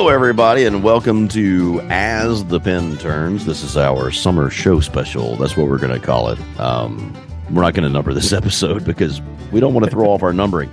[0.00, 3.44] Hello, everybody, and welcome to As the Pen Turns.
[3.44, 5.34] This is our summer show special.
[5.34, 6.38] That's what we're going to call it.
[6.60, 7.12] Um,
[7.50, 9.20] we're not going to number this episode because
[9.50, 10.70] we don't want to throw off our numbering.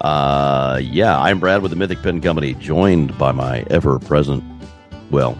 [0.00, 4.44] Uh, yeah, I'm Brad with the Mythic Pen Company, joined by my ever present,
[5.10, 5.36] well,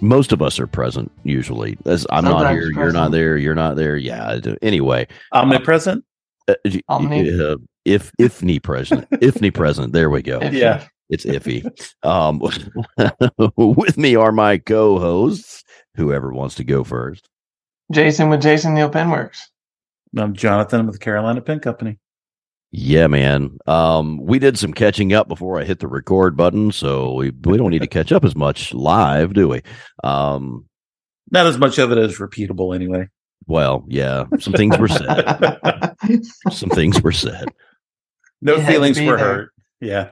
[0.00, 1.78] most of us are present usually.
[1.86, 3.96] As I'm not Sometimes here, you're not there, you're not there.
[3.96, 4.28] Yeah.
[4.28, 6.04] I do- Anyway, Omnipresent?
[6.48, 7.40] uh, y- Omni?
[7.40, 10.40] uh, if if knee present, if knee present, there we go.
[10.42, 10.84] Yeah.
[11.08, 11.64] It's iffy.
[12.02, 12.40] Um,
[13.56, 15.62] with me are my co-hosts.
[15.96, 17.28] Whoever wants to go first.
[17.92, 19.38] Jason with Jason Neil Penworks.
[20.16, 21.98] I'm Jonathan with Carolina Pen Company.
[22.72, 23.56] Yeah, man.
[23.66, 27.56] Um, we did some catching up before I hit the record button, so we we
[27.56, 29.62] don't need to catch up as much live, do we?
[30.02, 30.66] Um,
[31.30, 33.08] Not as much of it as repeatable anyway.
[33.46, 35.94] well, yeah, some things were said.
[36.50, 37.46] Some things were said.
[38.42, 39.18] No You feelings were there.
[39.18, 39.50] hurt.
[39.80, 40.10] Yeah.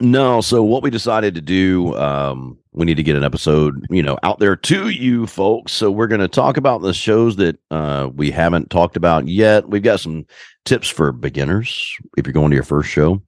[0.00, 4.02] No, so what we decided to do, um, we need to get an episode, you
[4.02, 5.72] know, out there to you folks.
[5.72, 9.68] So we're going to talk about the shows that uh, we haven't talked about yet.
[9.68, 10.24] We've got some
[10.64, 13.20] tips for beginners if you're going to your first show,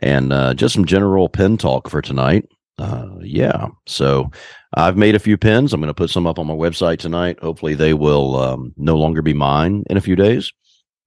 [0.00, 2.48] and uh, just some general pen talk for tonight.
[2.78, 4.30] Uh, yeah, so
[4.74, 5.72] I've made a few pins.
[5.72, 7.38] I'm going to put some up on my website tonight.
[7.40, 10.52] Hopefully, they will um, no longer be mine in a few days.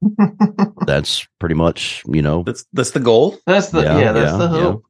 [0.86, 3.38] That's pretty much, you know, That's that's the goal.
[3.46, 4.84] that's the Yeah, yeah, that's yeah, the hope.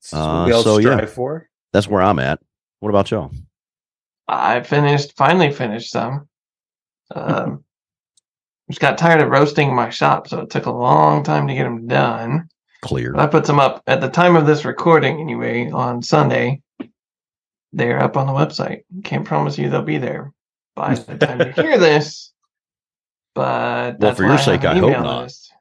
[0.00, 0.94] That's what Uh, we all so, yeah.
[0.96, 1.48] strive for.
[1.72, 2.40] that's where I'm at.
[2.80, 3.30] What about y'all?
[4.26, 6.28] I finished finally finished some.
[7.14, 7.64] Um
[8.70, 11.64] just got tired of roasting my shop, so it took a long time to get
[11.64, 12.48] them done.
[12.82, 13.12] Clear.
[13.12, 16.60] But I put some up at the time of this recording anyway on Sunday.
[17.72, 18.82] They're up on the website.
[19.04, 20.32] Can't promise you they'll be there
[20.76, 22.32] by the time you hear this.
[23.38, 25.22] But Well, for your have sake, an I hope not.
[25.22, 25.52] list.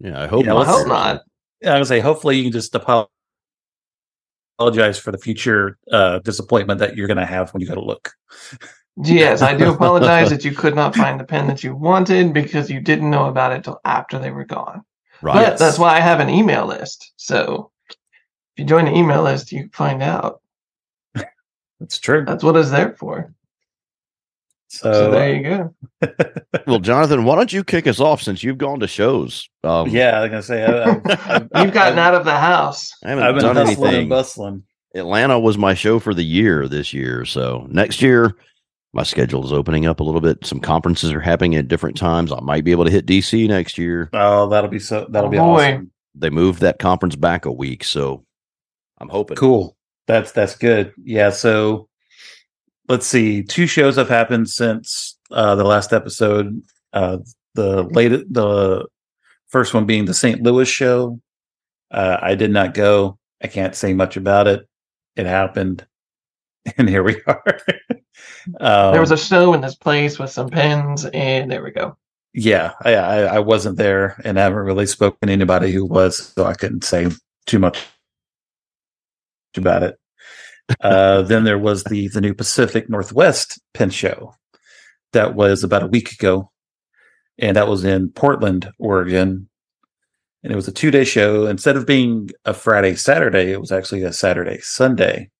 [0.00, 0.66] Yeah, I hope Yeah, not.
[0.66, 1.22] I hope let's-
[1.62, 1.72] not.
[1.72, 2.74] I would say hopefully you can just
[4.58, 7.80] apologize for the future uh, disappointment that you're going to have when you go to
[7.84, 8.10] look.
[8.96, 12.68] Yes, I do apologize that you could not find the pen that you wanted because
[12.68, 14.82] you didn't know about it till after they were gone.
[15.22, 15.34] Right.
[15.34, 17.12] But that's why I have an email list.
[17.16, 17.96] So if
[18.56, 20.40] you join the email list, you find out.
[21.78, 22.24] That's true.
[22.26, 23.32] That's what it's there for.
[24.70, 25.74] So, So there you go.
[26.66, 29.48] Well, Jonathan, why don't you kick us off since you've gone to shows?
[29.64, 32.36] Um, yeah, I was going to say, I, I, I, You've gotten out of the
[32.36, 32.92] house.
[33.04, 34.00] I haven't I've been done hustling anything.
[34.02, 34.62] and bustling.
[34.94, 37.24] Atlanta was my show for the year this year.
[37.24, 38.34] So next year,
[38.92, 40.44] my schedule is opening up a little bit.
[40.44, 42.32] Some conferences are happening at different times.
[42.32, 44.08] I might be able to hit DC next year.
[44.12, 45.06] Oh, that'll be so.
[45.10, 45.72] That'll be Oh, boy.
[45.74, 45.90] awesome.
[46.14, 48.24] They moved that conference back a week, so
[48.98, 49.36] I'm hoping.
[49.36, 49.76] Cool.
[50.06, 50.92] That's that's good.
[51.02, 51.30] Yeah.
[51.30, 51.88] So
[52.90, 53.42] let's see.
[53.42, 56.60] Two shows have happened since uh, the last episode.
[56.92, 57.18] Uh,
[57.54, 58.86] the late the
[59.48, 60.42] first one being the St.
[60.42, 61.20] Louis show.
[61.90, 63.18] Uh, I did not go.
[63.42, 64.68] I can't say much about it.
[65.16, 65.86] It happened,
[66.76, 67.44] and here we are.
[68.60, 71.96] um, There was a show in this place with some pens, and there we go.
[72.34, 76.32] yeah, I, I I wasn't there, and I haven't really spoken to anybody who was,
[76.34, 77.08] so I couldn't say
[77.46, 77.86] too much
[79.56, 79.99] about it.
[80.80, 84.34] Uh, then there was the the new Pacific Northwest Pen Show
[85.12, 86.50] that was about a week ago,
[87.38, 89.48] and that was in Portland, Oregon.
[90.42, 91.46] And it was a two day show.
[91.46, 95.30] Instead of being a Friday Saturday, it was actually a Saturday Sunday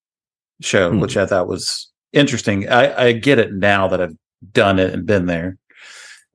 [0.60, 1.00] show, Hmm.
[1.00, 2.68] which I thought was interesting.
[2.68, 4.16] I, I get it now that I've
[4.52, 5.56] done it and been there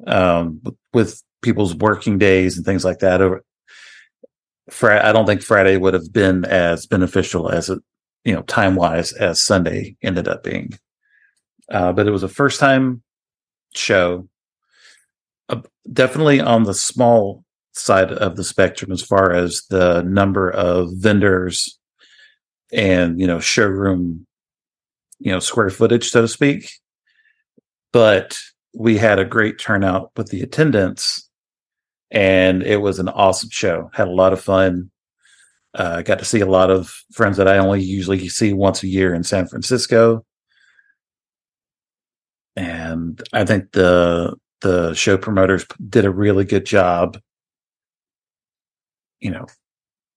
[0.07, 0.61] um,
[0.94, 3.22] with- people's working days and things like that.
[3.22, 3.44] Over,
[4.72, 7.79] Fri I don't think Friday would have been as beneficial as it,
[8.25, 10.73] you know, time wise as Sunday ended up being.
[11.69, 13.01] Uh, but it was a first time
[13.73, 14.27] show,
[15.49, 17.43] uh, definitely on the small
[17.73, 21.77] side of the spectrum as far as the number of vendors
[22.71, 24.25] and you know showroom
[25.19, 26.71] you know square footage so to speak.
[27.93, 28.37] But
[28.73, 31.29] we had a great turnout with the attendance
[32.11, 33.89] and it was an awesome show.
[33.93, 34.91] Had a lot of fun
[35.75, 38.87] uh, got to see a lot of friends that i only usually see once a
[38.87, 40.25] year in san francisco.
[42.55, 47.19] And i think the the show promoters did a really good job
[49.19, 49.45] you know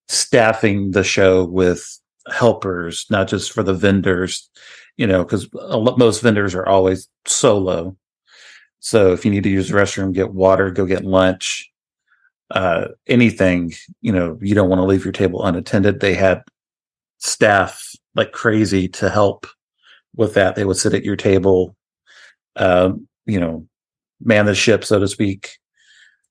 [0.09, 2.01] staffing the show with
[2.31, 4.51] helpers not just for the vendors
[4.97, 7.97] you know because most vendors are always solo.
[8.81, 11.71] So if you need to use the restroom get water go get lunch
[12.51, 16.01] uh anything you know you don't want to leave your table unattended.
[16.01, 16.43] They had
[17.19, 19.47] staff like crazy to help
[20.17, 20.57] with that.
[20.57, 21.77] They would sit at your table
[22.57, 23.67] um you know
[24.21, 25.59] man the ship so to speak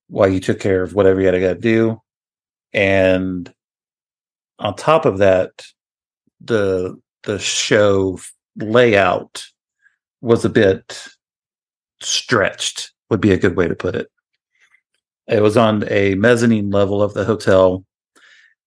[0.08, 2.02] while you took care of whatever you had to do.
[2.74, 3.54] And
[4.60, 5.52] on top of that
[6.42, 8.19] the the show
[8.56, 9.46] layout
[10.22, 11.08] was a bit
[12.02, 14.10] stretched would be a good way to put it
[15.27, 17.83] it was on a mezzanine level of the hotel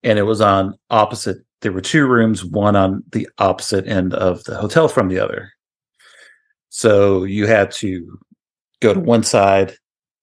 [0.03, 4.43] and it was on opposite there were two rooms one on the opposite end of
[4.45, 5.53] the hotel from the other
[6.69, 8.19] so you had to
[8.81, 9.75] go to one side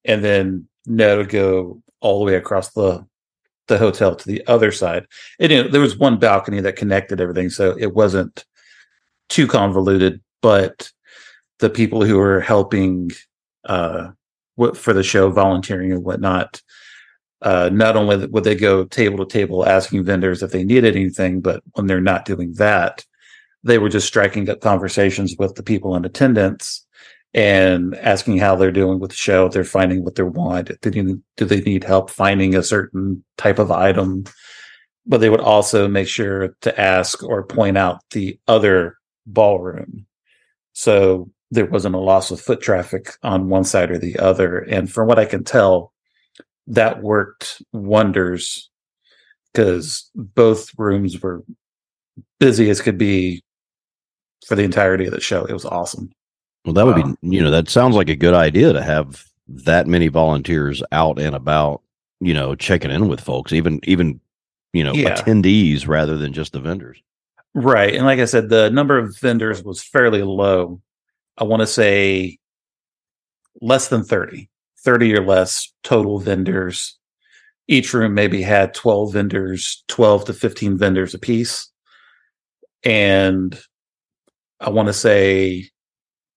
[0.06, 3.06] and then no go all the way across the
[3.68, 5.06] the hotel to the other side.
[5.40, 8.46] And you know, there was one balcony that connected everything, so it wasn't
[9.30, 10.22] too convoluted.
[10.42, 10.92] But
[11.60, 13.12] the people who were helping
[13.66, 14.10] uh,
[14.76, 16.62] for the show, volunteering and whatnot,
[17.42, 21.42] uh, not only would they go table to table asking vendors if they needed anything,
[21.42, 23.06] but when they're not doing that,
[23.64, 26.86] they were just striking up conversations with the people in attendance
[27.34, 30.90] and asking how they're doing with the show, if they're finding what they want, they,
[30.90, 34.24] need, do they need help finding a certain type of item.
[35.06, 40.08] But they would also make sure to ask or point out the other ballroom.
[40.74, 44.60] So there wasn't a loss of foot traffic on one side or the other.
[44.60, 45.94] And from what I can tell,
[46.68, 48.70] that worked wonders
[49.54, 51.44] because both rooms were
[52.40, 53.44] busy as could be
[54.46, 55.46] for the entirety of the show.
[55.46, 56.12] It was awesome.
[56.66, 57.04] Well, that would wow.
[57.04, 60.84] be, um, you know, that sounds like a good idea to have that many volunteers
[60.92, 61.82] out and about,
[62.20, 64.20] you know, checking in with folks, even, even,
[64.74, 65.16] you know, yeah.
[65.16, 67.02] attendees rather than just the vendors.
[67.54, 67.96] Right.
[67.96, 70.82] And like I said, the number of vendors was fairly low.
[71.38, 72.40] I want to say
[73.62, 74.50] less than 30,
[74.84, 76.98] 30 or less total vendors.
[77.68, 81.70] Each room maybe had 12 vendors, 12 to 15 vendors a piece.
[82.84, 83.60] And
[84.60, 85.70] I want to say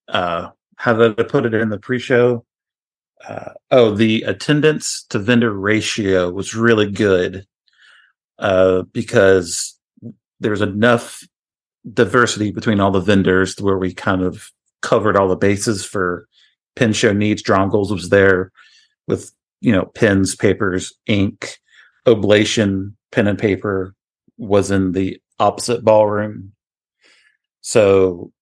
[0.09, 2.45] uh, how did I put it in the pre-show?
[3.27, 7.47] Uh, oh, the attendance to vendor ratio was really good
[8.39, 9.79] uh, because
[10.41, 11.23] there's enough
[11.93, 14.51] diversity between all the vendors where we kind of
[14.83, 16.27] covered all the bases for
[16.77, 17.43] pen show needs.
[17.43, 18.51] Dromgoole's was there
[19.07, 21.59] with you know pens, papers, ink,
[22.07, 23.95] oblation, pen and paper
[24.37, 26.53] was in the opposite ballroom.
[27.61, 28.33] So,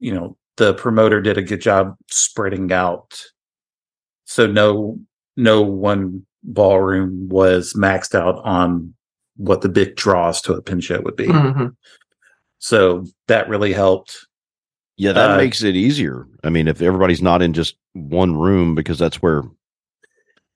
[0.00, 3.20] you know, the promoter did a good job spreading out.
[4.24, 4.98] So no
[5.36, 8.94] no one ballroom was maxed out on
[9.36, 11.26] what the big draws to a pin show would be.
[11.26, 11.68] Mm-hmm.
[12.58, 14.26] So that really helped.
[15.02, 16.28] Yeah, that uh, makes it easier.
[16.44, 19.42] I mean, if everybody's not in just one room, because that's where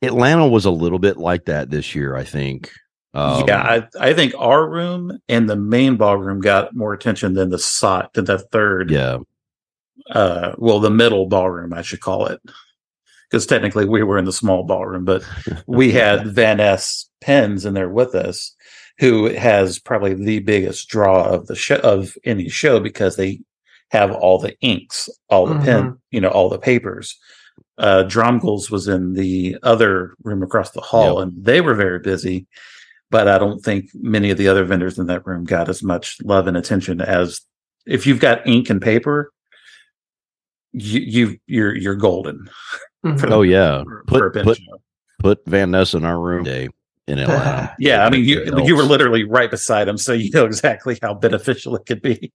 [0.03, 2.71] Atlanta was a little bit like that this year, I think.
[3.13, 7.51] Um, yeah, I, I think our room and the main ballroom got more attention than
[7.51, 8.93] the sot than the third.
[8.93, 9.19] Yeah,
[10.11, 12.41] uh, well, the middle ballroom, I should call it,
[13.29, 15.25] because technically we were in the small ballroom, but
[15.67, 18.55] we had Vanness pens in there with us,
[19.01, 23.41] who has probably the biggest draw of the show of any show because they
[23.91, 25.65] have all the inks, all the mm-hmm.
[25.65, 27.17] pen, you know, all the papers.
[27.79, 31.29] Uh, Dromgoole's was in the other room across the hall, yep.
[31.29, 32.47] and they were very busy.
[33.11, 36.19] But I don't think many of the other vendors in that room got as much
[36.23, 37.41] love and attention as
[37.87, 39.31] if you've got ink and paper
[40.77, 42.49] you, you you're you're golden.
[43.05, 43.33] Mm-hmm.
[43.33, 44.59] oh yeah, for, put for put,
[45.21, 46.69] put Vanness in our room day
[47.07, 47.73] in Atlanta.
[47.79, 51.15] yeah, I mean you you were literally right beside him, so you know exactly how
[51.15, 52.33] beneficial it could be.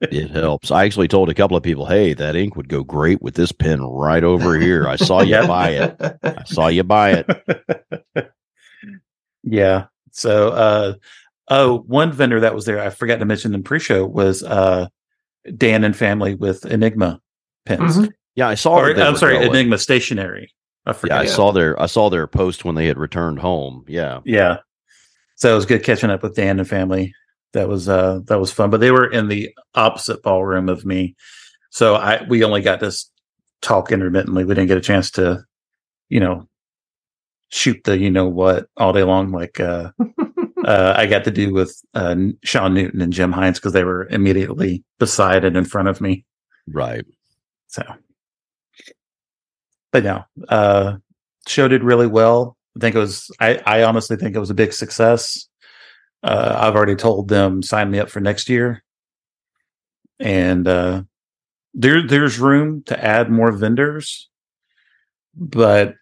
[0.00, 0.70] It helps.
[0.70, 3.52] I actually told a couple of people, "Hey, that ink would go great with this
[3.52, 4.88] pen right over here.
[4.88, 5.96] I saw you buy it.
[6.22, 8.32] I saw you buy it."
[9.42, 9.86] yeah.
[10.10, 10.94] So, uh,
[11.48, 14.88] oh, one vendor that was there, I forgot to mention in pre-show was uh,
[15.56, 17.20] Dan and family with Enigma
[17.64, 17.96] pens.
[17.96, 18.06] Mm-hmm.
[18.34, 18.80] Yeah, I saw.
[18.80, 19.48] Or, I'm sorry, going.
[19.48, 20.52] Enigma stationery.
[20.86, 21.28] I yeah, I yeah.
[21.28, 23.84] saw their I saw their post when they had returned home.
[23.86, 24.58] Yeah, yeah.
[25.36, 27.14] So it was good catching up with Dan and family.
[27.52, 28.70] That was uh that was fun.
[28.70, 31.16] But they were in the opposite ballroom of me,
[31.70, 32.92] so I we only got to
[33.62, 34.44] talk intermittently.
[34.44, 35.44] We didn't get a chance to,
[36.08, 36.48] you know,
[37.48, 39.90] shoot the you know what all day long like uh,
[40.64, 44.06] uh I got to do with uh Shawn Newton and Jim Hines because they were
[44.08, 46.24] immediately beside and in front of me.
[46.66, 47.04] Right.
[47.68, 47.82] So,
[49.92, 50.96] but no, uh,
[51.46, 52.56] show did really well.
[52.76, 53.30] I think it was.
[53.40, 55.48] I, I honestly think it was a big success.
[56.22, 58.82] Uh, I've already told them sign me up for next year,
[60.18, 61.02] and uh,
[61.74, 64.28] there there's room to add more vendors,
[65.34, 65.94] but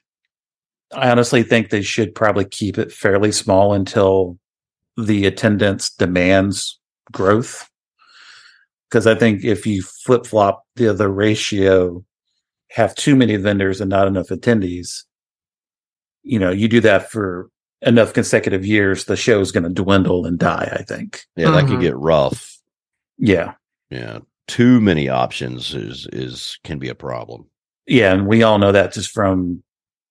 [0.95, 4.39] I honestly think they should probably keep it fairly small until
[4.97, 6.79] the attendance demands
[7.13, 7.69] growth.
[8.89, 12.05] Because I think if you flip flop the the ratio,
[12.71, 15.05] have too many vendors and not enough attendees,
[16.23, 17.49] you know, you do that for
[17.83, 20.69] enough consecutive years, the show is going to dwindle and die.
[20.79, 21.23] I think.
[21.37, 21.69] Yeah, that Mhm.
[21.69, 22.59] could get rough.
[23.19, 23.55] Yeah,
[23.91, 24.19] Yeah,
[24.49, 27.47] too many options is is can be a problem.
[27.87, 29.63] yeah, and we all know that just from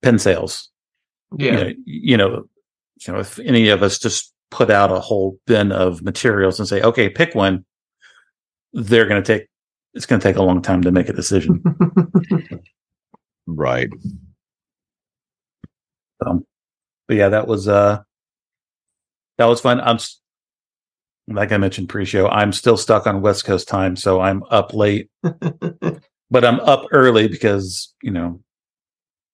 [0.02, 0.70] pen sales.
[1.38, 1.46] Yeah.
[1.46, 2.50] You know, you know,
[3.08, 6.68] you know, if any of us just put out a whole bin of materials and
[6.68, 7.66] say, "Okay, pick one,"
[8.74, 9.48] they're going to take.
[9.94, 11.64] It's going to take a long time to make a decision.
[13.48, 13.90] Right.
[16.26, 16.46] Um,
[17.08, 18.02] but yeah, that was uh
[19.38, 19.82] that was fun.
[19.82, 19.98] I'm
[21.28, 25.10] like I mentioned pre-show, I'm still stuck on West Coast time, so I'm up late,
[25.24, 28.42] but I'm up early because you know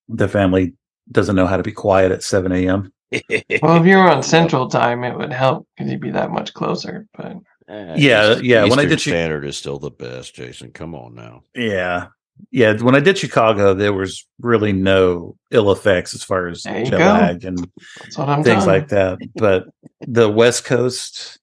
[0.08, 0.74] the family
[1.12, 2.94] doesn't know how to be quiet at 7 a.m.
[3.12, 6.54] well, if you were on Central Time, it would help because you'd be that much
[6.54, 7.08] closer.
[7.18, 7.38] But
[7.68, 10.72] Eh, Yeah, East- yeah, when I did Chi- Standard is still the best, Jason.
[10.72, 11.44] Come on now.
[11.56, 12.08] Yeah.
[12.52, 12.82] Yeah.
[12.82, 16.98] When I did Chicago, there was really no ill effects as far as jet go.
[16.98, 17.70] lag and
[18.00, 19.20] that's what I'm things telling like that.
[19.36, 19.66] But
[20.02, 21.40] the West Coast,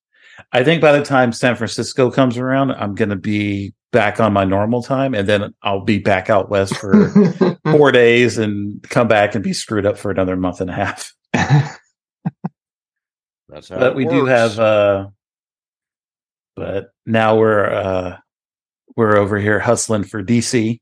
[0.52, 4.32] I think by the time San Francisco comes around, I'm going to be back on
[4.32, 7.08] my normal time, and then I'll be back out west for
[7.64, 11.14] four days and come back and be screwed up for another month and a half.
[13.48, 15.08] That's how But it we do have, uh,
[16.54, 18.16] but now we're uh,
[18.96, 20.80] we're over here hustling for DC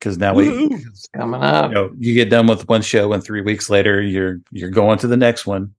[0.00, 0.48] because now we.
[0.72, 1.70] It's coming up.
[1.70, 4.98] you know you get done with one show and three weeks later you're you're going
[4.98, 5.74] to the next one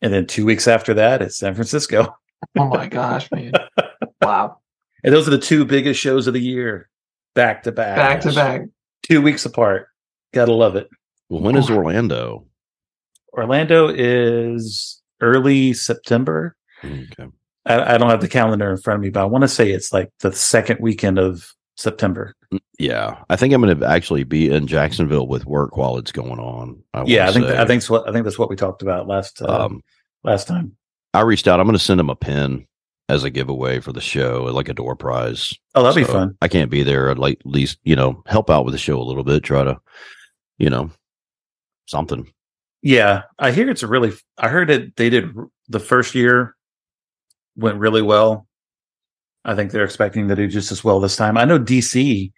[0.00, 2.14] and then two weeks after that it's san francisco
[2.58, 3.52] Oh my gosh, man!
[4.22, 4.58] Wow,
[5.02, 6.88] and those are the two biggest shows of the year
[7.34, 8.62] back to back back to back.
[9.02, 9.88] two weeks apart
[10.32, 10.88] gotta love it
[11.28, 12.46] Well, when is Orlando?
[13.36, 17.26] orlando is early september Okay.
[17.66, 19.70] I, I don't have the calendar in front of me but i want to say
[19.70, 22.34] it's like the second weekend of september
[22.78, 26.38] Yeah, I think I'm going to actually be in Jacksonville with work while it's going
[26.38, 26.82] on.
[26.92, 27.54] I yeah i think say.
[27.54, 29.82] i think that's what i think that's what we talked about last uh, Um,
[30.22, 30.76] last time
[31.14, 31.60] I reached out.
[31.60, 32.66] I'm going to send him a pin
[33.08, 35.54] as a giveaway for the show, like a door prize.
[35.74, 37.10] oh that'd be fun I can't be there.
[37.10, 39.42] I'd like at least you know help out with the show a little bit.
[39.42, 39.80] Try to,
[40.58, 40.90] you know,
[41.86, 42.30] something.
[42.82, 44.12] Yeah, I hear it's a really.
[44.38, 44.96] I heard it.
[44.96, 45.34] They did
[45.68, 46.56] the first year
[47.56, 48.46] went really well.
[49.44, 51.36] I think they're expecting to do just as well this time.
[51.36, 52.32] I know DC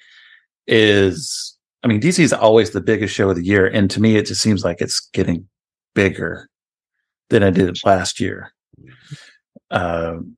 [0.66, 1.52] is.
[1.82, 4.26] I mean, DC is always the biggest show of the year, and to me, it
[4.26, 5.46] just seems like it's getting
[5.94, 6.48] bigger
[7.30, 8.52] than it did last year.
[9.70, 10.36] Um,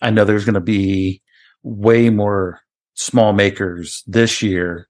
[0.00, 1.20] I know there's going to be
[1.62, 2.60] way more
[2.94, 4.88] small makers this year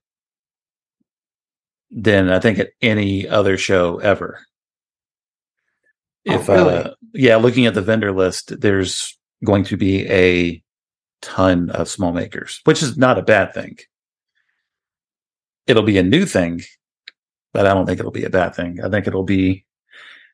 [1.91, 4.39] than I think at any other show ever.
[6.27, 6.75] Oh, If really?
[6.75, 10.62] uh, yeah, looking at the vendor list, there's going to be a
[11.23, 13.77] ton of small makers, which is not a bad thing.
[15.65, 16.61] It'll be a new thing,
[17.53, 18.79] but I don't think it'll be a bad thing.
[18.83, 19.65] I think it'll be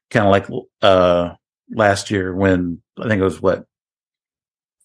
[0.09, 0.47] kind of like
[0.81, 1.35] uh
[1.71, 3.65] last year when I think it was what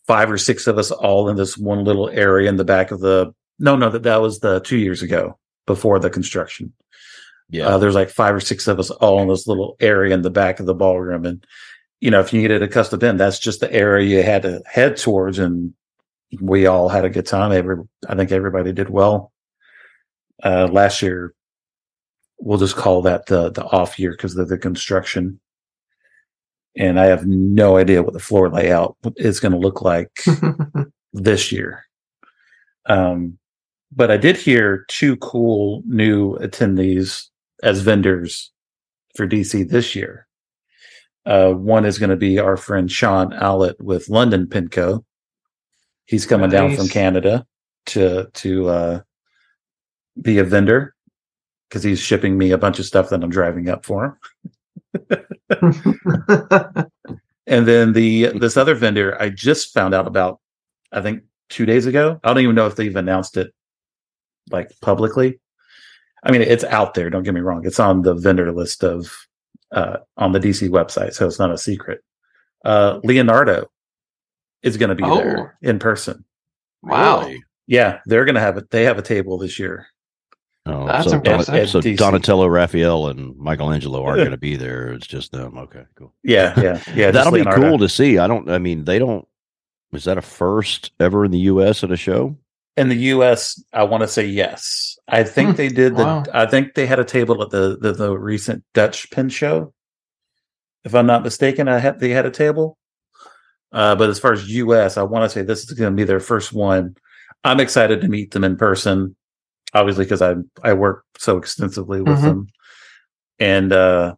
[0.06, 3.00] five or six of us all in this one little area in the back of
[3.00, 6.72] the no no that that was the two years ago before the construction
[7.48, 10.20] Yeah, uh, there's like five or six of us all in this little area in
[10.20, 11.44] the back of the ballroom and
[12.00, 14.62] you know if you needed a custom bin that's just the area you had to
[14.66, 15.72] head towards and
[16.40, 17.76] we all had a good time every
[18.08, 19.32] i think everybody did well
[20.42, 21.34] uh last year
[22.38, 25.40] we'll just call that the the off year because of the construction
[26.76, 30.10] and i have no idea what the floor layout is going to look like
[31.14, 31.86] this year.
[32.86, 33.38] Um,
[33.92, 37.28] but I did hear two cool new attendees
[37.62, 38.52] as vendors
[39.16, 40.26] for DC this year.
[41.24, 45.04] Uh, one is going to be our friend Sean Owlett with London Pen Co.
[46.06, 47.46] He's coming down from Canada
[47.86, 49.00] to to uh,
[50.20, 50.94] be a vendor
[51.68, 54.18] because he's shipping me a bunch of stuff that I'm driving up for
[55.00, 56.86] him.
[57.46, 60.40] And then the this other vendor I just found out about,
[60.92, 62.18] I think two days ago.
[62.24, 63.52] I don't even know if they've announced it
[64.50, 65.40] like publicly.
[66.22, 67.10] I mean, it's out there.
[67.10, 69.14] Don't get me wrong; it's on the vendor list of
[69.72, 72.00] uh, on the DC website, so it's not a secret.
[72.64, 73.66] Uh, Leonardo
[74.64, 75.16] is going to be Oh.
[75.16, 76.24] there in person.
[76.82, 77.20] wow.
[77.20, 77.44] Really?
[77.66, 78.70] Yeah, they're going to have it.
[78.70, 79.86] They have a table this year.
[80.66, 81.54] Oh, That's so, impressive.
[81.54, 81.96] At so DC.
[81.96, 84.92] Donatello, Raphael, and Michelangelo aren't going to be there.
[84.92, 85.56] It's just them.
[85.58, 86.12] Okay, cool.
[86.22, 87.10] Yeah, yeah, yeah.
[87.12, 87.62] That'll be Leonardo.
[87.70, 88.18] cool to see.
[88.18, 88.50] I don't.
[88.50, 89.26] I mean, they don't.
[89.92, 91.84] Is that a first ever in the U.S.
[91.84, 92.36] at a show?
[92.76, 94.98] in the U.S., I want to say yes.
[95.06, 96.02] I think Hmm, they did the.
[96.04, 96.24] wow.
[96.34, 99.72] I think they had a table at the, the the recent Dutch pin show.
[100.84, 102.76] If I'm not mistaken, I had they had a table.
[103.74, 106.04] Uh, but as far as U.S., I want to say this is going to be
[106.04, 106.96] their first one.
[107.42, 109.16] I'm excited to meet them in person,
[109.74, 112.22] obviously because I I work so extensively with Mhm.
[112.22, 112.46] them,
[113.40, 114.14] and uh,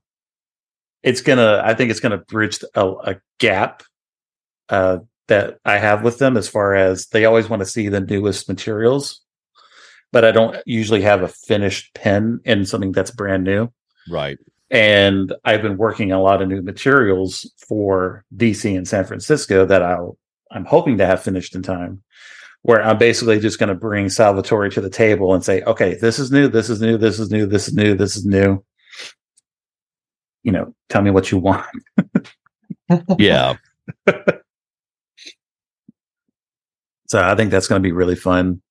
[1.03, 1.63] it's gonna.
[1.65, 3.83] I think it's gonna bridge a, a gap
[4.69, 4.99] uh,
[5.29, 8.49] that I have with them as far as they always want to see the newest
[8.49, 9.23] materials,
[10.13, 13.73] but I don't usually have a finished pen in something that's brand new.
[14.09, 14.39] Right.
[14.71, 19.83] And I've been working a lot of new materials for DC and San Francisco that
[19.83, 20.19] I'll
[20.51, 22.03] I'm hoping to have finished in time.
[22.63, 26.19] Where I'm basically just going to bring Salvatore to the table and say, okay, this
[26.19, 28.65] is new, this is new, this is new, this is new, this is new.
[30.43, 31.67] You know, tell me what you want.
[33.19, 33.57] Yeah.
[37.09, 38.63] So I think that's going to be really fun.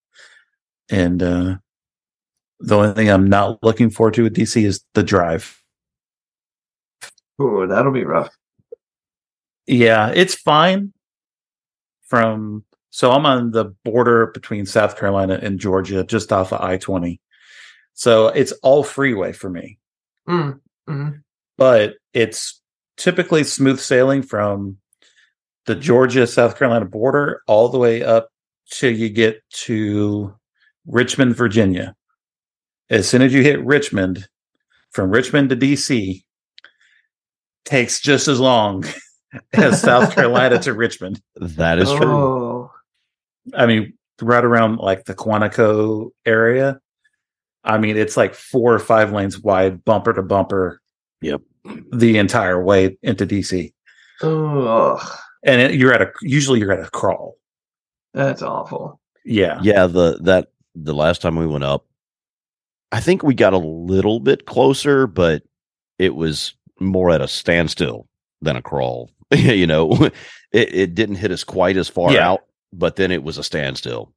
[0.89, 1.55] And uh,
[2.59, 5.61] the only thing I'm not looking forward to with DC is the drive.
[7.41, 8.33] Ooh, that'll be rough.
[9.67, 10.93] Yeah, it's fine.
[12.07, 16.77] From so I'm on the border between South Carolina and Georgia, just off of I
[16.77, 17.19] 20.
[17.93, 19.79] So it's all freeway for me,
[20.27, 21.21] Mm, mm.
[21.57, 22.61] but it's
[22.97, 24.77] typically smooth sailing from
[25.65, 28.29] the Georgia South Carolina border all the way up
[28.69, 30.33] till you get to
[30.85, 31.95] Richmond, Virginia.
[32.89, 34.27] As soon as you hit Richmond,
[34.91, 36.23] from Richmond to DC,
[37.65, 38.85] takes just as long
[39.53, 41.21] as South Carolina to Richmond.
[41.35, 42.11] That is true.
[42.11, 42.71] Oh,
[43.53, 46.79] I mean, right around like the Quantico area.
[47.63, 50.81] I mean, it's like four or five lanes wide, bumper to bumper.
[51.21, 51.41] Yep.
[51.91, 53.73] The entire way into DC.
[54.21, 57.35] oh, And it, you're at a, usually you're at a crawl.
[58.13, 58.99] that's awful.
[59.25, 59.59] Yeah.
[59.63, 61.85] Yeah, the that the last time we went up,
[62.91, 65.41] I think we got a little bit closer, but
[65.97, 68.07] it was more at a standstill
[68.41, 69.11] than a crawl.
[69.31, 69.91] you know,
[70.51, 72.29] it, it didn't hit us quite as far Yeah.
[72.29, 72.41] out,
[72.73, 74.13] but then it was a standstill.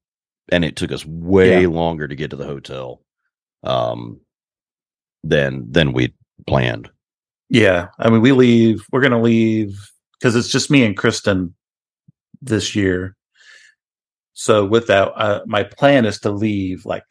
[0.50, 1.68] And it took us way Yeah.
[1.68, 3.02] longer to get to the hotel
[3.64, 4.20] um
[5.24, 6.14] than than we
[6.46, 6.88] planned.
[7.50, 7.88] Yeah.
[7.98, 9.76] I mean, we leave, we're going to leave
[10.18, 11.54] because it's just me and Kristen
[12.42, 13.16] this year.
[14.34, 17.04] So with that, uh, my plan is to leave like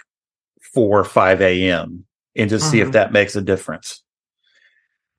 [0.73, 2.05] 4 or 5 a.m.
[2.35, 2.93] and just see if Mhm.
[2.93, 4.03] that makes a difference.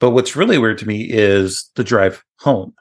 [0.00, 2.74] But what's really weird to me is the drive home.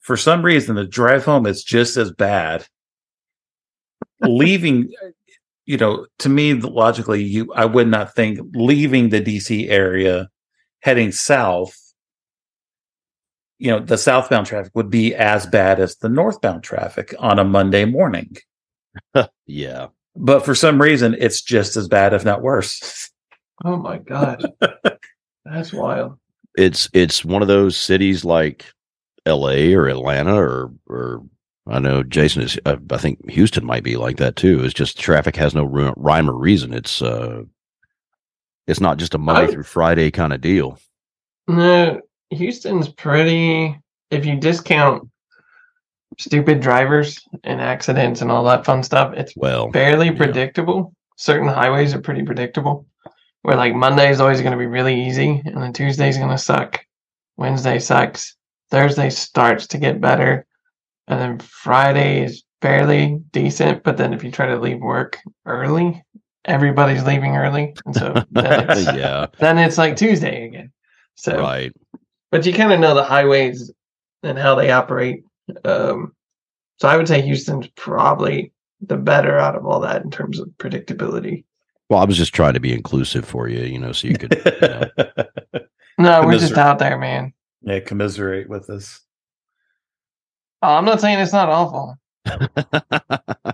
[0.00, 2.66] For some reason, the drive home is just as bad.
[4.22, 4.92] leaving,
[5.66, 10.28] you know, to me, logically, you I would not think leaving the DC area,
[10.80, 11.76] heading south,
[13.60, 17.44] you know, the southbound traffic would be as bad as the northbound traffic on a
[17.44, 18.36] Monday morning.
[19.46, 19.88] Yeah.
[20.16, 23.10] But for some reason, it's just as bad, if not worse.
[23.64, 24.44] Oh my god,
[25.50, 26.18] that's wild.
[26.56, 28.66] It's it's one of those cities like
[29.26, 31.22] LA or Atlanta or or
[31.68, 34.64] I know Jason is uh, I think Houston might be like that too.
[34.64, 35.64] It's just traffic has no
[35.96, 36.72] rhyme or reason.
[36.74, 37.42] It's uh
[38.66, 40.78] it's not just a Monday I- through Friday kind of deal.
[41.48, 43.78] No, Houston's pretty.
[44.10, 45.08] If you discount
[46.18, 50.16] stupid drivers and accidents and all that fun stuff, it's Well, fairly yeah.
[50.16, 50.92] predictable.
[51.16, 52.86] Certain highways are pretty predictable.
[53.42, 56.38] Where like Monday is always going to be really easy, and then Tuesday's going to
[56.38, 56.84] suck.
[57.36, 58.36] Wednesday sucks.
[58.70, 60.46] Thursday starts to get better,
[61.08, 63.82] and then Friday is fairly decent.
[63.82, 66.02] But then if you try to leave work early,
[66.44, 70.72] everybody's leaving early, and so then it's, yeah, then it's like Tuesday again.
[71.16, 71.72] So right.
[72.30, 73.72] but you kind of know the highways
[74.22, 75.24] and how they operate.
[75.64, 76.14] Um,
[76.78, 80.48] so I would say Houston's probably the better out of all that in terms of
[80.58, 81.44] predictability.
[81.90, 84.32] Well, I was just trying to be inclusive for you, you know, so you could.
[84.44, 84.84] You know.
[85.98, 87.34] No, we're just out there, man.
[87.60, 89.02] yeah, commiserate with us.
[90.62, 91.94] Oh, I'm not saying it's not awful.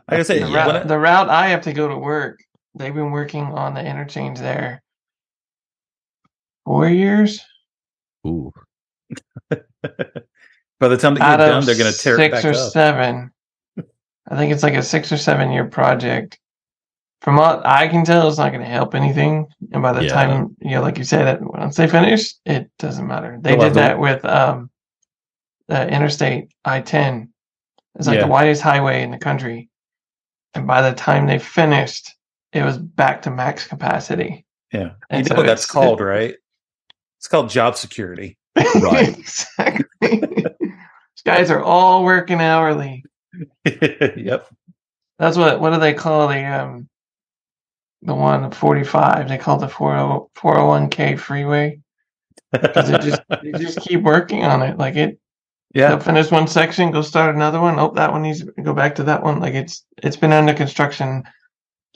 [0.08, 2.38] Like I say, The, yeah, route, I- the route I have to go to work,
[2.76, 4.80] they've been working on the interchange there
[6.64, 7.40] four years.
[8.24, 8.52] Ooh,
[9.50, 9.56] by
[10.88, 12.70] the time they get out done, they're going to tear it six back or up.
[12.70, 13.30] seven.
[14.28, 16.38] I think it's like a six or seven year project.
[17.22, 19.46] From what I can tell, it's not going to help anything.
[19.72, 20.12] And by the Yeah.
[20.12, 23.38] time, you know, like you said, that once they finish, it doesn't matter.
[23.40, 24.70] They did the- that with um,
[25.68, 27.30] the Interstate I 10.
[27.98, 28.24] It's like Yeah.
[28.26, 29.70] the widest highway in the country.
[30.54, 32.14] And by the time they finished,
[32.52, 34.44] it was back to max capacity.
[34.72, 36.34] Yeah, you And know so what that's it's- called, right?
[37.18, 38.38] It's called job security.
[38.56, 39.08] Right.
[39.18, 39.86] exactly.
[40.00, 43.04] These guys are all working hourly.
[43.64, 44.46] yep.
[45.18, 46.88] That's what what do they call the um
[48.06, 49.28] the one 45?
[49.28, 51.80] They call it the 40 401k freeway
[52.52, 54.78] because they just they just keep working on it.
[54.78, 55.18] Like it,
[55.74, 55.90] Yeah.
[55.90, 57.78] they'll finish one section, go start another one.
[57.78, 59.40] Oh, that one needs to go back to that one.
[59.40, 61.24] Like it's it's been under construction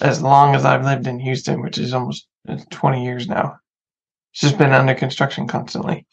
[0.00, 3.56] as long as I've lived in Houston, which is almost uh, 20 years now.
[4.32, 6.06] It's just been under construction constantly.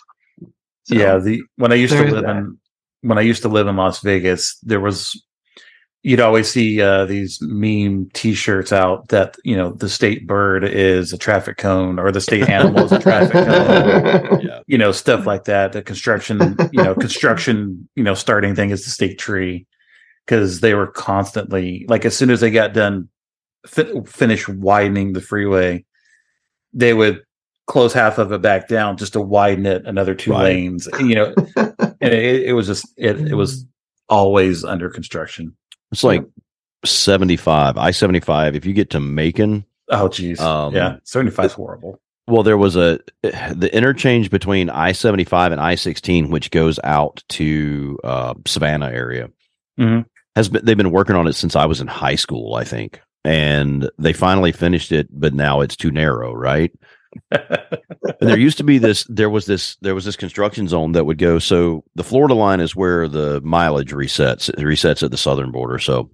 [0.86, 2.38] So, yeah, the when I used to live that.
[2.38, 2.58] in
[3.02, 5.22] when I used to live in Las Vegas, there was
[6.08, 11.12] you'd always see uh, these meme T-shirts out that you know the state bird is
[11.12, 14.40] a traffic cone or the state animal is a traffic cone.
[14.42, 14.62] Yeah.
[14.68, 15.74] You know stuff like that.
[15.74, 19.68] The construction, you know, construction, you know, starting thing is the state tree
[20.26, 23.10] because they were constantly like as soon as they got done
[23.66, 25.84] fi- finish widening the freeway,
[26.72, 27.22] they would
[27.66, 30.44] close half of it back down just to widen it another two Right.
[30.56, 30.88] lanes.
[31.02, 33.66] You know, and it, it was just it, it was
[34.08, 35.54] always under construction.
[35.92, 36.26] It's like
[36.86, 38.56] 75, I 75.
[38.56, 42.00] If you get to Macon, Oh geez, Um, yeah, seventy five is horrible.
[42.28, 47.24] well, there was a the interchange between I 75 and I 16, which goes out
[47.30, 49.30] to uh, Savannah area,
[49.80, 50.06] Mhm.
[50.36, 53.00] has been they've been working on it since I was in high school, I think.
[53.24, 56.72] And they finally finished it, but now it's too narrow, right?
[58.20, 61.06] And there used to be this there was this there was this construction zone that
[61.06, 65.18] would go so the Florida line is where the mileage resets it resets at the
[65.18, 66.10] southern border so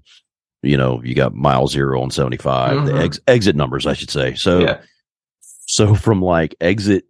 [0.64, 3.04] you know you got mile 0 and 75 the Mhm.
[3.06, 4.82] ex- exit numbers I should say so yeah.
[5.66, 7.06] so from like exit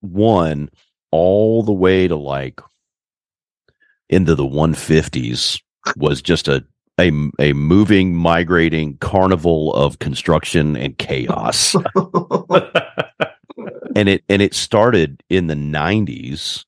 [0.00, 0.68] 1
[1.10, 2.60] all the way to like
[4.10, 5.60] into the 150s
[5.96, 6.64] was just a
[7.00, 7.10] a,
[7.40, 11.74] a moving migrating carnival of construction and chaos
[13.96, 16.64] and it and it started in the 90s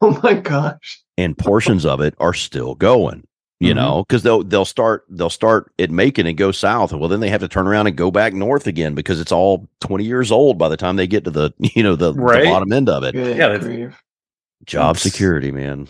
[0.00, 1.02] oh my gosh.
[1.18, 3.26] and portions of it are still going
[3.60, 3.76] you Mhm.
[3.76, 7.30] know because they'll they'll start they'll start at macon and go south well then they
[7.30, 10.58] have to turn around and go back north again because it's all 20 years old
[10.58, 13.12] by the time they get to the you know the, the bottom end of it
[13.12, 14.02] Good Yeah, that's- grief.
[14.64, 15.02] job Oops.
[15.02, 15.88] security man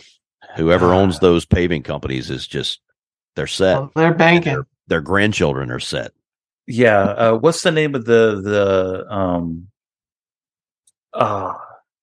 [0.55, 2.79] whoever owns those paving companies is just
[3.35, 4.63] they're set Well, they're banking.
[4.87, 6.11] their grandchildren are set
[6.69, 9.69] yeah, uh, what's the name of the the um?
[11.17, 11.53] Uh,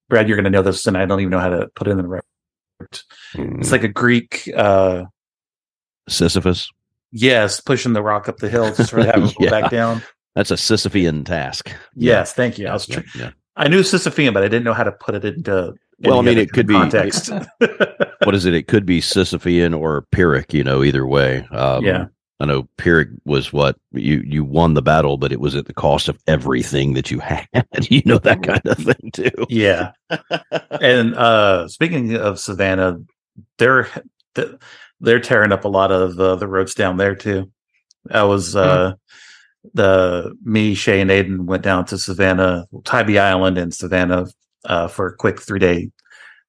[0.09, 1.97] Brad, you're gonna know this, and I don't even know how to put it in
[1.99, 2.25] the record.
[3.35, 4.51] It's like a Greek.
[4.57, 5.05] uh
[6.09, 6.69] sisyphus
[7.13, 9.51] Yes, pushing the rock up the hill to sort of have it go Yeah.
[9.51, 10.03] back down.
[10.35, 12.67] that's a sisyphean task Yes, thank you.
[12.69, 13.31] I was yeah, tr- yeah.
[13.57, 15.75] I knew Sisyphean, but I didn't know how to put it into.
[16.01, 17.31] Well, I mean, it could be- context.
[18.25, 18.53] what is it?
[18.53, 21.47] It could be Sisyphean or Pyrrhic, you know, either way.
[21.53, 22.07] Um, Yeah.
[22.45, 25.73] I know Pyrrhic was what you you won the battle, but it was at the
[25.73, 27.49] cost of everything that you had.
[27.89, 29.47] you know that kind of thing too.
[29.49, 29.93] yeah.
[30.81, 32.99] and uh speaking of Savannah,
[33.59, 33.89] they're
[35.01, 37.51] they're tearing up a lot of uh, the roads down there too.
[38.05, 38.95] That was uh
[39.73, 44.27] the me, Shay, and Aiden went down to Savannah, Tybee Island and Savannah
[44.67, 45.91] uh, for a quick three day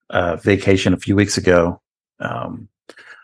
[0.09, 1.81] uh, vacation a few weeks ago.
[2.19, 2.67] Um,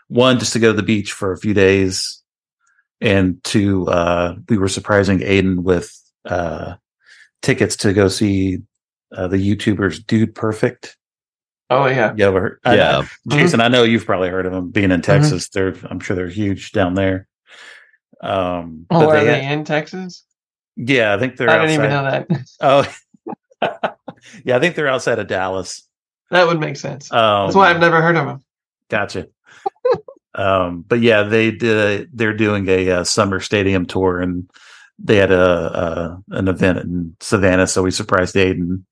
[0.08, 2.21] one just to go to the beach for a few days,
[3.02, 5.92] and two, uh, we were surprising Aiden with
[6.24, 6.74] uh,
[7.42, 8.58] tickets to go see
[9.14, 10.96] uh, the YouTubers Dude Perfect.
[11.68, 12.14] Oh yeah.
[12.16, 12.60] You ever heard?
[12.64, 14.70] I- Yeah, Jason, I know you've probably heard of them.
[14.70, 17.26] Being in Texas, they're I'm sure they're huge down there.
[18.22, 20.24] Um, Oh, but are they they had- in Texas?
[20.76, 21.50] yeah, I think they're.
[21.50, 22.26] I didn't even know that.
[22.60, 22.94] Oh,
[24.44, 25.86] yeah, I think they're outside of Dallas.
[26.30, 27.12] That would make sense.
[27.12, 28.44] Um, That's why I've never heard of them.
[28.88, 29.28] Gotcha.
[30.34, 31.76] Um, but yeah, they did.
[31.76, 34.48] A, they're doing a, uh summer stadium tour, and
[34.98, 38.84] they had a, a an event in Savannah, so we surprised Aiden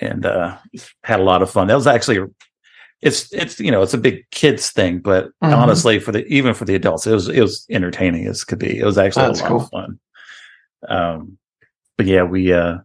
[0.00, 0.56] and uh,
[1.04, 1.68] had a lot of fun.
[1.68, 2.18] That was actually.
[3.02, 5.54] It's it's you know it's a big kids thing, but Mhm.
[5.56, 8.78] honestly, for the even for the adults, it was it was entertaining as could be.
[8.78, 9.60] It was actually That's a lot cool.
[9.60, 9.98] of fun.
[10.88, 11.38] Um,
[11.98, 12.78] but yeah, we uh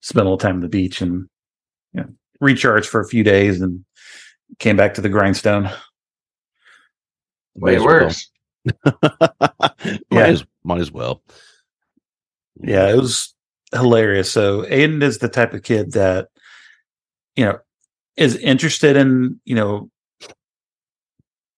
[0.00, 1.28] spent a little time on the beach and
[1.92, 2.08] you know,
[2.40, 3.84] recharged for a few days and
[4.58, 5.68] came back to the grindstone.
[7.56, 8.10] Way it May well.
[8.92, 10.26] might, Yeah.
[10.26, 11.22] as, might as well.
[12.62, 13.34] Yeah, it was
[13.72, 14.30] hilarious.
[14.30, 16.28] So Aiden is the type of kid that,
[17.36, 17.58] you know,
[18.16, 19.90] is interested in, you know,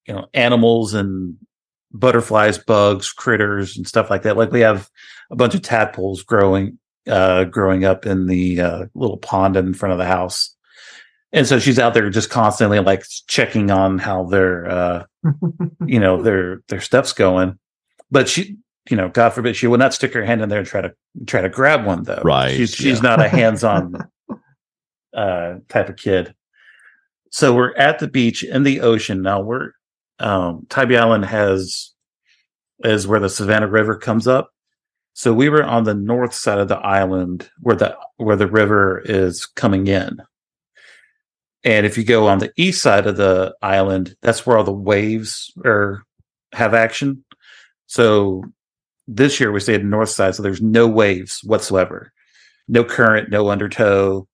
[0.07, 1.37] you know, animals and
[1.93, 4.37] butterflies, bugs, critters, and stuff like that.
[4.37, 4.89] Like we have
[5.31, 6.79] a bunch of tadpoles growing,
[7.09, 10.55] uh, growing up in the uh, little pond in front of the house.
[11.33, 15.05] And so she's out there just constantly like checking on how their uh
[15.87, 17.59] you know their their stuff's going.
[18.11, 18.59] But she
[18.91, 20.93] you know, God forbid she would not stick her hand in there and try to
[21.27, 22.23] try to grab one though.
[22.25, 23.09] Right, She's she's yeah.
[23.09, 24.09] not a hands-on
[25.15, 26.35] uh type of kid.
[27.31, 29.23] So we're at the beach in the ocean.
[29.23, 29.73] Now we're
[30.19, 31.93] um Tybee Island has
[32.81, 34.51] is where the Savannah River comes up.
[35.15, 39.03] So we were on the north side of the island where the where the river
[39.05, 40.19] is coming in.
[41.67, 44.73] And if you go on the east side of the island, that's where all the
[44.73, 46.03] waves are
[46.53, 47.25] have action.
[47.87, 48.45] So
[49.09, 52.13] this year we stayed in the north side, so there's no waves whatsoever.
[52.69, 54.27] No current, no undertow.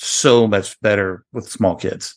[0.00, 2.14] so much better with small kids.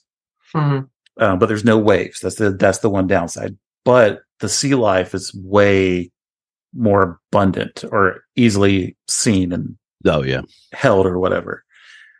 [0.53, 0.87] Mhm.
[1.17, 2.19] Um, but there's no waves.
[2.19, 3.57] That's the that's the one downside.
[3.83, 6.11] But the sea life is way
[6.75, 10.41] more abundant or easily seen and Oh yeah.
[10.73, 11.63] held or whatever.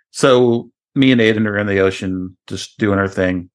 [0.09, 3.49] So me and Aiden are in the ocean, just doing our thing.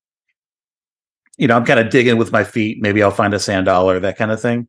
[1.36, 2.80] You know, I'm kind of digging with my feet.
[2.80, 4.68] Maybe I'll find a sand dollar, that kind of thing.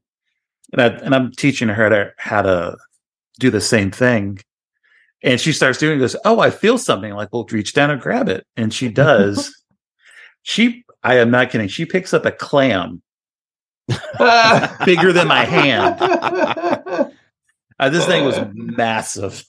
[0.73, 2.77] And, I, and I'm teaching her to, how to
[3.39, 4.39] do the same thing.
[5.23, 6.15] And she starts doing this.
[6.25, 7.13] Oh, I feel something.
[7.13, 8.45] Like, well, reach down and grab it.
[8.57, 9.55] And she does.
[10.43, 11.69] she, I am not kidding.
[11.69, 13.01] She picks up a clam
[14.85, 17.13] bigger than my hand.
[17.79, 19.45] Uh, this thing was massive.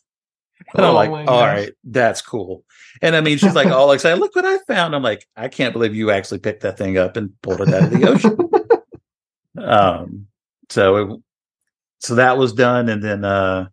[0.75, 1.55] And I'm Oh like, all gosh.
[1.57, 2.65] right, that's cool.
[3.01, 4.95] And I mean, she's like, all excited, look what I found.
[4.95, 7.85] I'm like, I can't believe you actually picked that thing up and pulled it out
[7.85, 8.37] of the ocean.
[9.65, 10.27] um,
[10.71, 11.21] so it,
[12.01, 12.89] so that was done.
[12.89, 13.69] And then uh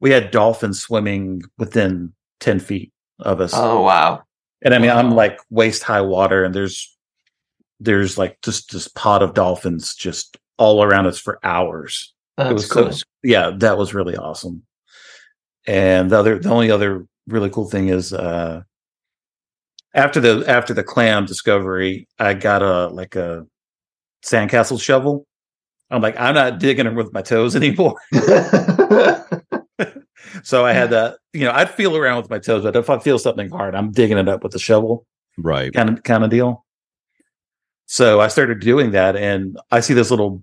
[0.00, 3.52] we had dolphins swimming within 10 feet of us.
[3.54, 4.22] oh wow.
[4.62, 6.94] and I mean, I'm like waist high water, and there's
[7.80, 12.70] there's like just this pod of dolphins just all around us for hours That's was
[12.72, 12.90] cool.
[12.92, 14.62] so yeah that was really awesome
[15.66, 18.62] and the other the only other really cool thing is uh
[19.94, 23.46] after the after the clam discovery i got a like a
[24.24, 25.26] sandcastle shovel
[25.90, 27.94] i'm like i'm not digging them with my toes anymore
[30.42, 32.98] so i had that you know i'd feel around with my toes but if i
[32.98, 35.06] feel something hard i'm digging it up with the shovel
[35.38, 35.72] Right.
[35.72, 36.64] kind of kind of deal.
[37.84, 40.42] So I started doing that, and I see this little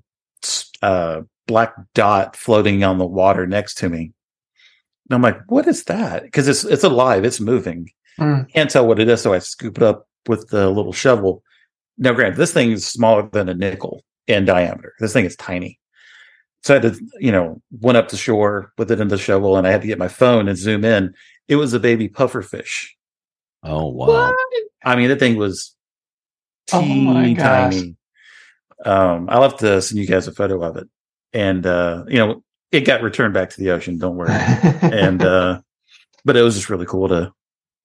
[0.83, 4.11] uh, black dot floating on the water next to me.
[5.09, 7.89] And I'm like, "What is that?" Because it's it's alive, it's moving.
[8.19, 8.51] Mm.
[8.51, 11.43] Can't tell what it is, so I scoop it up with the little shovel.
[11.97, 14.93] Now, granted, this thing is smaller than a nickel in diameter.
[14.99, 15.79] This thing is tiny.
[16.63, 19.57] So I had to, you know, went up to shore with it in the shovel,
[19.57, 21.13] and I had to get my phone and zoom in.
[21.47, 22.87] It was a baby pufferfish.
[23.63, 24.33] Oh wow.
[24.85, 25.75] I mean, the thing was
[26.71, 27.73] Oh teeny gosh.
[27.75, 27.95] tiny.
[28.85, 30.87] Um, I'll have to send you guys a photo of it.
[31.33, 34.29] And uh, you know, it got returned back to the ocean, don't worry.
[34.81, 35.61] and uh
[36.25, 37.31] but it was just really cool to,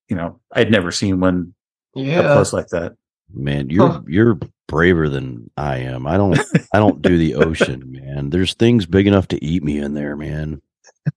[0.08, 1.54] you know, I'd never seen one
[1.96, 2.94] up close like that.
[3.34, 4.00] Man, you're Huh.
[4.06, 6.06] you're braver than I am.
[6.06, 6.38] I don't
[6.72, 8.30] I don't do the ocean, man.
[8.30, 10.62] There's things big enough to eat me in there, man.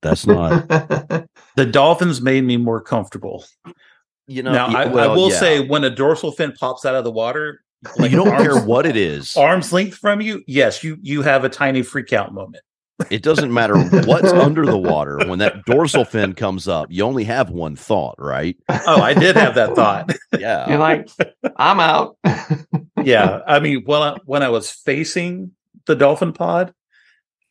[0.00, 0.68] That's not
[1.56, 3.44] The dolphins made me more comfortable.
[4.26, 4.52] you know.
[4.52, 5.38] now y- I, I well, will yeah.
[5.38, 7.62] say when a dorsal fin pops out of the water,
[7.98, 9.36] you don't arms- care what it is.
[9.36, 12.62] arm's length from you, yes, you you have a tiny freak out moment.
[13.10, 13.76] It doesn't matter
[14.06, 15.18] what's under the water.
[15.26, 18.56] When that dorsal fin comes up, you only have one thought, right?
[18.68, 20.10] Oh, I did have that thought.
[20.38, 20.68] Yeah.
[20.68, 21.08] You're like,
[21.56, 22.16] I'm out.
[23.04, 25.52] yeah i mean when I, when i was facing
[25.86, 26.72] the dolphin pod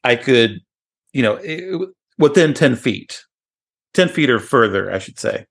[0.03, 0.59] i could
[1.13, 3.23] you know it, within 10 feet
[3.93, 5.45] 10 feet or further i should say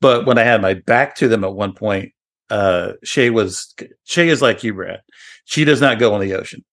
[0.00, 2.12] but when i had my back to them at one point
[2.50, 5.00] uh shay was shay is like you brad
[5.44, 6.64] she does not go in the ocean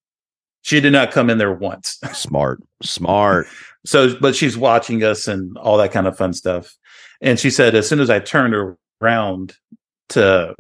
[0.62, 2.62] she did not come in there once Smart.
[2.84, 3.48] Smart.
[3.86, 6.76] so but she's watching us and all that kind of fun stuff
[7.22, 8.54] and she said as soon as i turned
[9.02, 9.56] around
[10.10, 10.54] to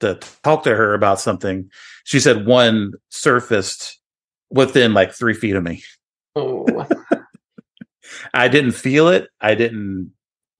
[0.00, 1.68] to talk to her about something
[2.04, 3.98] she said one surfaced
[4.50, 5.82] within like three feet of me
[6.36, 6.86] oh,
[8.34, 10.12] i didn't feel it i didn't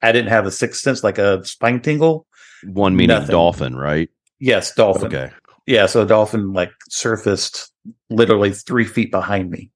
[0.03, 2.27] i didn't have a sixth sense like a spine tingle
[2.65, 3.31] One meaning Nothing.
[3.33, 4.09] dolphin, right?
[4.41, 5.31] yes dolphin Okay.
[5.67, 7.73] yeah so a dolphin like surfaced
[8.11, 9.71] literally three feet behind me.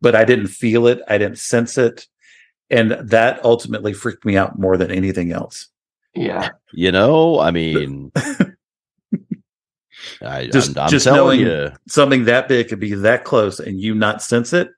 [0.00, 1.00] But i didn't feel it.
[1.08, 2.06] I didn't sense it.
[2.68, 5.68] And that ultimately freaked me out more than anything else.
[6.14, 6.50] Yeah.
[6.72, 8.10] You know, I mean,
[10.22, 13.60] I, Just- I'm, I'm just telling knowing- you, something that big could be that close
[13.60, 14.68] and you not sense it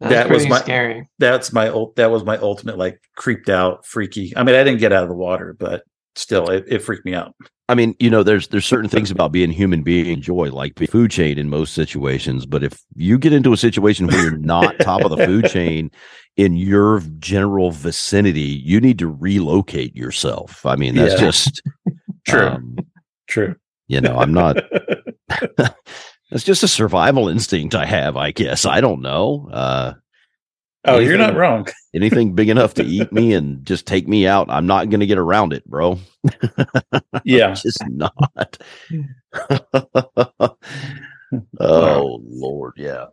[0.00, 1.08] That's That was my- scary.
[1.18, 4.32] that's my ult- that was my ultimate like creeped out freaky.
[4.36, 5.84] I mean i didn't get out of the water but
[6.16, 7.34] still it, it freaked me out
[7.72, 10.86] I mean, you know, there's there's certain things about being human being enjoy, like the
[10.86, 12.44] food chain in most situations.
[12.44, 15.90] But if you get into a situation where you're not top of the food chain
[16.36, 20.66] in your general vicinity, you need to relocate yourself.
[20.66, 21.20] I mean, that's Yeah.
[21.20, 21.62] just
[22.28, 22.76] true um,
[23.26, 23.56] true
[23.88, 24.56] you know, I'm not.
[26.30, 28.64] That's just a survival instinct I have, I guess.
[28.64, 29.50] I don't know.
[29.52, 29.94] Uh,
[30.86, 34.50] oh you're not wrong anything big enough to eat me and just take me out,
[34.50, 35.98] I'm not going to get around it, bro.
[37.24, 38.58] yeah Just not.
[41.60, 43.06] oh Lord, yeah.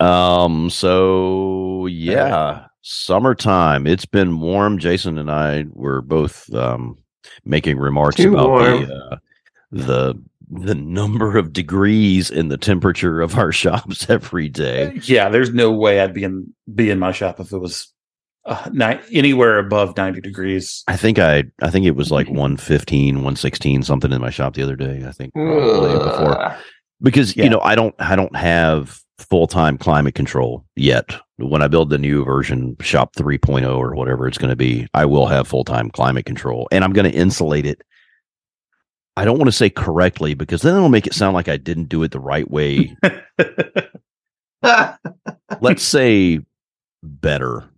[0.00, 0.70] Um.
[0.70, 3.86] So yeah, summertime.
[3.86, 4.78] It's been warm.
[4.78, 6.98] Jason and I were both um
[7.44, 8.86] making remarks Too about warm.
[8.86, 9.16] the uh,
[9.70, 10.22] the
[10.54, 15.00] the number of degrees in the temperature of our shops every day.
[15.04, 17.92] yeah there's no way i'd be in be in my shop if it was
[18.44, 20.82] uh, ni- anywhere above 90 degrees.
[20.88, 24.64] I think I I think it was like 115, 116 something in my shop the
[24.64, 25.04] other day.
[25.06, 26.56] I think probably before
[27.00, 27.44] because Yeah.
[27.44, 31.14] you know I don't I don't have full time climate control yet.
[31.38, 35.04] When I build the new version, Shop 3.0 or whatever it's going to be, I
[35.06, 37.82] will have full time climate control, and I'm going to insulate it.
[39.16, 41.88] I don't want to say correctly because then it'll make it sound like I didn't
[41.88, 42.96] do it the right way.
[45.60, 46.40] Let's say
[47.02, 47.68] better.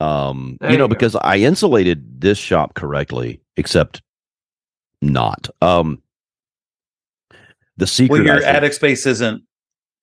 [0.00, 4.02] Um, you know, you because I insulated this shop correctly, except
[5.00, 5.48] not.
[5.62, 6.02] Um,
[7.78, 8.18] the secret.
[8.18, 9.42] well, your think- attic space isn't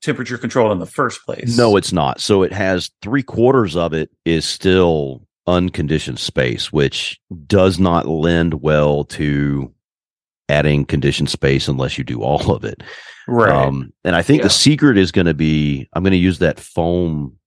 [0.02, 1.56] temperature controlled in the first place.
[1.58, 2.20] No, it's not.
[2.20, 8.62] So it has three quarters of it is still unconditioned space, which does not lend
[8.62, 9.74] well to
[10.50, 12.84] adding conditioned space unless you do all of it.
[13.28, 13.50] right.
[13.50, 14.44] Um, and I think Yeah.
[14.48, 17.38] the secret is going to be I'm going to use that foam,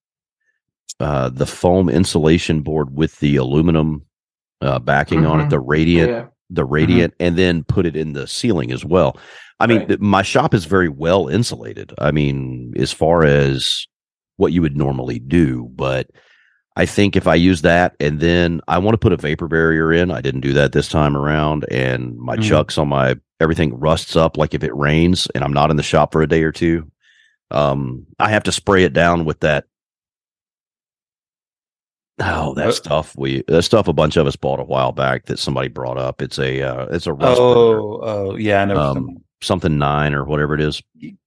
[1.01, 4.03] uh, the foam insulation board with the aluminum
[4.63, 5.51] uh, backing on it, Mhm.
[5.51, 6.27] the radiant yeah.
[6.49, 9.19] the radiant and then put it in the ceiling as well.
[9.61, 9.89] I mean, Right.
[9.89, 11.93] th- my shop is very well insulated.
[11.99, 13.87] I mean, as far as
[14.37, 16.09] what you would normally do, but
[16.79, 19.93] I think if I use that and then I want to put a vapor barrier
[19.93, 22.43] in, I didn't do that this time around, and my Mhm.
[22.43, 25.83] chucks on my everything rusts up like if it rains and I'm not in the
[25.83, 26.91] shop for a day or two.
[27.51, 29.65] Um, I have to spray it down with that.
[32.19, 35.27] Oh, that Uh, stuff we that stuff a bunch of us bought a while back
[35.27, 36.23] that somebody brought up.
[36.23, 38.79] It's a uh, it's a rust burner oh, oh, yeah, I know.
[38.81, 40.83] um, something nine or whatever it is.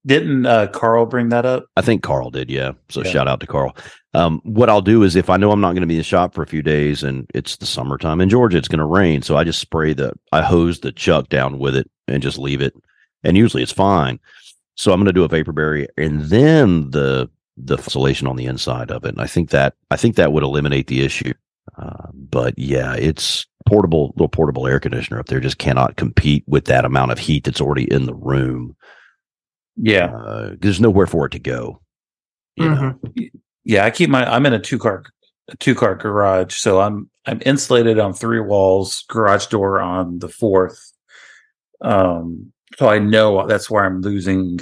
[0.06, 1.66] Didn't uh, Carl bring that up?
[1.76, 2.72] I think Carl did, yeah.
[2.90, 3.12] So Yeah.
[3.12, 3.76] shout out to Carl.
[4.14, 6.04] Um, what I'll do is if I know I'm not going to be in the
[6.04, 9.22] shop for a few days and it's the summertime in Georgia, it's going to rain.
[9.22, 12.62] So I just spray the, I hose the chuck down with it and just leave
[12.62, 12.74] it.
[13.24, 14.20] And usually it's fine.
[14.76, 18.46] So I'm going to do a vapor barrier and then the, the insulation on the
[18.46, 19.10] inside of it.
[19.10, 21.34] And I think that, I think that would eliminate the issue.
[21.78, 26.66] Uh, but yeah, it's portable, little portable air conditioner up there just cannot compete with
[26.66, 28.76] that amount of heat that's already in the room.
[29.76, 31.82] Yeah, Uh, there's nowhere for it to go.
[32.56, 33.00] You know?
[33.06, 33.30] Mhm.
[33.64, 33.86] yeah.
[33.86, 34.26] I keep my.
[34.26, 35.04] I'm in a two car,
[35.60, 40.80] two car garage, so I'm I'm insulated on three walls, garage door on the fourth.
[41.82, 44.60] Um, so I know that's where I'm losing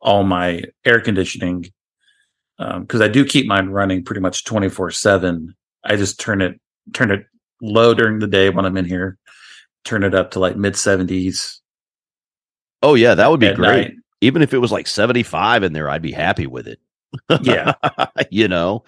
[0.00, 1.66] all my air conditioning.
[2.58, 5.54] Um, because I do keep mine running pretty much 24 seven.
[5.84, 6.60] I just turn it
[6.92, 7.24] turn it
[7.62, 9.18] low during the day when I'm in here,
[9.84, 11.60] turn it up to like mid seventies.
[12.82, 13.88] Oh yeah, that would be great.
[13.88, 13.94] night.
[14.22, 16.78] Even if it was like 75 in there, I'd be happy with it.
[17.42, 17.72] Yeah.
[18.30, 18.84] you know?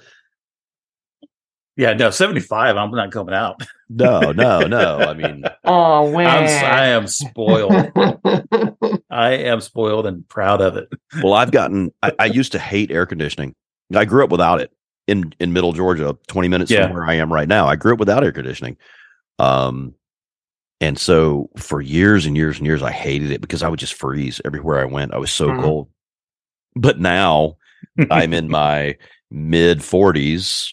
[1.75, 3.63] Yeah, no, 75, I'm not coming out.
[3.89, 4.99] No, no, no.
[4.99, 6.27] I mean, Oh, man.
[6.29, 7.73] I'm, s- I am spoiled.
[9.11, 10.89] I am spoiled and proud of it.
[11.23, 13.55] well, I've gotten I, I used to hate air conditioning.
[13.95, 14.71] I grew up without it
[15.07, 16.85] in in middle Georgia, 20 minutes Yeah.
[16.87, 17.67] from where I am right now.
[17.67, 18.77] I grew up without air conditioning.
[19.38, 19.95] Um
[20.81, 23.95] and so for years and years and years I hated it because I would just
[23.95, 25.15] freeze everywhere I went.
[25.15, 25.61] I was so Mhm.
[25.61, 25.88] cold.
[26.75, 27.57] But now
[28.11, 28.97] I'm in my
[29.31, 30.73] mid 40s,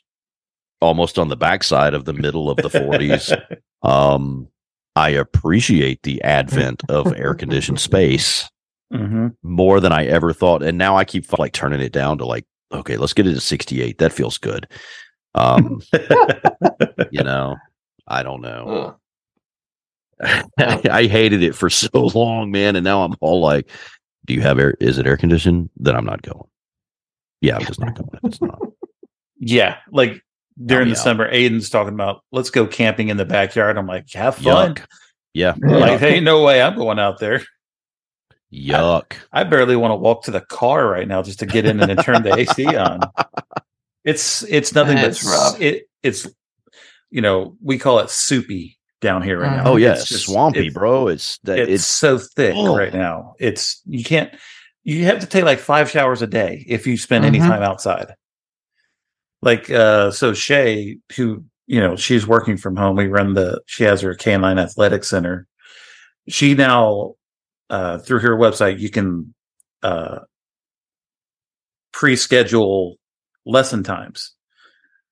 [0.81, 3.31] almost on the backside of the middle of the 40s.
[3.83, 4.47] Um,
[4.95, 8.49] I appreciate the advent of air conditioned space
[8.91, 10.63] hmm more than I ever thought.
[10.63, 13.41] And now I keep like turning it down to like, okay, let's get it to
[13.41, 13.97] 68.
[13.97, 14.67] That feels good.
[15.35, 15.81] Um,
[17.11, 17.57] you know,
[18.07, 18.67] I don't know.
[18.67, 18.95] Ugh.
[20.59, 22.75] I hated it for so long, man.
[22.75, 23.69] And now I'm all like,
[24.25, 24.75] do you have air?
[24.79, 25.69] Is it air conditioned?
[25.77, 26.43] Then I'm not going.
[27.41, 28.09] Yeah, I'm just not going.
[28.13, 28.59] if It's not.
[29.37, 30.21] yeah, like
[30.63, 33.77] during me the summer, Aiden's talking about let's go camping in the backyard.
[33.77, 34.75] I'm like, have fun.
[34.75, 34.85] Yuck.
[35.33, 35.53] Yeah.
[35.57, 37.41] Like, hey, no way I'm going out there.
[38.53, 39.13] Yuck.
[39.31, 41.89] I barely want to walk to the car right now just to get in and
[41.89, 42.99] then turn the AC on.
[44.03, 45.61] It's it's nothing but It's rough.
[45.61, 46.27] it it's
[47.11, 49.63] you know we call it soupy down here right Mhm.
[49.63, 49.71] now.
[49.71, 51.07] Oh yeah, It's it's just- swampy, it's- bro.
[51.09, 52.75] It's that it's, it's so thick Oh.
[52.75, 53.33] right now.
[53.39, 54.33] It's you can't
[54.83, 57.47] you have to take like five showers a day if you spend any Mhm.
[57.47, 58.13] time outside.
[59.41, 62.95] Like uh so Shay, who you know, she's working from home.
[62.95, 65.45] We run the she has her canine athletic center.
[66.27, 67.13] She now
[67.69, 69.33] uh through her website you can
[69.83, 70.19] uh
[71.91, 72.97] pre-schedule
[73.45, 74.33] lesson times.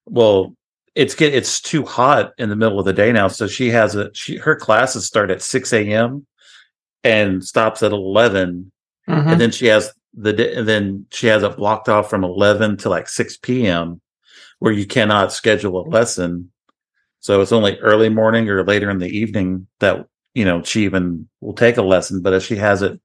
[0.05, 0.55] Well,
[0.95, 3.27] it's get it's too hot in the middle of the day now.
[3.27, 6.25] So she has a she her classes start at six a.m.
[7.03, 8.71] and stops at eleven,
[9.07, 9.31] Mhm.
[9.33, 12.89] and then she has the and then she has it blocked off from eleven to
[12.89, 14.01] like six p.m.
[14.59, 16.51] where you cannot schedule a lesson.
[17.19, 21.27] So it's only early morning or later in the evening that you know she even
[21.41, 22.21] will take a lesson.
[22.21, 22.99] But if she has it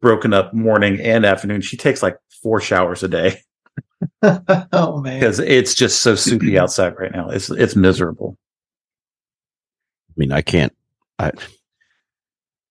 [0.00, 3.40] broken up morning and afternoon, she takes like four showers a day.
[4.22, 5.18] oh man.
[5.18, 7.30] because it's just so soupy outside right now.
[7.30, 8.38] It's it's miserable.
[10.10, 10.72] I mean, I can't.
[11.18, 11.32] I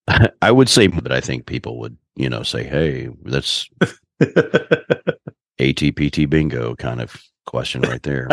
[0.42, 3.68] I would say, but I think people would, you know, say, "Hey, that's
[5.60, 7.14] ATPT bingo kind of
[7.44, 8.26] question right there."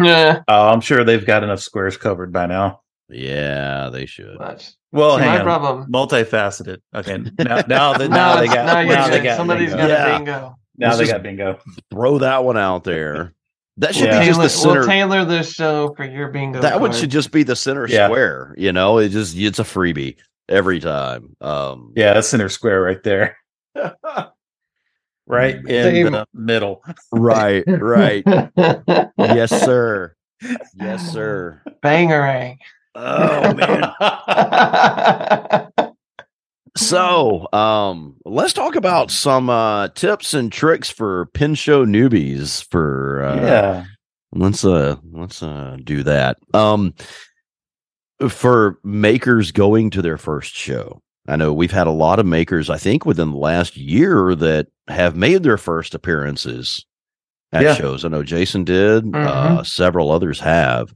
[0.00, 0.42] Yeah.
[0.48, 2.80] oh, I'm sure they've got enough squares covered by now.
[3.08, 4.38] Yeah, they should.
[4.38, 4.72] Much.
[4.92, 5.44] Well, See, my on.
[5.44, 5.92] problem.
[5.92, 6.78] Multifaceted.
[6.94, 7.18] Okay.
[7.38, 8.66] Now, now, that, Now, now they got.
[8.66, 9.36] now, you're Now they got.
[9.36, 9.88] somebody's bingo.
[9.88, 10.14] got Yeah.
[10.14, 10.56] a bingo.
[10.78, 11.58] Now Let's they got bingo.
[11.90, 13.32] Throw that one out there.
[13.78, 14.20] That should Yeah.
[14.20, 14.80] be just the center.
[14.80, 16.60] We'll tailor this show for your bingo.
[16.60, 18.06] that one should just be the center Yeah.
[18.06, 18.54] square.
[18.58, 20.16] You know, it just it's a freebie
[20.48, 21.36] every time.
[21.40, 23.36] Um, Yeah, that's center square right there.
[25.26, 26.12] right in Same.
[26.12, 26.82] the middle.
[27.12, 28.22] right, right.
[29.18, 30.14] yes, sir.
[30.74, 31.62] Yes, sir.
[31.82, 32.58] Bangerang.
[32.96, 33.92] Oh man.
[36.76, 43.24] So, um, let's talk about some uh tips and tricks for pen show newbies for
[43.24, 43.84] uh yeah.
[44.32, 46.36] let's uh let's uh do that.
[46.52, 46.92] Um
[48.28, 51.00] for makers going to their first show.
[51.26, 54.66] I know we've had a lot of makers, I think within the last year that
[54.88, 56.84] have made their first appearances
[57.52, 57.74] at Yeah.
[57.74, 58.04] shows.
[58.04, 60.92] I know Jason did, uh several others have.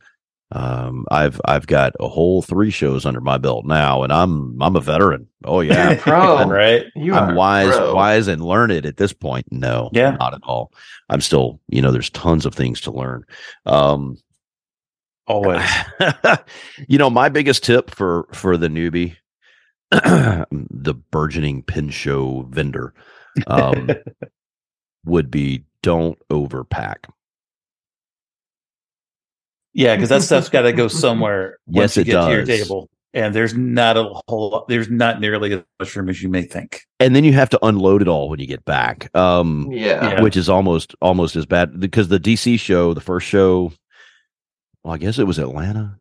[0.52, 4.74] Um I've I've got a whole three shows under my belt now and I'm I'm
[4.76, 5.28] a veteran.
[5.44, 5.96] Oh yeah.
[6.00, 6.44] Pro.
[6.48, 6.86] right.
[6.96, 7.94] You I'm are wise, pro.
[7.94, 9.46] wise and learned at this point.
[9.52, 10.10] No, Yeah.
[10.18, 10.72] not at all.
[11.08, 13.24] I'm still, you know, there's tons of things to learn.
[13.66, 14.16] Um,
[15.26, 15.62] Always.
[16.88, 19.14] you know, my biggest tip for for the newbie,
[19.90, 22.92] the burgeoning pen show vendor,
[23.46, 23.90] um,
[25.04, 27.08] would be don't overpack.
[29.72, 31.58] Yeah, because that stuff's got to go somewhere.
[31.66, 34.50] Yes, once you it get to your table, and there's not a whole.
[34.50, 36.82] lot There's not nearly as much room as you may think.
[36.98, 39.14] And then you have to unload it all when you get back.
[39.16, 40.12] Um, Yeah.
[40.14, 40.20] Yeah.
[40.22, 43.72] which is almost almost as bad because the DC show, the first show,
[44.84, 45.98] well, I guess it was Atlanta.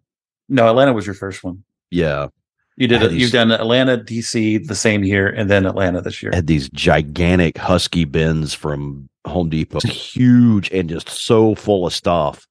[0.47, 1.63] No, Atlanta was your first one.
[1.91, 2.28] Yeah,
[2.78, 3.01] You did.
[3.01, 3.09] Yeah, it.
[3.11, 6.32] these- You've done Atlanta, DC the same year, and then Atlanta this year.
[6.34, 12.47] had these gigantic husky bins from Home Depot, huge and just so full of stuff.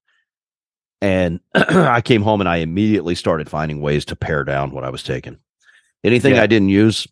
[1.01, 4.91] And I came home and I immediately started finding ways to pare down what I
[4.91, 5.39] was taking.
[6.05, 6.43] Anything Yeah.
[6.43, 7.07] I didn't use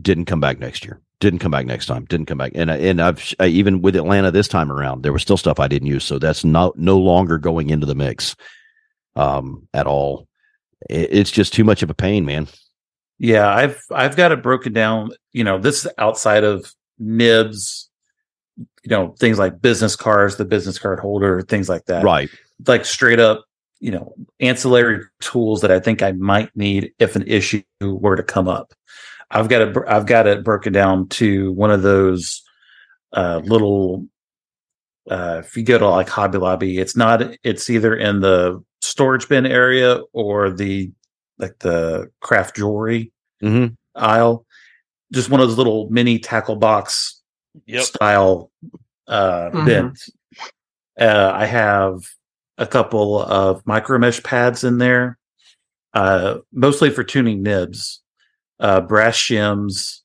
[0.00, 1.00] didn't come back next year.
[1.20, 2.04] Didn't come back next time.
[2.04, 2.52] Didn't come back.
[2.54, 5.58] And I, and I've I, even with Atlanta this time around, there was still stuff
[5.58, 6.04] I didn't use.
[6.04, 8.36] So that's not no longer going into the mix,
[9.16, 10.28] um, at all.
[10.88, 12.46] It, it's just too much of a pain, man.
[13.18, 15.10] Yeah, I've I've got it broken down.
[15.32, 17.87] You know, this outside of nibs.
[18.88, 22.02] You know, things like business cards, the business card holder, things like that.
[22.04, 22.30] Right.
[22.66, 23.44] Like straight up,
[23.80, 28.22] you know, ancillary tools that I think I might need if an issue were to
[28.22, 28.72] come up.
[29.30, 29.76] I've got it.
[29.86, 32.42] I've got it broken down to one of those
[33.12, 34.06] uh, little.
[35.10, 37.22] Uh, if you go to like Hobby Lobby, it's not.
[37.42, 40.90] It's either in the storage bin area or the
[41.38, 43.12] like the craft jewelry
[43.42, 43.74] Mm-hmm.
[43.94, 44.44] aisle.
[45.12, 47.17] Just one of those little mini tackle box
[47.80, 48.50] style
[49.06, 49.64] uh, Mhm.
[49.66, 50.10] bins.
[51.00, 52.00] Uh, I have
[52.58, 55.16] a couple of micro mesh pads in there,
[55.94, 58.02] uh, mostly for tuning nibs,
[58.60, 60.00] uh, brass shims,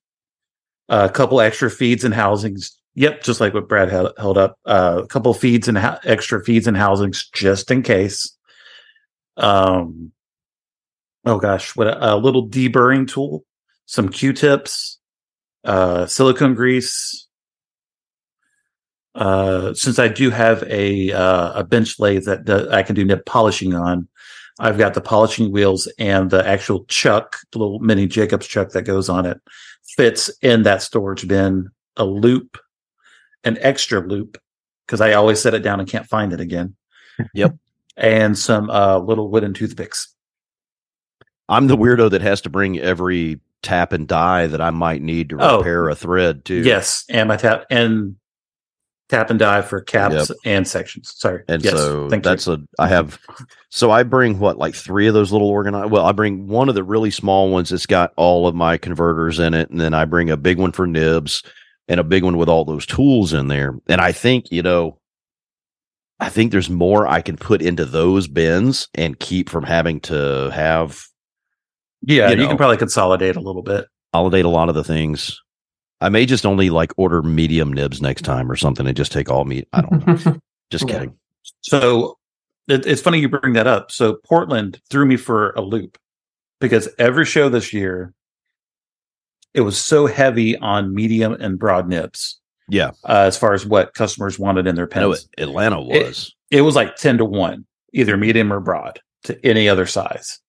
[0.90, 2.78] a couple extra feeds and housings.
[2.96, 4.60] Yep, just like what Brad held, held up.
[4.66, 8.38] Uh, a couple feeds and ho- extra feeds and housings just in case.
[9.36, 10.12] Um,
[11.26, 13.44] oh gosh, what a, a little deburring tool,
[13.88, 15.00] some Q-tips,
[15.64, 17.23] uh, silicone grease.
[19.16, 23.06] Uh, since I do have a uh, a bench lathe that, that I can do
[23.06, 24.08] nib polishing on,
[24.60, 28.84] I've got the polishing wheels and the actual chuck, the little mini Jacobs chuck that
[28.84, 29.40] goes on it,
[29.96, 31.70] fits in that storage bin.
[31.98, 32.58] A loupe,
[33.44, 34.40] an extra loupe,
[34.88, 36.76] because I always set it down and can't find it again.
[37.36, 37.56] Yep.
[37.96, 40.12] And some uh, little wooden toothpicks.
[41.48, 45.30] I'm the weirdo that has to bring every tap and die that I might need
[45.30, 45.58] to Oh.
[45.60, 46.64] repair a thread too.
[46.64, 48.16] Yes, and my tap and
[49.14, 51.14] tap and die for caps and sections.
[51.16, 52.54] Sorry, And yes, so thank that's you.
[52.54, 53.20] a I have
[53.70, 56.76] so I bring what like three of those little organized well, I bring one of
[56.76, 60.06] the really small ones that's got all of my converters in it, and then I
[60.06, 61.44] bring a big one for nibs
[61.88, 63.76] and a big one with all those tools in there.
[63.88, 64.98] And I think, you know,
[66.20, 70.50] I think there's more I can put into those bins and keep from having to
[70.54, 71.04] have
[72.02, 72.30] yeah.
[72.32, 73.86] you You, can probably consolidate a little bit.
[74.14, 75.40] validate a lot of the things.
[76.04, 79.30] I may just only like order medium nibs next time or something and just take
[79.32, 79.68] all meat.
[79.74, 80.40] I don't know.
[80.70, 80.94] Just Yeah.
[80.96, 81.18] kidding.
[81.62, 82.18] So
[82.68, 83.92] it, it's funny you bring that up.
[83.92, 85.98] So Portland threw me for a loop
[86.60, 88.14] because every show this year,
[89.54, 92.40] it was so heavy on medium and broad nibs.
[92.70, 92.92] Yeah.
[93.04, 95.28] uh, as far as what customers wanted in their pens.
[95.38, 96.36] it, Atlanta It- was.
[96.50, 100.40] It, was like ten to one, either medium or broad to any other size,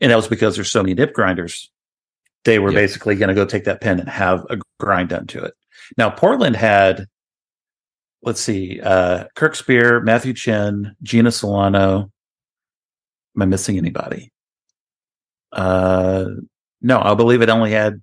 [0.00, 1.70] and that was because there's so many nib grinders.
[2.44, 2.80] They were Yeah.
[2.80, 5.54] basically going to go take that pen and have a grind done to it.
[5.96, 7.06] Now Portland had,
[8.22, 12.10] let's see, uh, Kirk Speer, Matthew Chin, Gena Salorino.
[13.36, 14.32] Am I missing anybody?
[15.52, 16.26] Uh,
[16.80, 18.02] no, I believe it only had.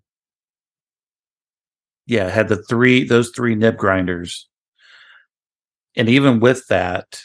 [2.06, 4.48] Yeah, had the three those three nib grinders,
[5.96, 7.22] and even with that,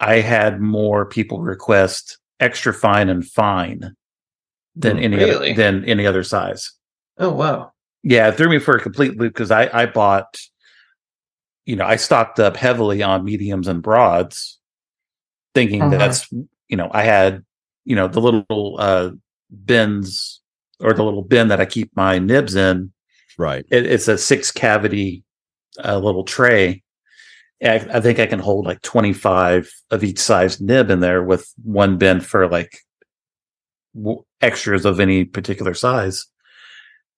[0.00, 3.94] I had more people request extra fine and fine
[4.76, 5.50] than Hmm, any really?
[5.50, 6.72] other, than any other size.
[7.18, 7.72] Oh wow.
[8.02, 10.40] Yeah, it threw me for a complete loop because I I bought,
[11.66, 14.58] you know, I stocked up heavily on mediums and broads,
[15.54, 15.98] thinking Mhm.
[15.98, 16.28] that's
[16.68, 17.44] you know I had
[17.84, 19.10] you know the little uh
[19.64, 20.40] bins
[20.80, 22.92] or the little bin that I keep my nibs in.
[23.36, 23.66] Right.
[23.70, 25.24] It, it's a six cavity
[25.84, 26.82] uh, little tray.
[27.62, 31.22] I, I think I can hold like twenty five of each size nib in there
[31.22, 32.78] with one bin for like
[34.40, 36.26] extras of any particular size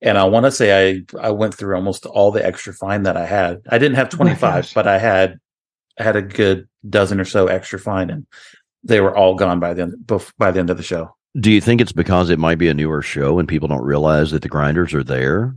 [0.04, 3.16] and I want to say I I went through almost all the extra fine that
[3.16, 3.60] I had.
[3.70, 4.74] I didn't have Oh 25, gosh.
[4.74, 5.38] but I had
[5.98, 8.26] I had a good dozen or so extra fine and
[8.82, 9.94] they were all gone by the end
[10.38, 11.14] by the end of the show.
[11.38, 14.32] Do you think it's because it might be a newer show and people don't realize
[14.32, 15.54] that the grinders are there?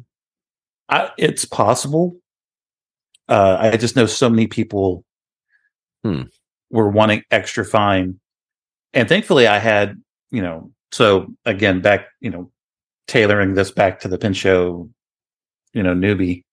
[0.89, 2.16] I, it's possible.
[3.28, 5.03] Uh, I just know so many people
[6.03, 6.24] Hmm.
[6.70, 8.20] were wanting extra fine,
[8.93, 9.99] and thankfully I had
[10.30, 10.70] you know.
[10.95, 12.49] So again, back you know,
[13.07, 14.89] tailoring this back to the pen show,
[15.73, 16.45] you know, newbie.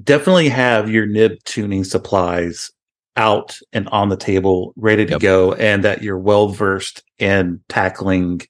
[0.00, 2.70] Definitely have your nib tuning supplies
[3.16, 5.20] out and on the table, ready to Yep.
[5.20, 8.42] go, and that you're well versed in tackling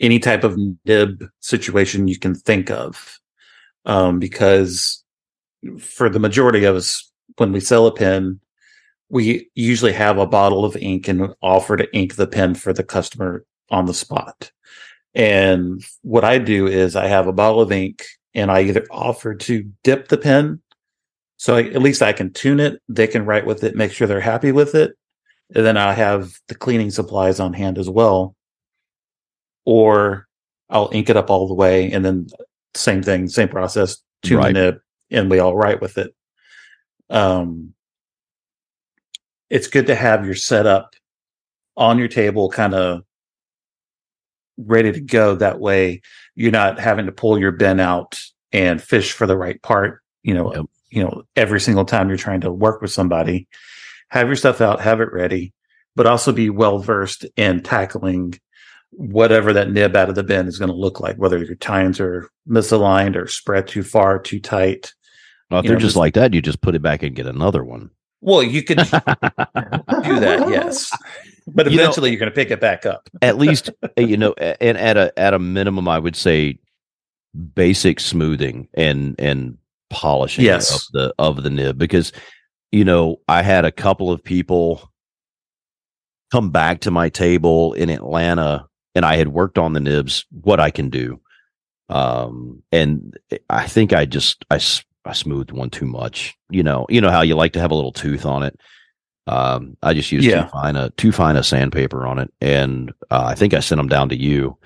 [0.00, 3.20] any type of nib situation you can think of
[3.84, 5.04] um, because
[5.80, 8.40] for the majority of us, when we sell a pen,
[9.08, 12.84] we usually have a bottle of ink and offer to ink the pen for the
[12.84, 14.50] customer on the spot.
[15.14, 19.34] And what I do is I have a bottle of ink and I either offer
[19.34, 20.60] to dip the pen.
[21.36, 22.80] So I, at least I can tune it.
[22.88, 24.96] They can write with it, make sure they're happy with it.
[25.54, 28.34] And then I have the cleaning supplies on hand as well.
[29.64, 30.26] Or
[30.68, 32.26] I'll ink it up all the way and then
[32.74, 34.54] same thing, same process, tune Right.
[34.54, 34.80] the nib,
[35.10, 36.14] and we all write with it.
[37.10, 37.73] Um,
[39.50, 40.94] it's good to have your setup
[41.76, 43.02] on your table, kind of
[44.58, 45.34] ready to go.
[45.34, 46.00] That way,
[46.34, 48.18] you're not having to pull your bin out
[48.52, 50.00] and fish for the right part.
[50.22, 50.64] You know, Yep.
[50.90, 53.48] you know, every single time you're trying to work with somebody,
[54.10, 55.52] have your stuff out, have it ready,
[55.96, 58.38] but also be well versed in tackling
[58.90, 61.98] whatever that nib out of the bin is going to look like, whether your tines
[61.98, 64.92] are misaligned or spread too far, too tight.
[65.50, 67.14] Well, if You they're know, just just- like that, you just put it back and
[67.16, 67.90] get another one.
[68.24, 68.84] Well, you could do
[70.20, 70.90] that, yes,
[71.46, 73.08] but You eventually you're going to pick it back up.
[73.22, 76.58] at least uh, you know and at a at a minimum i would say
[77.54, 79.58] basic smoothing and and
[79.90, 80.74] polishing Yes.
[80.74, 82.12] of the of the nib because
[82.72, 84.90] you know i had a couple of people
[86.32, 90.58] come back to my table in atlanta and i had worked on the nibs what
[90.60, 91.20] i can do
[91.90, 93.18] um and
[93.50, 94.58] i think i just i,
[95.04, 97.74] I smoothed one too much you know you know how you like to have a
[97.74, 98.58] little tooth on it
[99.26, 100.42] um, I just used Yeah.
[100.44, 103.78] too fine a too fine a sandpaper on it, and uh, I think I sent
[103.78, 104.58] them down to you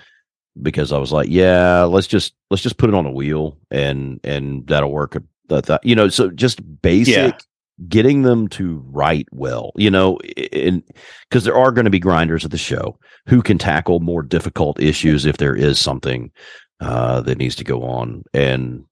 [0.60, 4.18] because I was like, yeah, let's just let's just put it on a wheel and
[4.24, 5.16] and that'll work.
[5.48, 7.38] That, that you know, so just basic Yeah.
[7.88, 10.18] getting them to write well, you know,
[10.52, 10.82] and
[11.28, 14.80] because there are going to be grinders at the show who can tackle more difficult
[14.80, 16.32] issues if there is something
[16.80, 18.84] uh, that needs to go on, and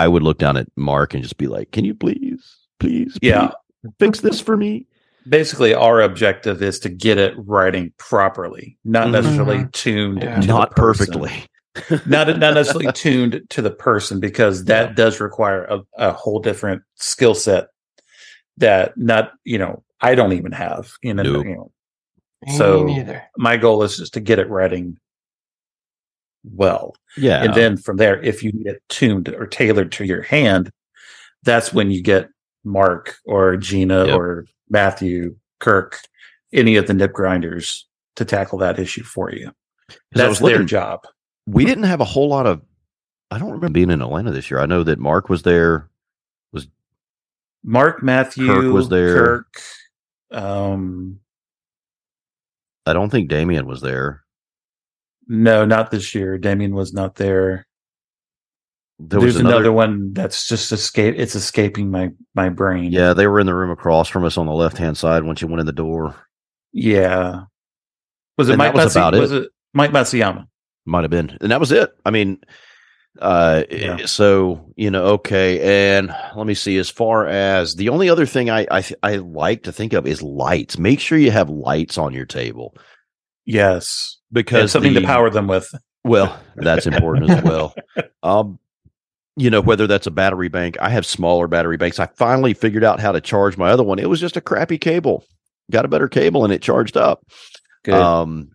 [0.00, 2.42] I would look down at Mark and just be like, can you please,
[2.78, 3.48] please, Yeah.
[3.82, 4.86] please fix this for me?
[5.28, 9.12] Basically, our objective is to get it writing properly, not Mhm.
[9.12, 10.36] necessarily tuned, Yeah.
[10.36, 11.06] to the Not person.
[11.12, 11.46] perfectly.
[12.06, 14.94] not not necessarily tuned to the person because that Yeah.
[14.94, 17.66] does require a, a whole different skill set
[18.56, 20.92] that not you know I don't even have.
[21.02, 21.44] You know, Nope.
[21.46, 21.70] you know,
[22.56, 23.22] So- neither.
[23.36, 24.96] my goal is just to get it writing
[26.44, 26.94] well.
[27.16, 27.42] Yeah.
[27.44, 30.70] And then from there, if you need it tuned or tailored to your hand,
[31.42, 32.28] that's when you get
[32.64, 34.16] Mark or Gena Yep.
[34.18, 35.98] or Matthew, Kirk,
[36.52, 37.86] any of the nib grinders
[38.16, 39.52] to tackle that issue for you.
[40.12, 41.00] That's was their looking- job.
[41.46, 42.62] we didn't have a whole lot of
[43.32, 44.58] I don't remember being in Atlanta this year.
[44.60, 45.88] I know that Mark was there.
[46.52, 46.66] Was
[47.62, 49.14] Mark, Matthew, Kirk was there.
[49.14, 49.54] Kirk,
[50.32, 51.20] um,
[52.86, 54.22] I don't think Damien was there.
[55.32, 56.38] No, not this year.
[56.38, 57.64] Damien was not there.
[58.98, 61.14] there There's was another, another, one that's just escape.
[61.16, 62.90] It's escaping my my brain.
[62.90, 65.40] Yeah, they were in the room across from us on the left hand side once
[65.40, 66.16] you went in the door.
[66.72, 67.44] yeah.
[68.38, 69.20] Was it And Mike that was about it.
[69.20, 70.46] Was it Mike Masuyama?
[70.86, 71.92] Might have been, and that was it.
[72.06, 72.40] I mean,
[73.20, 74.06] uh, Yeah.
[74.06, 76.78] so you know, okay, and let me see.
[76.78, 80.22] As far as the only other thing I I, I like to think of is
[80.22, 80.78] lights.
[80.78, 82.74] Make sure you have lights on your table
[83.44, 85.72] Yes, because something the- to power them with.
[86.04, 87.74] Well, that's important as well.
[88.22, 88.58] Um,
[89.36, 91.98] you know, whether that's a battery bank, I have smaller battery banks.
[91.98, 93.98] I finally figured out how to charge my other one.
[93.98, 95.24] It was just a crappy cable.
[95.70, 97.24] Got a better cable and it charged up.
[97.84, 97.94] Good.
[97.94, 98.50] Um,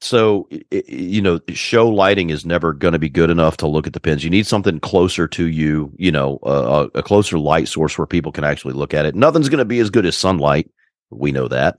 [0.00, 3.92] so you know, show lighting is never going to be good enough to look at
[3.92, 4.22] the pens.
[4.22, 5.92] You need something closer to you.
[5.96, 9.16] You know, a, a closer light source where people can actually look at it.
[9.16, 10.70] Nothing's going to be as good as sunlight.
[11.10, 11.78] We know that.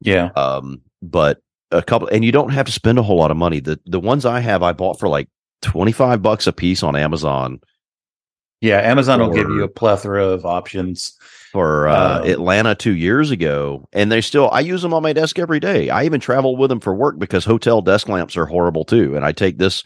[0.00, 0.30] yeah.
[0.34, 1.40] Um, but
[1.70, 3.60] a couple, and you don't have to spend a whole lot of money.
[3.60, 5.28] The the ones I have, I bought for like
[5.62, 7.60] twenty five bucks a piece on Amazon
[8.60, 8.78] Yeah.
[8.80, 11.16] Amazon will give you a plethora of options.
[11.52, 15.12] for uh, Um, Atlanta two years ago, and they still I use them on my
[15.12, 15.90] desk every day.
[15.90, 19.24] I even travel with them for work because hotel desk lamps are horrible too, and
[19.24, 19.82] I take this.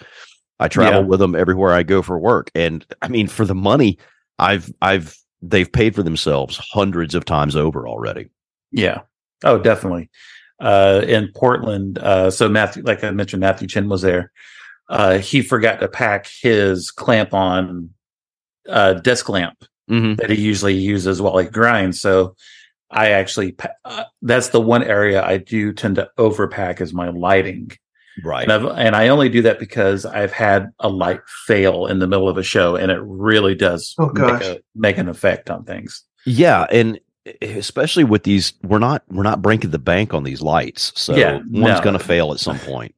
[0.61, 1.07] I travel Yeah.
[1.07, 3.99] with them everywhere I go for work, and I mean for the money,
[4.39, 8.29] I've I've they've paid for themselves hundreds of times over already.
[8.71, 9.01] Yeah.
[9.43, 10.11] Oh, definitely.
[10.61, 14.31] Uh, in Portland, uh, so Matthew, like I mentioned, Matthew Chin was there.
[14.89, 17.91] Uh, he forgot to pack his clamp on
[18.69, 20.15] uh, desk lamp Mm-hmm.
[20.15, 22.01] that he usually uses while he grinds.
[22.01, 22.37] So
[22.91, 27.71] I actually uh, that's the one area I do tend to overpack is my lighting.
[28.25, 28.45] Right.
[28.45, 32.07] And, I've, and I only do that because I've had a light fail in the
[32.07, 35.65] middle of a show and it really does Oh, make, a, make an effect on
[35.65, 36.03] things.
[36.25, 36.99] Yeah, and
[37.43, 41.37] especially with these, we're not we're not breaking the bank on these lights, so Yeah,
[41.37, 41.81] one's no.
[41.83, 42.95] going to fail at some point.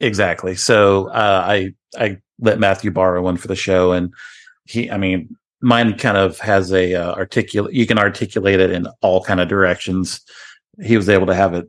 [0.00, 0.54] Exactly.
[0.54, 4.12] So uh, I I let Matthew borrow one for the show, and
[4.64, 7.74] he, I mean, mine kind of has a uh, articulate.
[7.74, 10.20] You can articulate it in all kind of directions.
[10.82, 11.68] He was able to have it.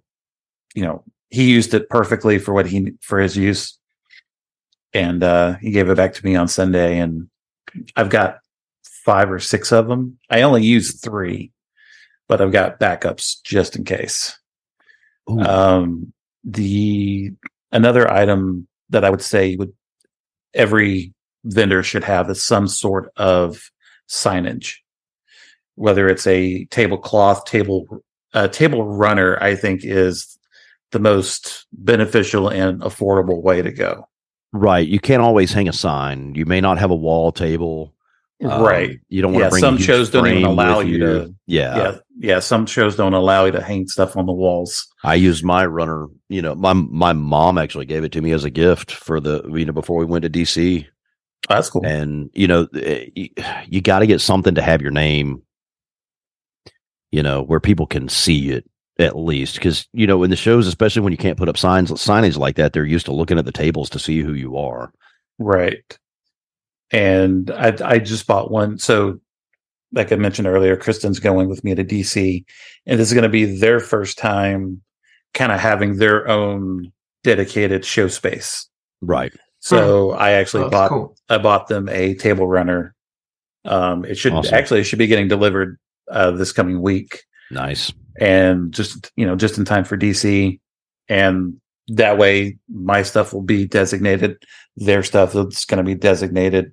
[0.75, 3.77] You know, he used it perfectly for what he for his use,
[4.93, 7.29] and uh, he gave it back to me on Sunday, and
[7.95, 8.39] I've got
[8.83, 10.19] five or six of them.
[10.29, 11.51] I only use three,
[12.29, 14.39] but I've got backups just in case.
[15.29, 15.41] Ooh.
[15.41, 16.13] Um,
[16.45, 17.31] the
[17.73, 19.73] another item that I would say would
[20.53, 21.13] every
[21.43, 23.69] vendor should have is some sort of
[24.07, 24.75] signage,
[25.75, 27.85] whether it's a tablecloth, table,
[28.33, 29.37] uh, table runner.
[29.41, 30.37] I think is
[30.91, 34.07] the most beneficial and affordable way to go.
[34.51, 34.87] Right.
[34.87, 36.33] You can't always hang a sign.
[36.33, 37.93] You may not have a wall table.
[38.41, 38.99] Um, right.
[39.09, 41.75] You don't want to Yeah, some shows don't even allow with you to- Yeah.
[41.77, 41.97] yeah.
[42.17, 42.39] Yeah.
[42.39, 44.87] Some shows don't allow you to hang stuff on the walls.
[45.03, 46.07] I used my runner.
[46.29, 49.43] You know, my my mom actually gave it to me as a gift for the
[49.53, 50.85] you know before we went to DC.
[51.49, 51.85] That's cool.
[51.85, 53.29] And you know, eh, you,
[53.67, 55.41] you got to get something to have your name.
[57.11, 58.69] You know, where people can see it
[58.99, 61.89] at least, because you know, in the shows, especially when you can't put up signs
[61.91, 64.93] signage like that, they're used to looking at the tables to see who you are.
[65.39, 65.97] Right.
[66.91, 68.77] And I I just bought one.
[68.79, 69.19] So
[69.91, 72.43] like I mentioned earlier, Kristen's going with me to DC
[72.85, 74.81] and this is going to be their first time
[75.33, 76.91] kind of having their own
[77.23, 78.67] dedicated show space.
[79.01, 79.33] Right.
[79.59, 81.15] So I actually That's bought cool.
[81.27, 82.95] I bought them a table runner.
[83.65, 84.53] Um it should Awesome.
[84.53, 85.77] actually it should be getting delivered
[86.09, 87.91] uh this coming week Nice.
[88.19, 90.59] and just you know just in time for DC
[91.09, 91.59] and
[91.89, 94.37] that way my stuff will be designated
[94.77, 96.71] their stuff is going to be designated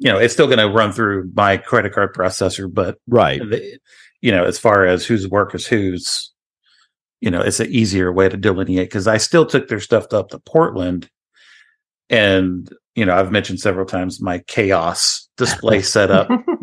[0.00, 3.40] you know it's still going to run through my credit card processor but Right.
[3.40, 3.78] the,
[4.20, 6.32] you know as far as whose work is whose
[7.20, 10.30] you know it's an easier way to delineate because I still took their stuff up
[10.30, 11.08] to Portland
[12.08, 16.28] and you know I've mentioned several times my chaos display setup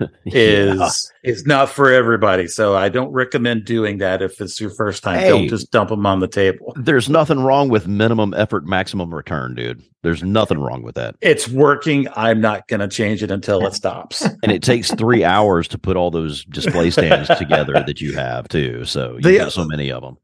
[0.26, 2.46] is is not for everybody.
[2.46, 5.18] So I don't recommend doing that if it's your first time.
[5.18, 5.28] Hey.
[5.30, 6.72] Don't just dump them on the table.
[6.76, 9.82] There's nothing wrong with minimum effort, maximum return, dude.
[10.02, 11.16] There's nothing wrong with that.
[11.20, 12.06] It's working.
[12.14, 14.26] I'm not going to change it until it stops.
[14.44, 18.48] And it takes three hours to put all those display stands together that you have
[18.48, 18.84] too.
[18.84, 20.16] So you They- get so many of them.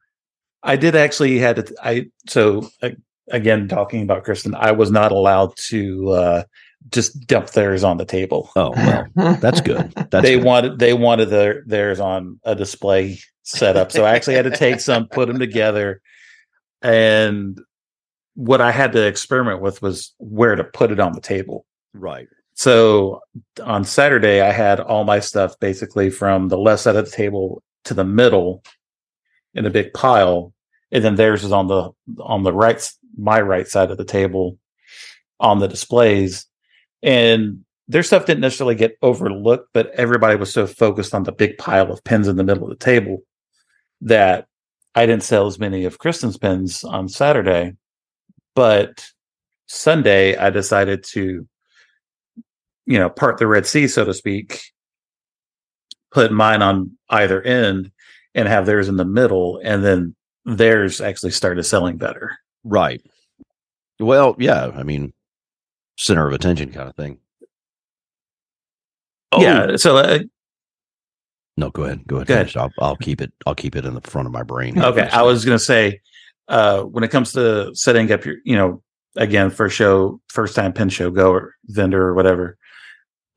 [0.62, 1.74] I did actually had to.
[1.82, 2.90] I so uh,
[3.30, 6.42] again talking about Kristen, I was not allowed to uh,
[6.90, 8.50] just dump theirs on the table.
[8.56, 9.06] Oh well,
[9.40, 9.92] that's good.
[10.10, 10.44] That's they good.
[10.44, 14.80] wanted they wanted their theirs on a display setup, so I actually had to take
[14.80, 16.00] some, put them together,
[16.82, 17.60] and
[18.34, 21.66] what I had to experiment with was where to put it on the table.
[21.92, 22.28] right.
[22.56, 23.20] So
[23.64, 27.62] on Saturday, I had all my stuff basically from the left side of the table
[27.84, 28.62] to the middle
[29.54, 30.52] in a big pile,
[30.92, 32.80] and then theirs is on the on the right,
[33.16, 34.58] my right side of the table
[35.40, 36.46] on the displays.
[37.04, 41.58] And their stuff didn't necessarily get overlooked, but everybody was so focused on the big
[41.58, 43.18] pile of pens in the middle of the table
[44.00, 44.46] that
[44.94, 47.74] I didn't sell as many of Kristen's pens on Saturday.
[48.54, 49.06] But
[49.66, 51.46] Sunday, I decided to,
[52.86, 54.62] you know, part the Red Sea, so to speak,
[56.10, 57.90] put mine on either end
[58.34, 59.60] and have theirs in the middle.
[59.62, 62.38] And then theirs actually started selling better.
[62.62, 63.02] Right.
[63.98, 64.70] Well, yeah.
[64.74, 65.12] I mean,
[65.96, 67.18] center of attention kind of thing.
[69.32, 69.76] Oh, Yeah.
[69.76, 70.20] So, uh,
[71.56, 72.06] No, go ahead.
[72.06, 72.26] Go ahead.
[72.28, 72.56] Go ahead.
[72.56, 73.32] I'll, I'll keep it.
[73.46, 74.80] I'll keep it in the front of my brain.
[74.82, 75.08] okay.
[75.12, 76.00] I was going to say,
[76.48, 78.82] uh, when it comes to setting up your, you know,
[79.16, 82.58] again, first show, first time pen show goer, vendor or whatever,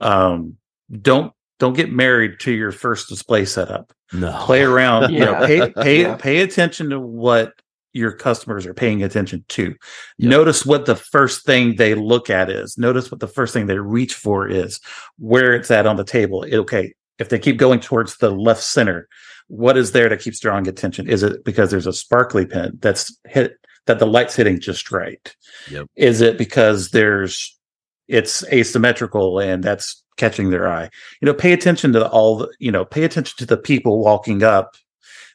[0.01, 0.57] um,
[1.01, 3.91] don't, don't get married to your first display setup.
[4.13, 5.45] no Play around, you know, Yeah.
[5.47, 6.15] pay, pay, Yeah.
[6.15, 7.53] pay attention to what
[7.97, 9.75] your customers are paying attention to.
[10.19, 10.29] Yep.
[10.29, 12.77] Notice what the first thing they look at is.
[12.77, 14.79] Notice what the first thing they reach for is,
[15.17, 16.45] where it's at on the table.
[16.51, 19.07] Okay, if they keep going towards the left center,
[19.47, 21.09] what is there that keeps drawing attention?
[21.09, 23.53] Is it because there's a sparkly pen that's hit
[23.87, 25.35] that the light's hitting just right?
[25.71, 25.87] Yep.
[25.95, 27.57] Is it because there's
[28.07, 30.89] it's asymmetrical and that's catching their eye?
[31.21, 34.43] You know, pay attention to all the, you know, pay attention to the people walking
[34.43, 34.75] up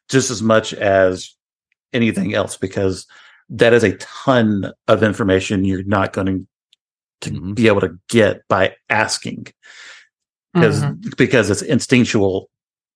[0.09, 1.35] just as much as
[1.93, 3.07] anything else because
[3.49, 6.47] that is a ton of information you're not going
[7.21, 7.55] to Mhm.
[7.55, 9.47] be able to get by asking
[10.55, 11.17] because Mhm.
[11.17, 12.49] because it's instinctual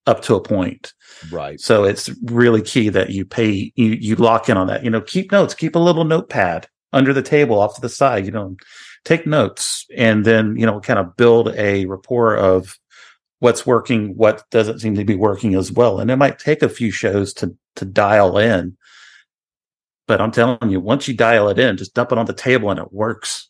[0.06, 0.92] up to a point.
[1.30, 1.58] right.
[1.60, 4.84] So it's really key that you pay you you lock in on that.
[4.84, 8.24] You know, keep notes, keep a little notepad under the table off to the side,
[8.26, 8.56] you know,
[9.04, 12.76] take notes and then, you know, kind of build a rapport of
[13.40, 15.98] what's working, what doesn't seem to be working as well.
[16.00, 18.76] And it might take a few shows to to dial in.
[20.06, 22.70] But I'm telling you, once you dial it in, just dump it on the table
[22.70, 23.48] and it works.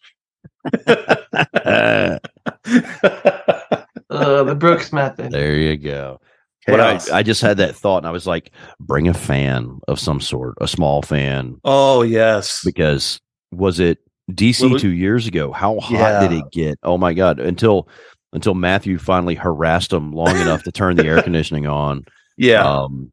[4.09, 5.31] Uh, the Brooks method.
[5.33, 6.21] there you go.
[6.67, 8.51] What I, I just had that thought, and I was like,
[8.81, 12.61] bring a fan of some sort, a small fan, oh yes.
[12.65, 13.21] because
[13.53, 13.99] was it
[14.33, 15.53] DC Well, two years ago?
[15.53, 16.79] How hot did it get?
[16.83, 17.39] Oh my god!
[17.39, 17.89] Until
[18.33, 22.05] until Matthew finally harassed him long enough to turn the air conditioning on.
[22.37, 22.65] Yeah.
[22.69, 23.13] Um,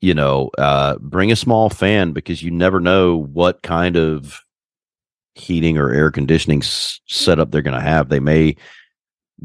[0.00, 4.40] you know, uh, bring a small fan because you never know what kind of
[5.34, 8.08] heating or air conditioning s- setup they're going to have.
[8.08, 8.56] They may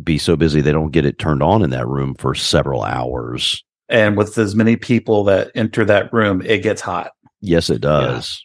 [0.04, 3.64] be so busy they don't get it turned on in that room for several hours.
[3.90, 7.12] and with as many people that enter that room, it gets hot.
[7.42, 8.42] Yes, it does.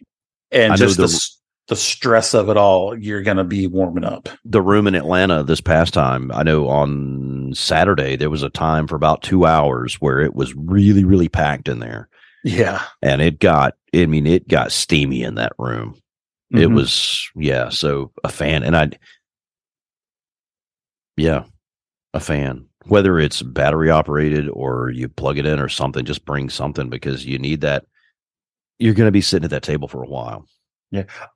[0.50, 1.30] And I just the, the-
[1.68, 4.28] the stress of it all, you're going to be warming up.
[4.44, 8.86] The room in Atlanta this past time, I know on Saturday there was a time
[8.86, 12.08] for about two hours where it was really, really packed in there,
[12.44, 12.82] Yeah.
[13.02, 13.74] and it got.
[13.94, 15.96] I mean, it got steamy in that room.
[16.52, 16.74] it Mhm.
[16.76, 18.88] was yeah so a fan and i
[21.16, 21.42] yeah
[22.14, 26.48] a fan whether it's battery operated or you plug it in or something just bring
[26.48, 27.84] something because you need that
[28.78, 30.46] you're going to be sitting at that table for a while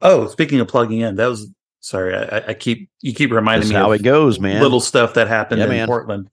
[0.03, 1.49] Oh, speaking of plugging in, that was
[1.81, 2.15] sorry.
[2.15, 4.81] I, I- I keep you keep reminding that's me how of it goes man little
[4.81, 5.87] stuff that happened Yeah, in man.
[5.87, 6.31] Portland.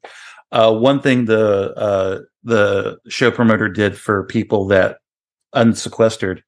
[0.51, 4.97] Uh, one thing the uh, the show promoter did for people that
[5.53, 6.43] unsequestered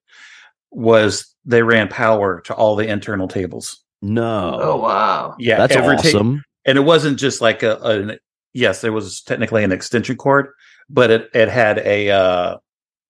[0.71, 3.83] was they ran power to all the internal tables.
[4.01, 5.35] no Oh wow.
[5.39, 8.19] Yeah, that's every ta- awesome and it wasn't just like a, an
[8.53, 10.49] yes, there was technically an extension cord,
[10.89, 12.57] but it it had a uh,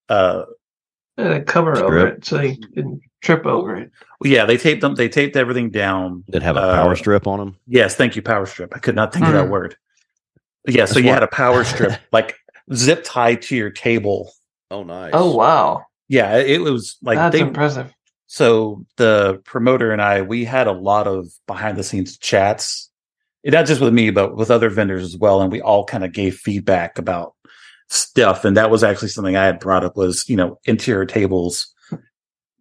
[0.07, 0.43] uh,
[1.19, 1.85] And a cover Strip.
[1.87, 3.91] over it so you didn't trip over it.
[4.23, 4.95] yeah, they taped them.
[4.95, 6.23] They taped everything down.
[6.29, 8.73] that have a uh, power strip on them Yes, thank you, power strip.
[8.75, 9.49] I could not think of that Mm.
[9.51, 9.75] word.
[10.67, 12.35] Yeah, so That's you why- had a power strip like
[12.73, 14.31] zip tied to your table.
[14.71, 15.85] oh nice Oh wow.
[16.07, 17.41] Yeah, it was like That's they.
[17.41, 17.93] impressive.
[18.27, 22.89] So the promoter and I, we had a lot of behind the scenes chats,
[23.43, 26.11] not just with me, but with other vendors as well, and we all kind of
[26.13, 27.33] gave feedback about
[27.89, 28.45] stuff.
[28.45, 31.73] And that was actually something I had brought up was you know interior tables.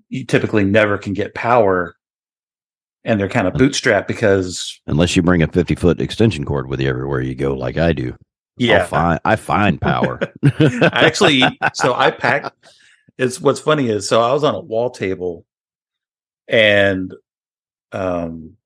[0.09, 1.95] You typically never can get power,
[3.05, 6.81] and they're kind of bootstrapped because unless you bring a 50 foot extension cord with
[6.81, 8.14] you everywhere you go like i do
[8.57, 11.43] yeah, find, i find power I actually
[11.74, 12.57] so I packed
[13.16, 15.45] it's what's funny is so I was on a wall table
[16.49, 17.14] and
[17.93, 18.57] um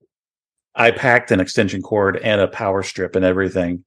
[0.75, 3.85] I packed an extension cord and a power strip and everything.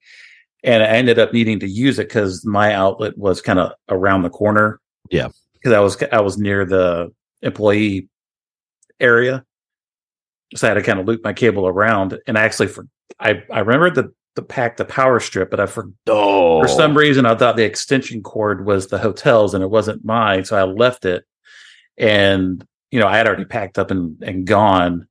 [0.66, 4.24] And I ended up needing to use it because my outlet was kind of around
[4.24, 4.82] the corner.
[5.12, 5.30] Yeah.
[5.54, 7.14] Because I was I was near the
[7.44, 8.10] employee
[9.00, 9.46] area.
[10.56, 12.20] So I had to kind of loop my cable around.
[12.26, 12.88] And I actually for
[13.20, 16.98] I, I remembered the the pack the power strip, but I forgot oh for some
[16.98, 20.46] reason, I thought the extension cord was the hotel's and it wasn't mine.
[20.46, 21.26] So I left it.
[21.98, 25.08] And, you know, I had already packed up and, and gone.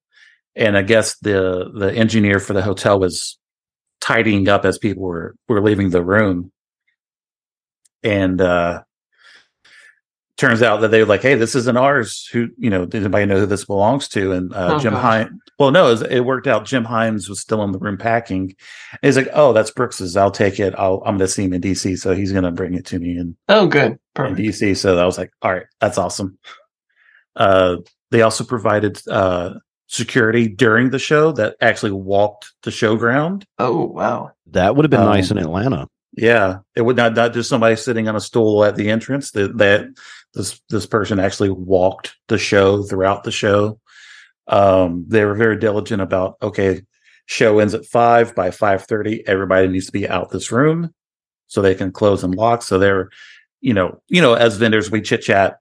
[0.56, 3.38] and I guess the the engineer for the hotel was
[4.04, 6.52] tidying up as people were were leaving the room,
[8.02, 8.82] and uh,
[10.36, 12.28] turns out that they were like, "Hey, this isn't ours.
[12.32, 12.84] Who you know?
[12.86, 14.92] Did anybody know who this belongs to?" And uh, Oh, Jim.
[14.92, 15.30] Hines.
[15.58, 16.64] Well, no, it, was- it worked out.
[16.66, 18.54] Jim Hines was still in the room packing.
[18.92, 20.16] And he's like, "Oh, that's Brooks's.
[20.16, 20.74] I'll take it.
[20.76, 22.98] I'll, I'm going to see him in DC, so he's going to bring it to
[22.98, 23.92] me And Oh, good.
[24.18, 26.38] in DC." So I was like, "All right, that's awesome."
[27.36, 27.76] Uh,
[28.10, 29.54] they also provided uh,
[29.86, 33.44] security during the show that actually walked the showground.
[33.58, 34.32] Oh, wow.
[34.46, 35.88] That would have been Um, nice in Atlanta.
[36.16, 39.32] Yeah, it would not not just somebody sitting on a stool at the entrance.
[39.32, 39.86] That that
[40.32, 43.80] this this person actually walked the show throughout the show.
[44.46, 46.82] Um, they were very diligent about okay,
[47.26, 49.26] show ends at five by five thirty.
[49.26, 50.94] Everybody needs to be out this room
[51.48, 52.62] so they can close and lock.
[52.62, 53.10] So they're,
[53.60, 55.58] you know, you know, as vendors we chit chat.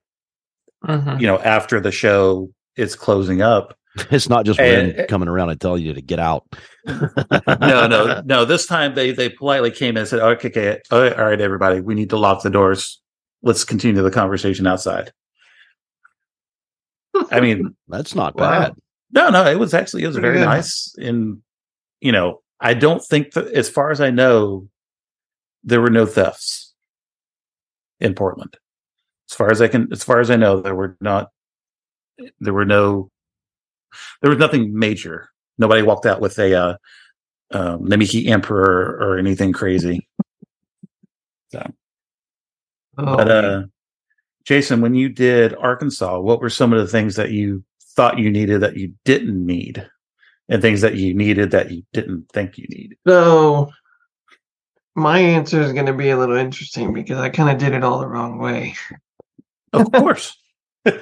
[0.86, 1.20] Mhm.
[1.20, 3.76] You know, after the show is closing up.
[4.12, 6.46] It's not just And- Ren coming around and telling you to get out.
[6.88, 8.46] no, no, no.
[8.46, 11.39] This time they they politely came in and said, "Okay, okay, all right, all right,
[11.39, 13.00] everybody, we need to lock the doors.
[13.44, 15.12] Let's continue the conversation outside."
[17.32, 18.50] I mean, That's not Wow.
[18.62, 18.74] bad.
[19.12, 20.46] no, no, it was actually it was Pretty very good.
[20.46, 21.41] nice, and
[22.02, 24.68] you know, I don't think that, as far as I know,
[25.64, 26.74] there were no thefts
[28.00, 28.58] in Portland.
[29.30, 31.30] As far as I can, as far as I know, there were not.
[32.39, 33.10] There were no.
[34.22, 35.30] There was nothing major.
[35.58, 36.78] Nobody walked out with a uh,
[37.52, 40.08] um, Namiki Emperor or anything crazy.
[41.56, 43.64] Oh, But uh,
[44.46, 47.64] Jason, when you did Arkansas, what were some of the things that you
[47.96, 49.88] thought you needed that you didn't need,
[50.50, 52.98] and things that you needed that you didn't think you needed?
[53.08, 53.72] So
[54.96, 57.84] my answer is going to be a little interesting because I kind of did it
[57.84, 58.76] all the wrong way.
[59.72, 60.38] Of course.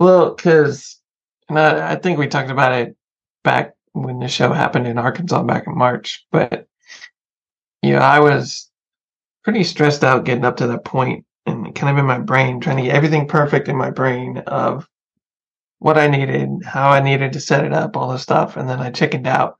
[0.00, 1.00] Well, because
[1.48, 2.96] and I, I think we talked about it
[3.42, 6.66] back when the show happened in Arkansas back in March, but
[7.82, 8.70] you know, I was
[9.44, 12.78] pretty stressed out getting up to that point and kind of in my brain trying
[12.78, 14.88] to get everything perfect in my brain of
[15.78, 18.80] what I needed, how I needed to set it up, all this stuff, and then
[18.80, 19.58] I chickened out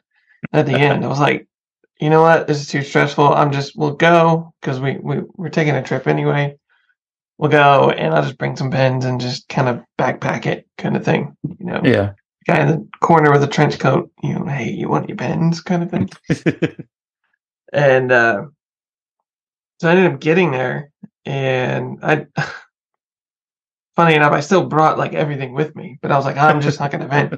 [0.53, 1.05] at the end.
[1.05, 1.47] I was like,
[2.01, 3.35] you know what, this is too stressful.
[3.35, 6.57] I'm just we'll go because we, we we're taking a trip anyway.
[7.39, 10.97] We'll go and I'll just bring some pens and just kind of backpack it kind
[10.97, 11.37] of thing.
[11.59, 12.13] You know, Yeah.
[12.47, 15.61] guy in the corner with a trench coat, you know, hey, you want your pens
[15.61, 16.09] kind of thing.
[17.73, 18.45] And uh,
[19.81, 20.93] so I ended up getting there,
[21.27, 22.27] and I,
[23.97, 26.81] funny enough, I still brought like everything with me, but I was like, I'm just
[26.81, 27.35] not going to vent,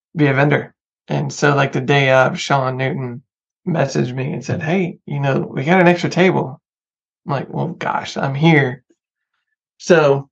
[0.16, 0.74] be a vendor.
[1.08, 3.22] And so, like the day of, Shawn Newton
[3.66, 6.60] messaged me and said, "Hey, you know, we got an extra table."
[7.26, 8.84] I'm like, "Well, gosh, I'm here."
[9.80, 10.28] So,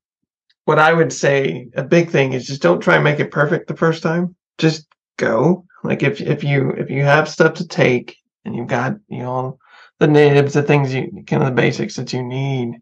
[0.67, 3.67] what I would say, a big thing is just don't try and make it perfect
[3.67, 4.37] the first time.
[4.59, 4.87] Just
[5.17, 5.65] go.
[5.83, 9.59] Like if if you if you have stuff to take and you've got you know
[10.01, 12.75] the nibs, the things you kind of the basics that you need,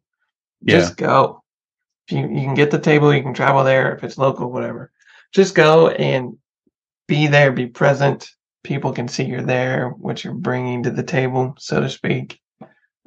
[0.64, 1.44] just go.
[2.08, 3.94] If you you can get the table, you can travel there.
[3.94, 4.90] If it's local, whatever,
[5.32, 6.36] just go and
[7.06, 8.28] be there, be present.
[8.64, 12.40] People can see you're there, what you're bringing to the table, so to speak.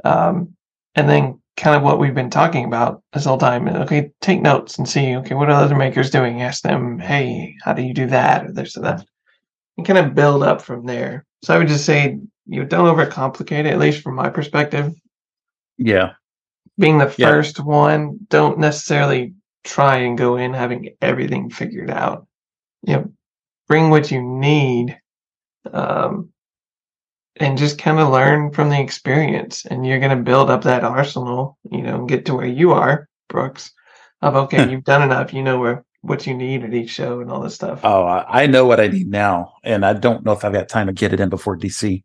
[0.06, 0.56] Um,
[0.96, 3.68] and then kind of what we've been talking about this whole time.
[3.68, 6.42] Okay, take notes and see, okay, what are other makers doing?
[6.42, 9.06] Ask them, hey, how do you do that or this or that?
[9.78, 11.26] And kind of build up from there.
[11.44, 14.94] So I would just say, you know, don't overcomplicate it, at least from my perspective.
[15.78, 16.14] yeah.
[16.78, 17.28] Being the Yeah.
[17.28, 19.34] first one, don't necessarily
[19.66, 22.26] try and go in having everything figured out.
[22.84, 23.12] You know,
[23.68, 24.98] bring what you need
[25.74, 26.30] um,
[27.40, 29.66] and just kind of learn from the experience.
[29.66, 32.72] And you're going to build up that arsenal, you know, and get to where you
[32.72, 33.72] are, Brooks,
[34.22, 37.32] of okay, you've done enough, you know where what you need at each show and
[37.32, 37.82] all this stuff.
[37.84, 40.88] Oh, I know what I need now, and I don't know if I've got time
[40.88, 42.04] to get it in before DC.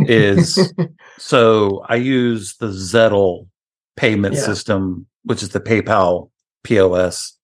[0.00, 0.72] Is
[1.18, 3.48] so I use the Zettle
[3.96, 4.42] payment Yeah.
[4.42, 6.30] system, which is the PayPal
[6.64, 7.36] POS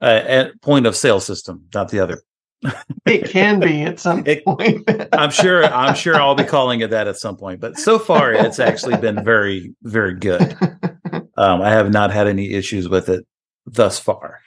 [0.00, 2.22] uh, at point of sale system, not the other.
[3.06, 4.88] It can be at some It- point.
[5.12, 5.64] I'm sure.
[5.64, 7.60] I'm sure I'll be calling it that at some point.
[7.60, 10.56] But so far, it's actually been very, very good.
[11.36, 13.26] Um, I have not had any issues with it
[13.66, 14.40] thus far.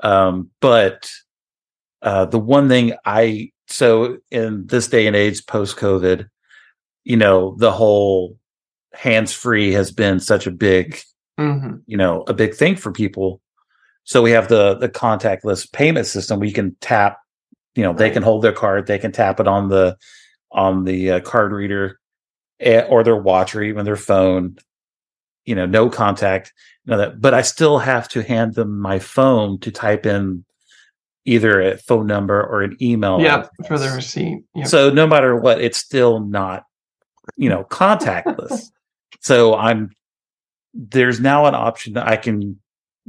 [0.00, 1.10] Um, but
[2.02, 6.28] uh, the one thing I so in this day and age, post COVID,
[7.04, 8.36] you know, the whole
[8.92, 11.00] hands free has been such a big,
[11.40, 11.82] Mhm.
[11.86, 13.40] you know, a big thing for people.
[14.04, 16.38] So we have the the contactless payment system.
[16.38, 17.18] We can tap,
[17.76, 19.96] you know, they can hold their card, they can tap it on the
[20.50, 22.00] on the uh, card reader
[22.64, 24.56] or their watch or even their phone.
[25.44, 26.52] You know, no contact,
[26.84, 27.20] you know that.
[27.20, 30.44] But I still have to hand them my phone to type in,
[31.24, 33.20] either a phone number or an email.
[33.20, 33.68] yeah, address.
[33.68, 34.42] for the receipt.
[34.54, 34.66] Yep.
[34.66, 36.64] So no matter what, it's still not,
[37.36, 38.70] you know, contactless.
[39.20, 39.90] so I'm
[40.72, 42.58] there's now an option that I can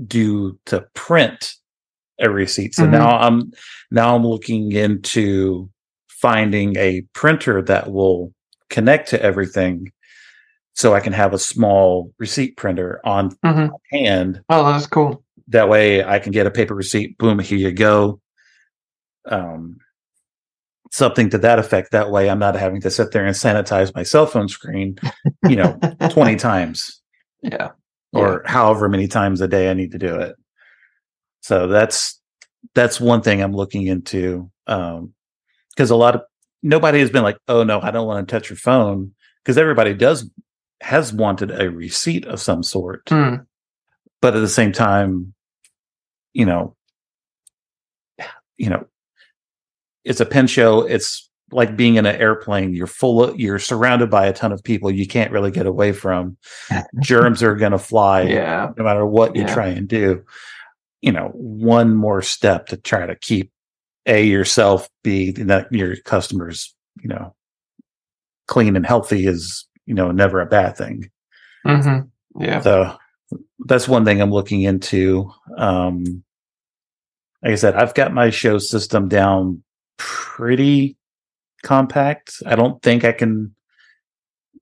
[0.05, 1.55] do to print
[2.20, 2.74] a receipt.
[2.76, 2.91] So Mhm.
[2.91, 3.51] now I'm
[3.91, 5.70] now I'm looking into
[6.09, 8.34] finding a printer that will
[8.70, 9.91] connect to everything
[10.74, 13.70] so I can have a small receipt printer on Mhm.
[13.91, 15.24] hand Oh, that's cool.
[15.47, 17.18] that way I can get a paper receipt.
[17.18, 18.20] Boom, here you go.
[19.30, 19.78] Um,
[20.91, 21.91] something to that effect.
[21.91, 24.97] That way I'm not having to sit there and sanitize my cell phone screen,
[25.47, 25.78] you know,
[26.09, 27.01] 20 times
[27.41, 27.70] Yeah.
[28.13, 30.36] or however many times a day I need to do it.
[31.41, 32.19] So that's,
[32.75, 34.49] that's one thing I'm looking into.
[34.67, 35.13] Um,
[35.77, 36.21] cause a lot of
[36.63, 39.13] nobody has been like, Oh no, I don't want to touch your phone.
[39.45, 40.29] Cause everybody does
[40.81, 43.45] has wanted a receipt of some sort Mm.
[44.21, 45.33] but at the same time,
[46.33, 46.75] you know,
[48.57, 48.85] you know,
[50.03, 50.81] it's a pen show.
[50.81, 52.73] It's like being in an airplane.
[52.73, 55.91] You're full of, you're surrounded by a ton of people you can't really get away
[55.93, 56.38] from.
[57.01, 58.71] Germs are going to fly Yeah.
[58.77, 59.53] no matter what you Yeah.
[59.53, 60.23] try and do.
[61.01, 63.51] You know, one more step to try to keep
[64.05, 67.35] a yourself, b that your customers, you know,
[68.47, 71.09] clean and healthy is you know never a bad thing.
[71.65, 71.99] hmm
[72.39, 72.61] Yeah.
[72.61, 72.97] So
[73.65, 75.31] that's one thing I'm looking into.
[75.57, 76.23] Um,
[77.43, 79.63] like I said, I've got my show system down
[79.97, 80.97] pretty
[81.63, 82.41] compact.
[82.45, 83.53] I don't think I can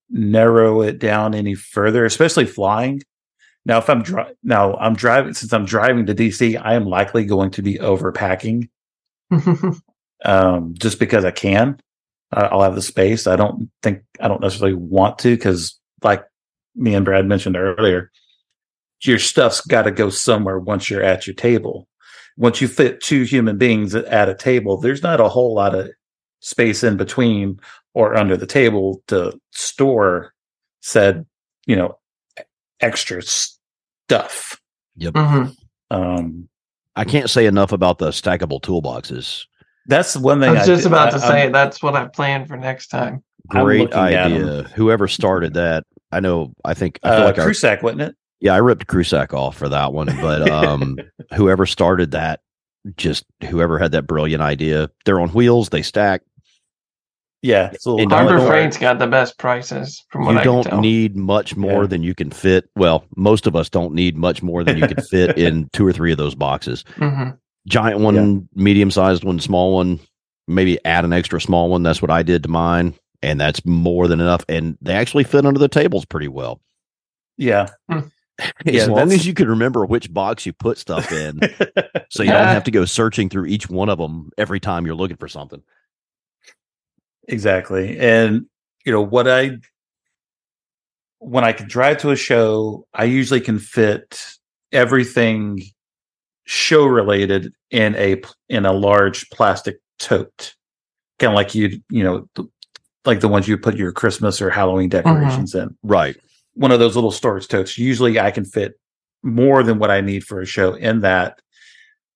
[0.10, 3.02] narrow it down any further, especially flying.
[3.66, 7.26] Now, if I'm dri- now I'm driving since I'm driving to DC, I am likely
[7.26, 8.70] going to be overpacking
[10.26, 11.80] um, just because I can.
[12.32, 13.28] Uh, I'll have the space.
[13.28, 16.24] I don't think I don't necessarily want to because, like
[16.76, 18.12] me and Brad mentioned earlier,
[19.02, 21.88] your stuff's got to go somewhere once you're at your table.
[22.38, 25.90] Once you fit two human beings at a table, there's not a whole lot of
[26.40, 27.60] space in between
[27.94, 30.34] or under the table to store
[30.82, 31.26] said,
[31.66, 31.98] you know,
[32.82, 33.22] extra
[34.10, 34.60] stuff.
[35.02, 35.44] hmm
[35.92, 36.48] Um,
[36.96, 39.46] I can't say enough about the stackable toolboxes.
[39.88, 40.60] that's one thing I thing.
[40.60, 43.24] was just did- about to I- I'm- say that's what I planned for next time.
[43.48, 44.34] Great looking at 'em.
[44.34, 44.64] idea.
[44.76, 46.54] Whoever started that, I know.
[46.64, 48.16] I think I feel uh, like our, Crusac, wasn't it?
[48.40, 50.98] yeah, I ripped Crusac off for that one, but um,
[51.36, 52.40] whoever started that,
[52.98, 54.90] just whoever had that brilliant idea.
[55.06, 55.70] They're on wheels.
[55.70, 56.22] They stack.
[57.46, 60.34] Yeah, it's a little And don't- Harbor don't- Freight's got the best prices from what
[60.34, 60.82] you I don't tell.
[60.82, 61.88] need much more Yeah.
[61.88, 62.68] than you can fit.
[62.76, 65.94] Well, most of us don't need much more than you can fit in two or
[65.94, 66.84] three of those boxes.
[66.98, 67.30] hmm
[67.68, 68.40] Giant one, Yeah.
[68.64, 70.00] medium sized one, small one.
[70.48, 71.84] Maybe add an extra small one.
[71.84, 72.94] That's what I did to mine,
[73.24, 74.44] and that's more than enough.
[74.50, 76.62] And they actually fit under the tables pretty well.
[77.38, 77.68] Yeah.
[77.90, 78.04] As
[78.66, 81.40] Yeah, long that's- as you can remember which box you put stuff in,
[82.10, 84.94] so you don't have to go searching through each one of them every time you're
[84.96, 85.62] looking for something.
[87.28, 87.98] Exactly.
[87.98, 88.46] And
[88.86, 89.58] you know what I
[91.20, 94.22] when I can drive to a show, I usually can fit
[94.72, 95.62] everything
[96.46, 100.56] show related in a in a large plastic tote.
[101.20, 102.28] Kind of like you you know
[103.06, 105.08] like the ones you put your Christmas or Halloween mm-hmm.
[105.08, 105.76] decorations in.
[105.84, 106.16] Right.
[106.54, 107.78] One of those little storage totes.
[107.78, 108.80] Usually I can fit
[109.24, 111.42] more than what I need for a show in that.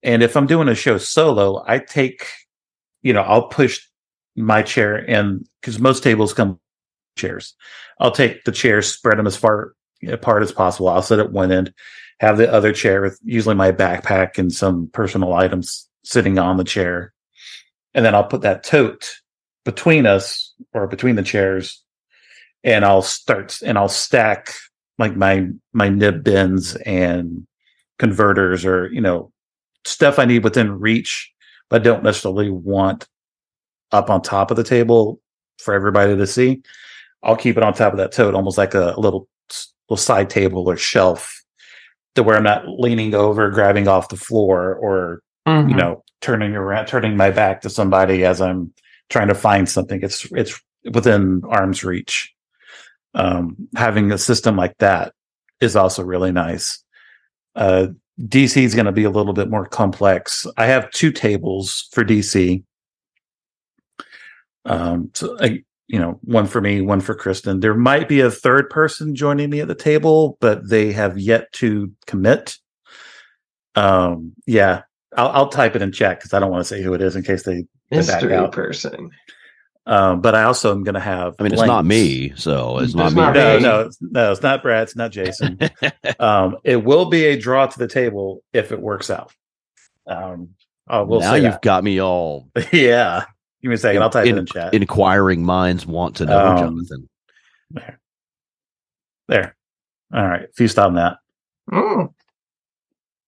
[0.03, 2.25] And if I'm doing a show solo, I take,
[3.01, 3.81] you know, I'll push
[4.39, 6.59] my chair and because most tables come
[7.17, 7.55] chairs.
[7.99, 9.73] I'll take the chairs, spread them as far
[10.07, 10.87] apart as possible.
[10.87, 11.73] I'll sit at one end,
[12.19, 16.63] have the other chair with usually my backpack and some personal items sitting on the
[16.63, 17.13] chair.
[17.93, 19.15] And then I'll put that tote
[19.65, 21.83] between us or between the chairs
[22.63, 24.53] and I'll start and I'll stack
[24.97, 27.45] like my my nib bins and
[27.97, 29.31] converters or you know
[29.85, 31.31] stuff I need within reach,
[31.69, 33.07] but don't necessarily want
[33.91, 35.19] up on top of the table
[35.57, 36.61] for everybody to see.
[37.23, 39.27] I'll keep it on top of that tote, almost like a little
[39.89, 41.43] little side table or shelf,
[42.15, 45.69] to where I'm not leaning over, grabbing off the floor, or Mhm.
[45.71, 48.73] you know turning around, turning my back to somebody as I'm
[49.09, 50.01] trying to find something.
[50.03, 50.59] It's it's
[50.93, 52.33] within arm's reach.
[53.15, 55.13] Um, having a system like that
[55.61, 56.83] is also really nice.
[57.55, 57.87] Uh,
[58.27, 60.45] DC is going to be a little bit more complex.
[60.57, 62.63] I have two tables for DC.
[64.69, 67.59] Um, so I, you know, one for me, one for Kristen.
[67.59, 71.51] There might be a third person joining me at the table, but they have yet
[71.53, 72.55] to commit.
[73.75, 74.83] Um, yeah,
[75.17, 77.15] I'll, I'll type it in chat because I don't want to say who it is
[77.15, 77.65] in case they.
[77.89, 78.51] they back mystery out.
[78.51, 79.09] person.
[79.87, 81.33] Um, but I also am going to have.
[81.39, 83.21] I mean, it's not me, so it's not It's me.
[83.23, 83.63] not No, me.
[83.63, 84.83] no, it's- no, it's not Brad.
[84.83, 85.57] It's not Jason.
[86.19, 89.33] um, it will be a draw to the table if it works out.
[90.05, 90.49] Um,
[90.91, 91.61] Oh, we'll now say you've that.
[91.61, 93.25] got me all yeah.
[93.61, 94.01] Give me a second.
[94.01, 94.73] I'll type it in chat.
[94.73, 97.09] inquiring minds want to know, Um, Jonathan.
[99.27, 99.55] there.
[100.13, 100.43] All right.
[100.51, 101.17] If you stop that.
[101.71, 102.13] Mm.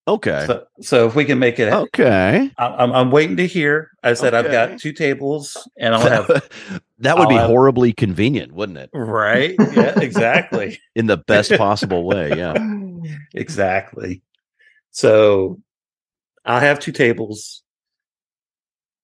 [0.08, 0.46] Okay.
[0.48, 2.50] So, so if we can make it, okay.
[2.58, 3.92] I'm, I'm, I'm waiting to hear.
[4.04, 6.28] I said I've got two tables, and I'll have
[7.00, 8.90] that would be I'll have- horribly convenient, wouldn't it?
[8.94, 9.54] right.
[9.60, 12.30] Yeah, exactly, In the best possible way.
[12.36, 12.56] Yeah.
[13.36, 14.24] exactly.
[14.90, 15.60] So
[16.44, 17.61] I have two tables.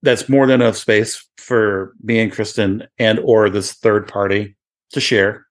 [0.03, 4.55] That's more than enough space for me and Kristen, and or this third party
[4.91, 5.45] to share.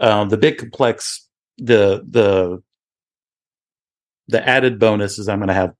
[0.00, 1.28] Um, the big complex,
[1.58, 2.62] the the
[4.28, 5.74] the added bonus is I'm going to have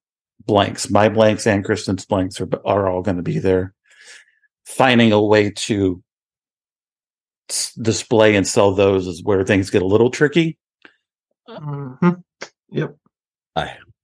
[0.44, 0.90] blanks.
[0.90, 3.74] My blanks and Kristen's blanks are are all going to be there.
[4.66, 6.02] Finding a way to
[7.50, 10.58] s- display and sell those is where things get a little tricky.
[11.48, 12.22] Mhm.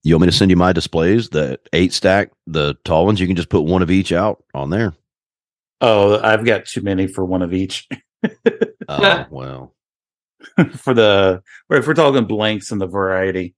[0.03, 3.21] You want me to send you my displays, the eight stack, the tall ones?
[3.21, 4.95] You can just put one of each out on there.
[5.83, 7.89] Oh, I've got too many for one of each.
[8.89, 9.75] Oh, well.
[10.77, 13.55] for the or if we're talking blanks and the variety,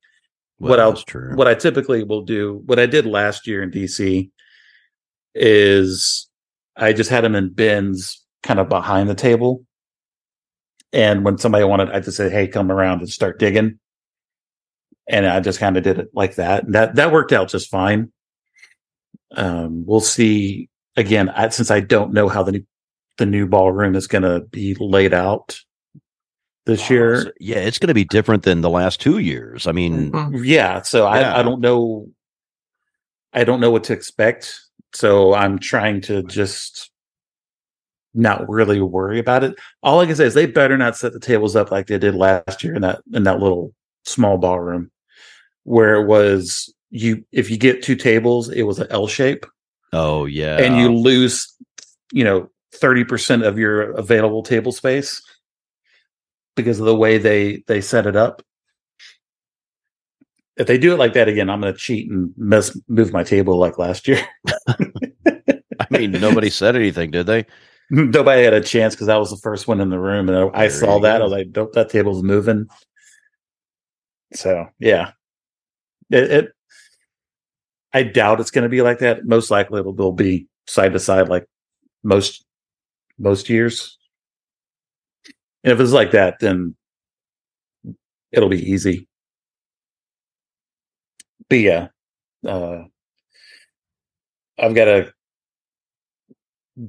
[0.58, 1.34] well What I'll- true.
[1.36, 4.30] what I typically will do, what I did last year in DC
[5.34, 6.28] is
[6.76, 9.64] I just had them in bins kind of behind the table.
[10.92, 13.78] And when somebody wanted, I just said, Hey, come around and start digging.
[15.08, 16.64] And I just kind of did it like that.
[16.64, 18.12] And that, that worked out just fine.
[19.36, 22.64] Um, we'll see again, I, since I don't know how the new,
[23.18, 25.58] the new ballroom is going to be laid out
[26.66, 27.22] this year.
[27.22, 29.66] So, yeah, it's going to be different than the last two years.
[29.66, 30.46] I mean, Mhm.
[30.46, 31.32] yeah so Yeah.
[31.34, 32.08] I, I don't know
[33.34, 34.60] i don't know what to expect
[34.92, 36.90] so i'm trying to just
[38.12, 41.18] not really worry about it all i can say is they better not set the
[41.18, 43.72] tables up like they did last year in that in that little
[44.04, 44.90] small ballroom
[45.64, 49.46] where it was you if you get two tables it was an l shape
[49.92, 51.54] oh yeah, and you lose
[52.12, 55.22] you know 30% of your available table space
[56.56, 58.42] because of the way they they set it up
[60.56, 63.22] if they do it like that again i'm going to cheat and mess move my
[63.22, 64.26] table like last year
[65.80, 67.46] I mean, nobody said anything, did they?
[67.90, 70.68] nobody had a chance because I was the first one in the room, and I,
[70.68, 71.18] saw that.
[71.18, 71.20] go.
[71.20, 72.66] I was like, "Dope, that table's moving."
[74.34, 75.12] So yeah,
[76.10, 76.30] it.
[76.30, 76.52] it
[77.92, 79.26] I doubt it's going to be like that.
[79.26, 81.46] Most likely, it'll, it'll be side to side like
[82.02, 82.44] most
[83.18, 83.98] most years.
[85.64, 86.74] And if it's like that, then
[88.32, 89.06] it'll be easy.
[91.48, 91.88] But yeah,
[92.46, 92.84] uh,
[94.58, 95.12] I've got to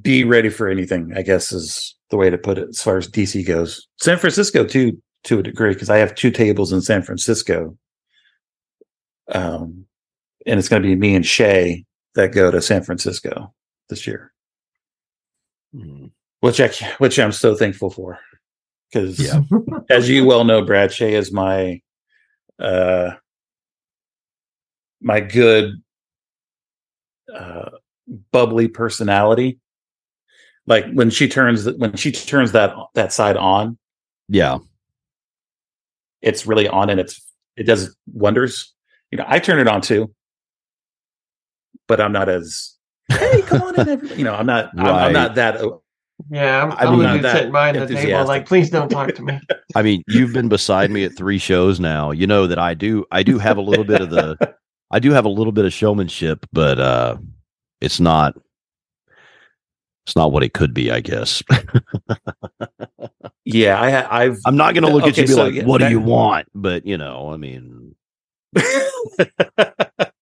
[0.02, 3.10] be ready for anything, I guess is the way to put it as far as
[3.10, 3.88] DC goes.
[4.00, 7.78] San Francisco too, to a degree, because I have two tables in San Francisco.
[9.30, 9.86] Um,
[10.46, 13.54] and it's going to be me and Shay that go to San Francisco
[13.90, 14.34] this year,
[15.74, 16.08] Hmm.
[16.42, 16.68] which I
[16.98, 18.20] which I'm so thankful for,
[18.92, 19.42] because Yeah.
[19.90, 21.82] as you well know, Brad Shay is my
[22.60, 23.12] uh
[25.02, 25.82] my good
[27.34, 27.70] uh
[28.32, 29.60] bubbly personality.
[30.68, 33.78] Like when she turns when she turns that that side on,
[34.30, 34.60] Yeah,
[36.24, 37.22] it's really on and it's
[37.56, 38.74] it does wonders.
[39.12, 40.12] You know, I turn it on too,
[41.88, 42.76] but I'm not as
[43.10, 44.20] hey, come on in, everybody.
[44.20, 44.72] You know, I'm not.
[44.78, 45.62] I'm, I'm not that.
[46.30, 48.90] Yeah, I'm, I I'm mean, the not dude that sitting the table, like, please don't
[48.90, 49.40] talk to me.
[49.76, 52.12] I mean, you've been beside me at three shows now.
[52.12, 53.06] You know that I do.
[53.12, 54.56] I do have a little bit of the.
[54.92, 57.18] I do have a little bit of showmanship, but uh
[57.82, 58.36] it's not.
[60.06, 61.42] It's not what it could be, I guess.
[63.46, 64.40] Yeah, I, I've.
[64.46, 66.00] I'm not going to look at you and be so, like, yeah, "What do you
[66.00, 67.96] want?" But you know, I mean,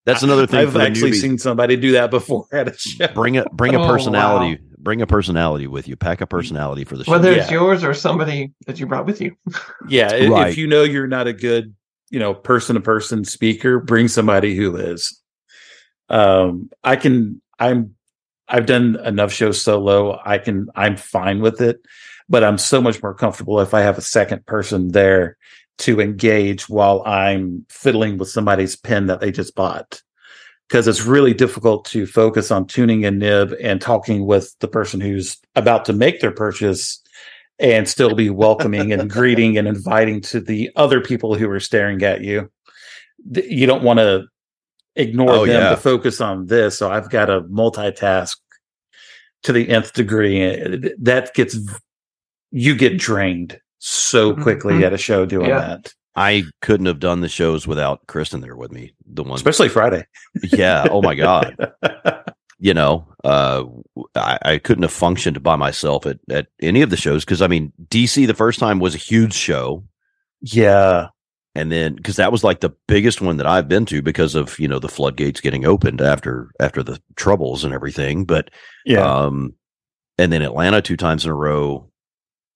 [0.05, 0.59] that's another thing.
[0.59, 1.21] I've actually newbies.
[1.21, 3.07] seen somebody do that before at a show.
[3.13, 4.59] bring a bring a Oh, personality.
[4.77, 5.95] Bring a personality with you.
[5.95, 7.11] Pack a personality for the show.
[7.11, 7.59] Whether it's Yeah.
[7.59, 9.35] yours or somebody that you brought with you.
[9.87, 10.49] Yeah, i- Right.
[10.49, 11.75] if you know you're not a good,
[12.09, 15.21] you know, person to person speaker, bring somebody who is.
[16.09, 17.41] Um, I can.
[17.59, 17.95] I'm.
[18.47, 20.19] I've done enough shows solo.
[20.25, 20.67] I can.
[20.75, 21.79] I'm fine with it,
[22.31, 25.37] but I'm so much more comfortable if I have a second person there
[25.79, 30.01] to engage while I'm fiddling with somebody's pen that they just bought.
[30.69, 35.01] Because it's really difficult to focus on tuning a nib and talking with the person
[35.01, 37.01] who's about to make their purchase
[37.59, 42.01] and still be welcoming and greeting and inviting to the other people who are staring
[42.03, 42.49] at you.
[43.29, 44.27] You don't want to
[44.95, 45.69] ignore Oh, them yeah.
[45.71, 46.77] to focus on this.
[46.77, 48.37] So I've got to multitask
[49.43, 50.39] to the nth degree.
[50.99, 51.57] That gets,
[52.51, 54.83] you get drained so quickly Mhm.
[54.83, 55.59] at a show doing Yeah.
[55.59, 55.93] that.
[56.15, 58.93] I couldn't have done the shows without Kristen there with me.
[59.11, 60.05] The one, especially Friday.
[60.51, 60.85] yeah.
[60.91, 61.55] Oh my god.
[62.59, 63.63] you know, uh,
[64.15, 67.47] I, I couldn't have functioned by myself at at any of the shows because I
[67.47, 69.83] mean, DC the first time was a huge show,
[70.41, 71.07] yeah,
[71.55, 74.59] and then because that was like the biggest one that I've been to because of
[74.59, 78.25] you know the floodgates getting opened after after the troubles and everything.
[78.25, 78.51] But
[78.85, 79.53] yeah, um,
[80.17, 81.87] and then Atlanta two times in a row.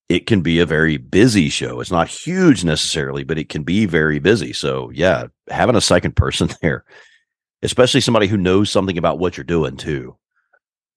[0.08, 1.80] It can be a very busy show.
[1.80, 4.52] It's not huge necessarily, but it can be very busy.
[4.52, 6.84] So yeah, having a second person there,
[7.62, 10.16] especially somebody who knows something about what you're doing too.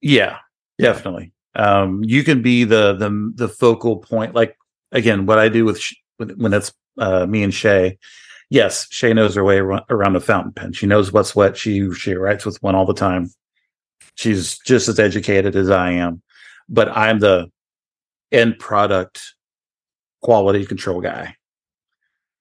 [0.01, 0.37] yeah,
[0.79, 1.33] definitely.
[1.55, 4.35] Um, you can be the the the focal point.
[4.35, 4.55] Like
[4.91, 7.97] again, what I do with Sh- when, it's uh, me and Shay.
[8.51, 10.73] Yes, Shay knows her way ar- around a fountain pen.
[10.73, 11.57] She knows what's what.
[11.57, 13.31] She she writes with one all the time.
[14.15, 16.21] She's just as educated as I am,
[16.67, 17.49] but I'm the
[18.31, 19.33] end product
[20.21, 21.35] quality control guy.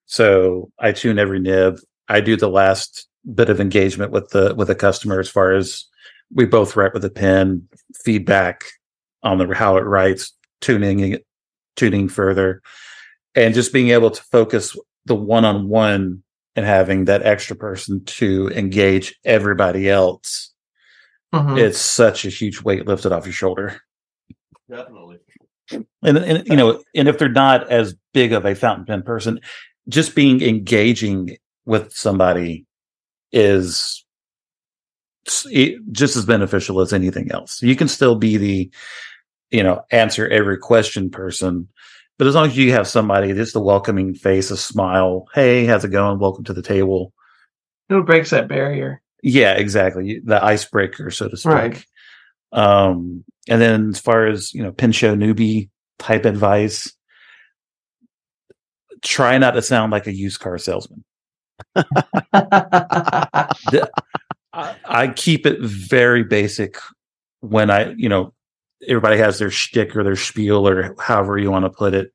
[0.06, 1.78] So I tune every nib.
[2.08, 5.84] I do the last bit of engagement with the with the customer as far as
[6.32, 8.64] we both write with a pen, feedback
[9.22, 11.26] on the how it writes, tuning it,
[11.76, 12.62] tuning further,
[13.34, 16.22] and just being able to focus the one on one
[16.56, 20.52] and having that extra person to engage everybody else.
[21.34, 21.58] Mhm.
[21.58, 23.80] It's such a huge weight lifted off your shoulder.
[24.68, 25.18] Definitely.
[25.70, 25.86] And,
[26.18, 29.40] and you know and if they're not as big of a fountain pen person
[29.88, 31.36] just being engaging
[31.66, 32.66] with somebody
[33.32, 34.04] is
[35.92, 38.70] just as beneficial as anything else you can still be the
[39.50, 41.68] you know answer every question person
[42.16, 45.84] but as long as you have somebody just a welcoming face a smile hey how's
[45.84, 47.12] it going welcome to the table
[47.90, 49.02] It breaks that barrier.
[49.22, 50.20] yeah, exactly.
[50.24, 51.52] The icebreaker, so to speak.
[51.52, 51.84] Right.
[52.52, 55.68] Um, and then as far as you know, pen show newbie
[55.98, 56.92] type advice,
[59.02, 61.04] try not to sound like a used car salesman.
[62.32, 63.90] The-
[64.52, 66.76] I, I keep it very basic
[67.40, 68.32] when I, you know,
[68.86, 72.12] everybody has their shtick or their spiel or however you want to put it.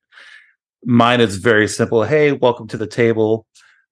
[0.83, 2.03] Mine is very simple.
[2.03, 3.45] Hey, welcome to the table.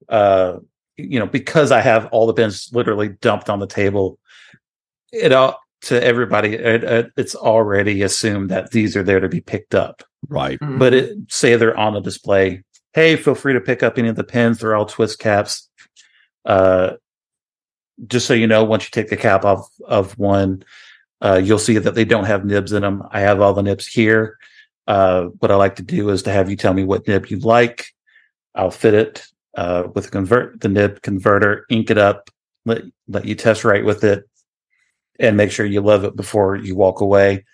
[0.10, 0.58] Uh,
[0.98, 4.20] you know, because I have all the bins literally dumped on the table,
[5.14, 9.42] it all to everybody, it, it- it's already assumed that these are there to be
[9.42, 10.04] picked up.
[10.28, 10.60] Right.
[10.60, 10.78] Mhm.
[10.80, 12.64] But it, say they're on the display.
[12.94, 14.60] Hey, feel free to pick up any of the pens.
[14.60, 15.70] They're all twist caps.
[16.46, 16.92] Uh,
[18.08, 20.64] just so you know, once you take the cap off of one,
[21.22, 23.04] uh, you'll see that they don't have nibs in them.
[23.12, 24.38] I have all the nibs here.
[24.88, 27.38] Uh, what I like to do is to have you tell me what nib you
[27.40, 27.86] like.
[28.56, 29.24] I'll fit it
[29.56, 32.30] uh, with a convert the nib converter, ink it up,
[32.66, 34.28] let let you test right with it,
[35.20, 37.46] and make sure you love it before you walk away.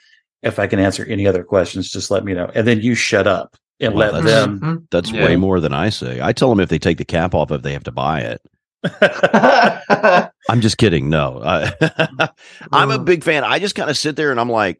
[0.43, 3.27] If I can answer any other questions, just let me know, and then you shut
[3.27, 4.59] up and Well, let that's- them.
[4.59, 4.88] Mhm.
[4.91, 5.25] That's Yeah.
[5.25, 6.19] way more than I say.
[6.21, 8.41] I tell them if they take the cap off, if they have to buy it.
[10.49, 11.09] I'm just kidding.
[11.09, 11.71] No, I,
[12.71, 13.05] I'm a Mm.
[13.05, 13.43] big fan.
[13.43, 14.79] I just kind of sit there and I'm like,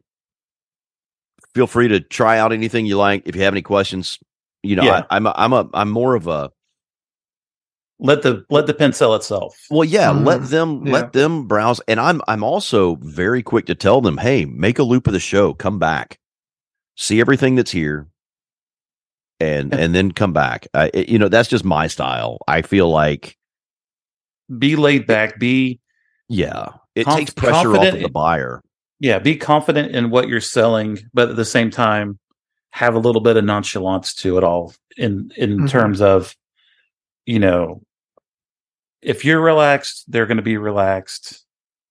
[1.54, 3.24] feel free to try out anything you like.
[3.28, 4.20] If you have any questions,
[4.64, 5.04] you know, Yeah.
[5.10, 6.52] I, I'm a, I'm a I'm more of a
[8.00, 9.56] let the let the pen sell itself.
[9.70, 10.12] well, yeah.
[10.12, 10.94] let Mm, them yeah.
[10.94, 14.84] let them browse, and I'm I'm also very quick to tell them, hey, make a
[14.84, 16.20] loop of the show, come back,
[16.96, 18.08] see everything that's here,
[19.40, 20.68] and and then come back.
[20.74, 22.38] I, it- you know, that's just my style.
[22.48, 23.38] I feel like
[24.58, 25.40] Be laid back.
[25.40, 25.80] Be
[26.30, 28.62] yeah, it Conf- takes pressure off of the buyer.
[29.00, 32.20] yeah, be confident in what you're selling, but at the same time,
[32.72, 35.70] have a little bit of nonchalance to it all in in Mhm.
[35.70, 36.36] terms of,
[37.28, 37.84] you know,
[39.04, 41.44] if you're relaxed, they're going to be relaxed.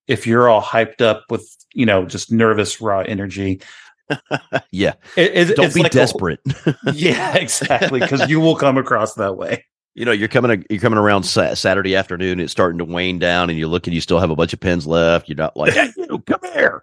[0.08, 3.60] If you're all hyped up with, you know, just nervous raw energy,
[4.70, 6.40] Yeah, it, it- don't be like a- desperate.
[6.92, 9.64] yeah, exactly, because you will come across that way.
[9.94, 13.48] you know you're coming you're coming around sa- saturday afternoon it's starting to wane down
[13.50, 15.72] and you look and you still have a bunch of pens left you're not like
[15.72, 16.82] hey you come here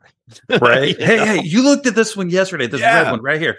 [0.59, 0.97] Right?
[0.99, 1.25] Hey, know?
[1.25, 3.03] hey, you looked at this one yesterday, this Yeah.
[3.03, 3.57] red one right here.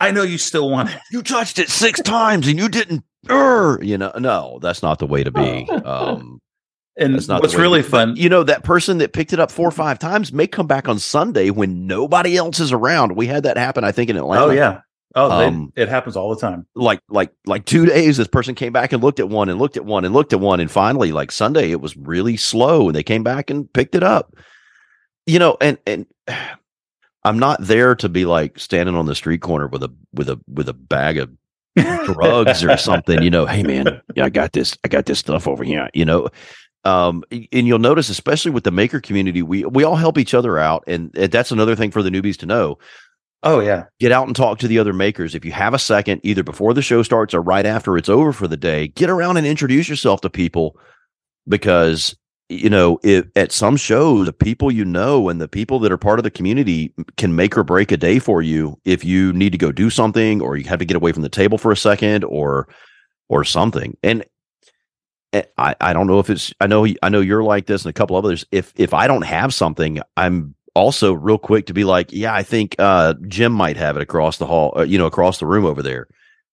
[0.00, 0.98] I know you still want it.
[1.10, 5.06] you touched it six times and you didn't er, you know no that's not the
[5.06, 6.40] way to be um
[6.98, 7.88] And That's not the what's really be.
[7.88, 10.66] fun, you know that person that picked it up four or five times may come
[10.66, 14.16] back on sunday when nobody else is around we had that happen i think in
[14.16, 14.80] atlanta Oh yeah.
[15.14, 16.66] Oh, they- Um, it happens all the time.
[16.74, 19.76] like like like two days this person came back and looked at one and looked
[19.76, 22.96] at one and looked at one and finally like sunday it was really slow and
[22.96, 24.34] they came back and picked it up
[25.26, 26.06] you know and and
[27.26, 30.40] i'm not there to be like standing on the street corner with a with a
[30.48, 31.30] with a bag of
[32.04, 35.46] drugs or something you know hey man yeah, i got this i got this stuff
[35.46, 36.28] over here you know
[36.84, 40.58] um and you'll notice especially with the maker community we we all help each other
[40.58, 42.78] out and that's another thing for the newbies to know
[43.42, 43.84] Oh yeah.
[44.00, 45.34] get out and talk to the other makers.
[45.34, 48.32] If you have a second, either before the show starts or right after it's over
[48.32, 50.76] for the day, get around and introduce yourself to people
[51.46, 52.16] because
[52.48, 53.00] you know
[53.34, 56.30] at some shows the people you know and the people that are part of the
[56.30, 59.90] community can make or break a day for you if you need to go do
[59.90, 62.68] something or you have to get away from the table for a second or
[63.28, 63.96] or something.
[64.02, 64.24] And
[65.32, 67.90] eh, I, I don't know if it's I know I know you're like this and
[67.90, 68.44] a couple others.
[68.52, 72.42] If if I don't have something I'm also real quick to be like yeah I
[72.42, 75.64] think uh Jim might have it across the hall uh, you know across the room
[75.64, 76.06] over there.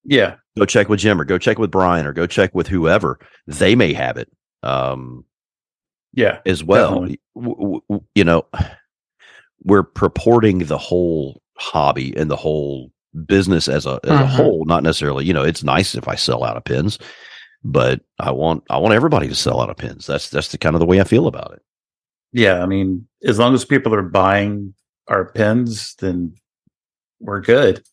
[0.06, 0.36] Yeah.
[0.58, 3.20] go check with Jim or go check with Brian or go check with whoever.
[3.46, 4.32] They may have it.
[4.64, 5.26] Um
[6.14, 6.40] Yeah.
[6.46, 7.08] as well.
[7.36, 8.46] W- w- you know,
[9.64, 12.92] we're purporting the whole hobby and the whole
[13.26, 14.28] business as a as a Mhm.
[14.28, 14.66] whole.
[14.66, 16.98] Not necessarily, you know, it's nice if I sell out of pens,
[17.64, 20.06] but I want I want everybody to sell out of pens.
[20.08, 21.62] That's that's the kind of the way I feel about it.
[22.32, 22.62] Yeah.
[22.64, 24.74] I mean, as long as people are buying
[25.08, 26.34] our pens then
[27.20, 27.84] we're good.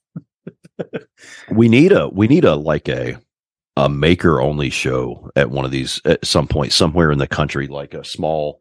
[1.50, 3.20] We need a we need a like a
[3.76, 7.66] a maker only show at one of these at some point somewhere in the country,
[7.66, 8.60] like a small.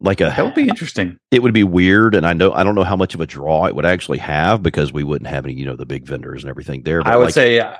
[0.00, 1.16] Like a That would be interesting.
[1.30, 3.66] it would be weird and i know i don't know how much of a draw
[3.66, 6.50] it would actually have because we wouldn't have any you know the big vendors and
[6.50, 7.78] everything there I would like- say I,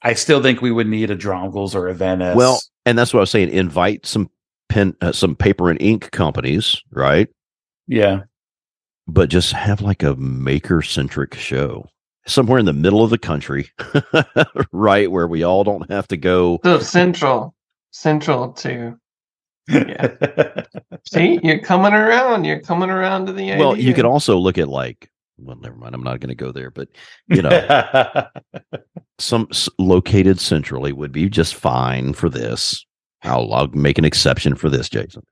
[0.00, 2.36] I still think we would need a Dromgoole's or a Vanness.
[2.36, 4.30] well and that's what i was saying invite some
[4.68, 7.28] pen uh, some paper and ink companies right
[7.88, 8.20] yeah.
[9.08, 11.88] but just have like a maker centric show
[12.26, 13.70] somewhere in the middle of the country
[14.72, 17.54] right where we all don't have to go So central,
[17.92, 18.98] central to.
[19.68, 20.14] Yeah.
[21.06, 22.44] See, you're coming around.
[22.44, 23.56] You're coming around to the.
[23.56, 26.52] well you could also look at like well never mind i'm not going to go
[26.52, 26.88] there but
[27.28, 27.50] you know
[29.18, 32.84] some s- located centrally would be just fine for this.
[33.22, 35.22] I'll, I'll make an exception for this, Jason.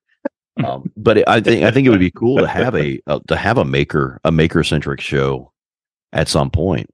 [0.64, 3.36] Um, but I think I think it would be cool to have a uh, to
[3.36, 5.52] have a maker a maker centric show
[6.12, 6.88] at some point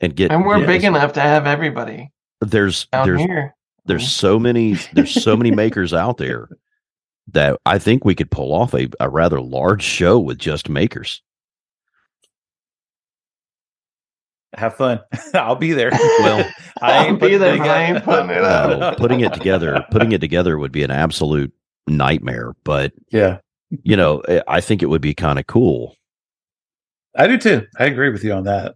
[0.00, 2.10] and get and we're yeah, big enough to have everybody
[2.40, 3.54] There's out there's here.
[3.84, 4.10] there's mm.
[4.10, 6.48] so many there's so many makers out there
[7.32, 11.22] that I think we could pull off a, a rather large show with just makers.
[14.54, 15.00] Have fun.
[15.34, 15.90] I'll be there.
[15.92, 16.50] Well,
[16.80, 18.78] I ain't be putting there, it I ain't putting it together.
[18.78, 21.52] No, putting it together putting it together would be an absolute
[21.86, 22.54] nightmare.
[22.64, 23.38] But Yeah,
[23.82, 25.96] you know, I think it would be kind of cool.
[27.16, 27.66] I do too.
[27.78, 28.74] I agree with you on that.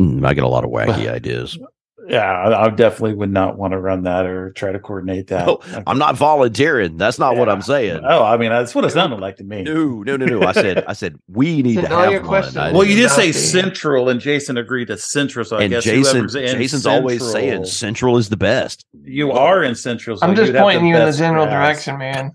[0.00, 1.58] Mm, I get a lot of wacky ideas.
[2.06, 5.46] Yeah, I, I definitely would not want to run that or try to coordinate that.
[5.46, 6.96] Oh, I'm not volunteering.
[6.96, 8.00] That's not what I'm saying.
[8.02, 9.62] Oh, I mean, that's what it sounded like to me.
[9.62, 10.42] No, no, no, no.
[10.46, 12.56] I said, I said we need Send to have your one.
[12.56, 15.44] I Well, you didn't- say central, and Jason agreed to central.
[15.44, 18.86] So I and guess Jason, whoever's in Jason's always saying central is the best.
[19.02, 20.16] you are in central.
[20.16, 21.84] So I'm just you'd pointing you in the general grasp.
[21.84, 22.32] direction, man.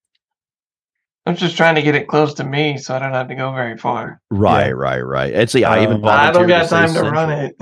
[1.27, 3.51] I'm just trying to get it close to me so I don't have to go
[3.53, 4.21] very far.
[4.31, 4.71] Right, Yeah.
[4.71, 5.33] right, right.
[5.33, 7.55] And see, I even Um, I don't volunteered got say time to run it.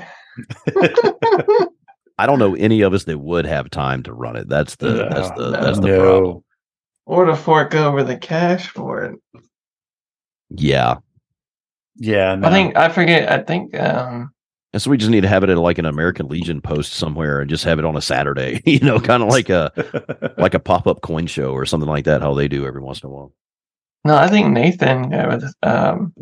[2.18, 4.48] I don't know any of us that would have time to run it.
[4.48, 6.00] That's the that's the No, that's the no.
[6.00, 6.44] problem.
[7.06, 9.20] or to fork over the cash for it.
[10.50, 10.98] Yeah.
[11.98, 12.48] Yeah, no.
[12.48, 13.32] I think I forget.
[13.32, 14.32] I think um
[14.74, 17.40] And so we just need to have it at like an American Legion post somewhere
[17.42, 19.72] and just have it on a Saturday, you know, kind of like a
[20.38, 23.08] like a pop-up coin show or something like that, how they do every once in
[23.10, 23.34] a while.
[24.06, 26.14] No, I think Nathan uh, with um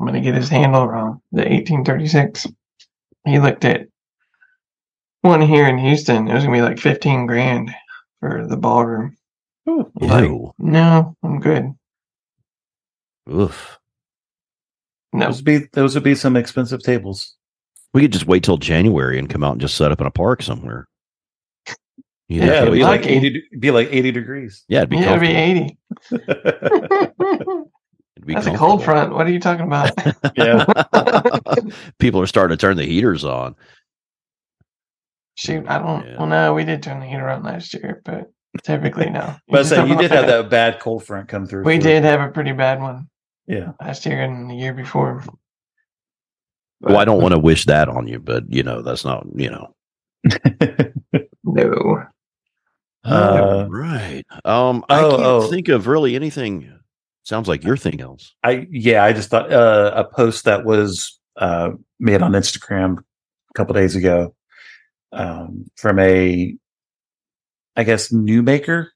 [0.00, 1.20] I'm gonna get his handle wrong.
[1.32, 2.46] The 1836.
[3.26, 3.88] He looked at
[5.22, 6.28] one here in Houston.
[6.28, 7.74] It was gonna be like 15 grand
[8.20, 9.16] for the ballroom.
[10.00, 10.24] I'm like,
[10.58, 11.72] no, I'm good.
[13.30, 13.78] Oof.
[15.12, 17.36] No, those would be those would be some expensive tables.
[17.94, 20.10] We could just wait till January and come out and just set up in a
[20.10, 20.88] park somewhere.
[22.32, 23.42] You Yeah, Yeah, it'd be like- like eighty.
[23.58, 24.64] Be like eighty degrees.
[24.68, 25.78] yeah, it'd be yeah, it'd be 80.
[28.16, 29.12] It'd be That's a cold front.
[29.14, 29.90] What are you talking about?
[30.36, 30.64] Yeah.
[31.98, 33.54] People are starting to turn the heaters on.
[35.34, 36.06] Shoot, I don't.
[36.06, 36.16] Yeah.
[36.18, 38.30] Well, no, we did turn the heater on last year, but
[38.62, 39.34] typically no.
[39.48, 41.64] But I just say you did have I- that bad cold front come through.
[41.64, 43.08] We for- did have a pretty bad one
[43.46, 43.72] Yeah.
[43.80, 45.24] last year and the year before.
[46.80, 49.50] Well, I don't want to wish that on you, but you know, that's not, you
[49.50, 49.74] know.
[51.44, 52.04] No.
[53.04, 54.24] Uh, right.
[54.44, 55.50] Um, I oh, can't oh.
[55.50, 56.72] think of really anything.
[57.24, 58.34] Sounds like your thing else.
[58.42, 61.70] I yeah, I just thought uh, a post that was uh,
[62.00, 64.34] made on Instagram a couple days ago
[65.12, 66.56] um, from a,
[67.76, 68.92] I guess, new maker.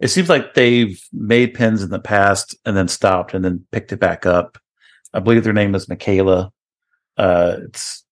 [0.00, 3.92] It seems like they've made pens in the past and then stopped and then picked
[3.92, 4.58] it back up.
[5.12, 6.52] I believe their name is Michaela.
[7.16, 8.04] Uh, it's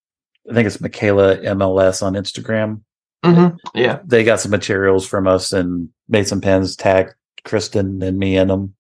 [0.51, 2.83] I think it's Michaela MLS on Instagram.
[3.25, 4.01] Hmm Yeah.
[4.05, 7.09] They got some materials from us and made some pens, tag
[7.45, 8.75] Kristen and me in them,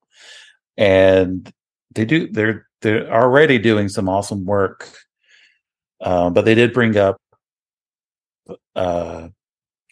[0.76, 1.52] and
[1.94, 4.88] they do they're they're already doing some awesome work.
[6.00, 7.16] Uh, but they did bring up
[8.74, 9.28] uh,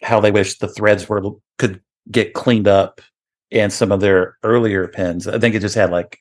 [0.03, 1.23] how they wish the threads were
[1.59, 3.01] could get cleaned up
[3.51, 5.29] in some of their earlier pens.
[5.29, 6.19] I think it just had like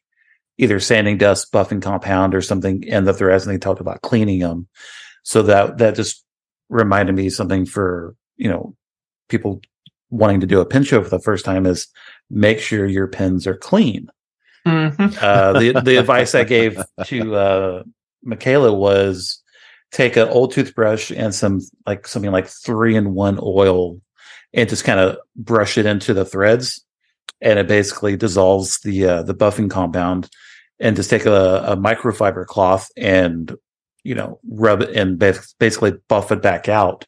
[0.57, 4.39] either sanding dust, buffing compound, or something in the threads, and they talked about cleaning
[4.39, 4.67] them.
[5.23, 6.25] So that that just
[6.69, 8.75] reminded me something for you know
[9.27, 9.61] people
[10.09, 11.87] wanting to do a pen show for the first time is
[12.29, 14.07] make sure your pens are clean.
[14.65, 15.17] Mhm.
[15.21, 17.83] Uh, the the advice I gave to uh,
[18.23, 19.41] Michaela was
[19.91, 23.99] take an old toothbrush and some like something like three in one oil
[24.53, 26.83] and just kind of brush it into the threads
[27.41, 30.29] and it basically dissolves the uh, the buffing compound
[30.79, 33.55] and just take a, a microfiber cloth and
[34.03, 37.05] you know rub it and basically buff it back out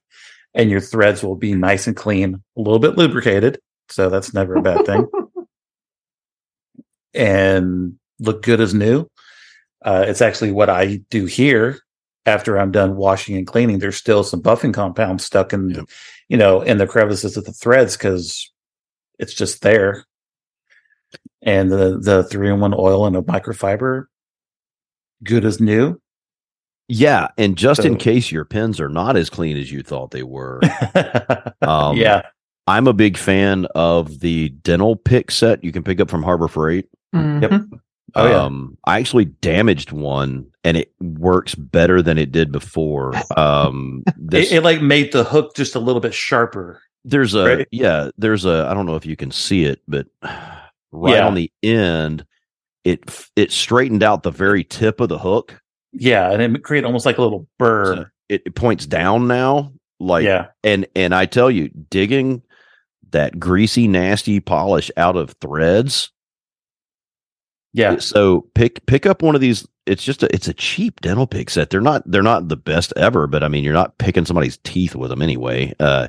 [0.53, 3.59] and your threads will be nice and clean a little bit lubricated
[3.89, 5.07] so that's never a bad thing.
[7.13, 9.05] And look good as new.
[9.83, 11.79] Uh, it's actually what i do here
[12.25, 13.79] after i'm done washing and cleaning.
[13.79, 15.85] There's still some buffing compound stuck in Yep.
[16.29, 18.49] you know in the crevices of the threads because
[19.19, 20.05] it's just there.
[21.41, 24.05] And the the three in one oil and a microfiber
[25.23, 25.99] good as new
[26.93, 30.23] Yeah, and just in case your pens are not as clean as you thought they
[30.23, 30.59] were,
[31.61, 32.23] um, yeah
[32.67, 36.47] I'm a big fan of the dental pick set you can pick up from Harbor
[36.47, 36.87] Freight.
[37.15, 37.79] Mhm.
[38.13, 38.43] Oh, yeah.
[38.43, 43.13] Um, I actually damaged one, and it works better than it did before.
[43.37, 47.57] Um, this, it, it like made the hook just a little bit sharper there's a
[47.57, 47.67] right?
[47.71, 50.07] yeah, there's a I don't know if you can see it, but
[50.91, 51.27] right Yeah.
[51.27, 52.25] on the end,
[52.83, 53.03] it
[53.35, 55.60] it straightened out the very tip of the hook.
[55.93, 59.73] Yeah and it created almost like a little burr So it, it points down now,
[59.99, 62.41] like yeah and and I tell you, digging
[63.11, 66.11] that greasy, nasty polish out of threads.
[67.73, 69.67] yeah So pick pick up one of these.
[69.85, 71.69] It's just a it's a cheap dental pick set.
[71.69, 74.95] They're not they're not the best ever, but I mean you're not picking somebody's teeth
[74.95, 75.73] with them anyway.
[75.79, 76.07] Uh,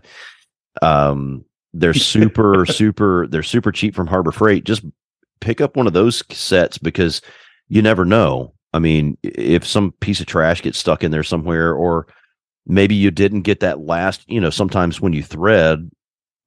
[0.81, 4.65] um, they're super super they're super cheap from Harbor Freight.
[4.65, 4.85] Just
[5.41, 7.21] pick up one of those sets because
[7.69, 8.55] you never know.
[8.73, 12.07] I mean, if some piece of trash gets stuck in there somewhere, or
[12.67, 14.25] maybe you didn't get that last.
[14.29, 15.91] You know, sometimes when you thread,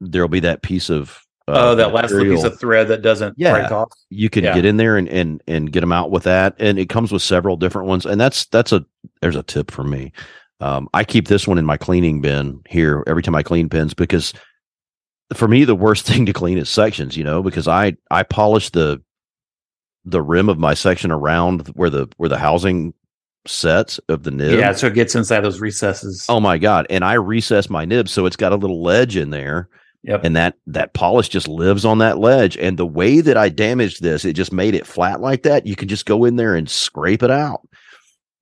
[0.02, 3.35] there'll be that piece of uh, oh that last little piece of thread that doesn't
[3.38, 3.52] Yeah.
[3.52, 4.56] break off you can Yeah.
[4.56, 7.22] get in there and and and get them out with that and it comes with
[7.22, 8.84] several different ones and that's that's a
[9.22, 10.11] there's a tip for me
[10.60, 13.93] um i keep this one in my cleaning bin here every time i clean pens
[13.93, 14.34] because
[15.35, 18.72] for me the worst thing to clean is sections you know because i i polish
[18.72, 18.99] the
[20.06, 22.94] the rim of my section around where the where the housing
[23.48, 24.60] sets of the nib.
[24.60, 26.26] Yeah so it gets inside those recesses.
[26.30, 26.88] Oh my god.
[26.90, 29.69] And i recess my nib so it's got a little ledge in there.
[30.03, 30.23] Yep.
[30.23, 32.57] And that that polish just lives on that ledge.
[32.57, 35.65] And the way that i damaged this it just made it flat like that.
[35.65, 37.68] You can just go in there and scrape it out.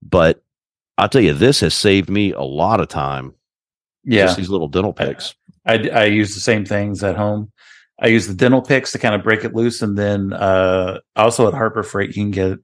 [0.01, 0.43] But
[0.97, 3.33] i'll tell you this has saved me a lot of time.
[4.05, 4.25] Yeah.
[4.25, 5.33] just these little dental picks
[5.65, 7.51] I, I use the same things at home.
[8.03, 11.47] I use the dental picks to kind of break it loose, and then uh, also
[11.47, 12.59] at Harbor Freight you can get.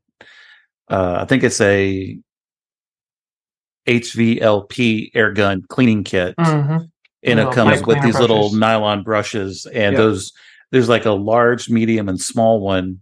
[0.89, 2.19] Uh, I think it's a
[3.87, 6.89] HVLP air gun cleaning kit, Mhm.
[7.23, 9.97] and it comes with these little nylon brushes, and Yep.
[9.97, 10.31] those
[10.71, 12.99] there's like a large, medium, and small one.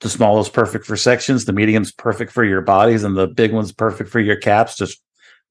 [0.00, 1.46] The small is perfect for sections.
[1.46, 4.76] The medium's perfect for your bodies, and the big one's perfect for your caps.
[4.76, 5.00] Just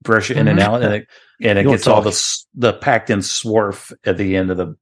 [0.03, 0.63] brush it in and Mhm.
[0.63, 1.07] out, and it
[1.41, 4.75] and it gets all the the packed in swarf at the end of the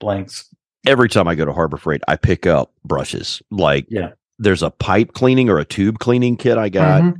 [0.00, 0.46] blanks.
[0.86, 3.42] Every time i go to harbor freight i pick up brushes.
[3.50, 4.10] Like Yeah.
[4.38, 7.02] there's a pipe cleaning or a tube cleaning kit i got.
[7.02, 7.16] Mhm.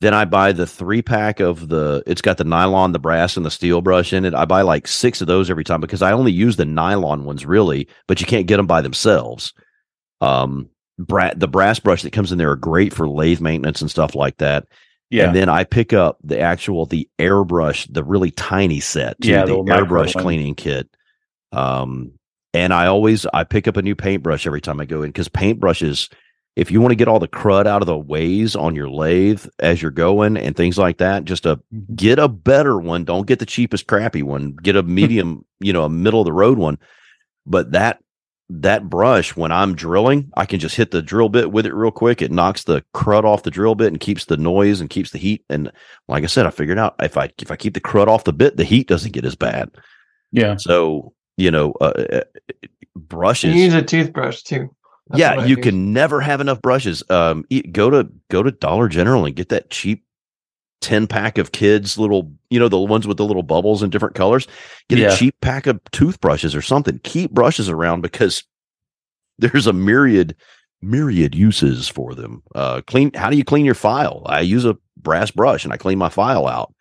[0.00, 3.44] then i buy the three pack of the it's got the nylon the brass and
[3.46, 4.34] the steel brush in it.
[4.34, 7.44] I buy like six of those every time because i only use the nylon ones
[7.46, 9.52] really but you can't get them by themselves.
[10.20, 10.68] Um
[10.98, 14.14] bra- the brass brush that comes in there are great for lathe maintenance and stuff
[14.14, 14.66] like that.
[15.10, 15.26] Yeah.
[15.26, 19.44] and then i pick up the actual the airbrush the really tiny set too, Yeah,
[19.44, 20.88] the the airbrush cleaning kit.
[21.52, 22.12] Um
[22.54, 25.28] and i always i pick up a new paintbrush every time i go in because
[25.28, 26.10] paintbrushes
[26.56, 29.44] if you want to get all the crud out of the ways on your lathe
[29.58, 31.96] as you're going and things like that just a Mhm.
[31.96, 33.04] get a better one.
[33.04, 34.52] Don't get the cheapest crappy one.
[34.62, 36.78] Get a medium you know a middle of the road one.
[37.44, 37.98] But that
[38.50, 41.90] that brush when i'm drilling i can just hit the drill bit with it real
[41.90, 42.22] quick.
[42.22, 45.18] It knocks the crud off the drill bit and keeps the noise and keeps the
[45.18, 45.42] heat.
[45.50, 45.72] And
[46.06, 48.32] like i said i figured out if i if i keep the crud off the
[48.32, 49.70] bit the heat doesn't get as bad.
[50.30, 50.54] Yeah.
[50.56, 52.20] so you know uh, uh,
[52.62, 54.74] You brushes use a toothbrush too.
[55.08, 55.64] That's yeah you use.
[55.64, 59.48] can never have enough brushes um e- go to go to dollar general and get
[59.50, 60.04] that cheap
[60.80, 64.14] 10 pack of kids little you know the ones with the little bubbles in different
[64.14, 64.46] colors
[64.88, 65.12] get Yeah.
[65.12, 68.44] a cheap pack of toothbrushes or something keep brushes around because
[69.38, 70.36] there's a myriad
[70.80, 72.42] myriad uses for them.
[72.54, 73.10] Uh, clean.
[73.14, 74.22] How do you clean your file?
[74.26, 76.72] I use a brass brush and I clean my file out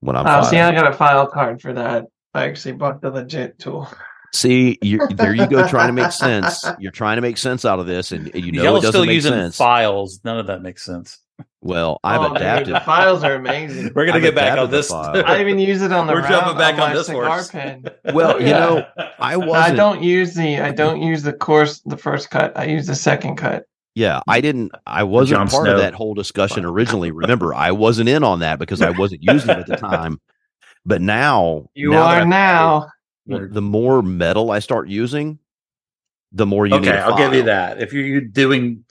[0.00, 0.26] when I'm.
[0.26, 2.06] Oh, see, I got a file card for that.
[2.34, 3.88] I actually bought the legit tool.
[4.34, 6.64] See, you there you go, trying to make sense.
[6.78, 9.04] You're trying to make sense out of this, and you know Y'all it doesn't still
[9.06, 9.56] make using sense.
[9.56, 10.20] files.
[10.24, 11.18] None of that makes sense.
[11.60, 12.74] well, I've Oh, dude, adapted.
[12.74, 13.90] the files are amazing.
[13.94, 14.88] We're gonna I've get back on this.
[14.88, 15.22] file.
[15.26, 17.50] I even use it on the We're round jumping back on, on this cigar horse.
[17.50, 17.84] pen.
[18.14, 18.58] Well, you Yeah.
[18.60, 19.56] know, I I wasn't.
[19.56, 22.56] I don't use the I don't use the course the first cut.
[22.56, 23.64] I use the second cut.
[23.94, 24.72] Yeah, I didn't.
[24.86, 25.74] I wasn't Jon part Snow.
[25.74, 27.10] of that whole discussion originally.
[27.10, 30.18] Remember, I wasn't in on that because I wasn't using it at the time.
[30.84, 32.88] But now, You now are now.
[33.26, 35.38] well, the more metal I start using,
[36.32, 36.88] the more you need.
[36.88, 37.80] okay, a I'll give you that.
[37.80, 38.84] If you're doing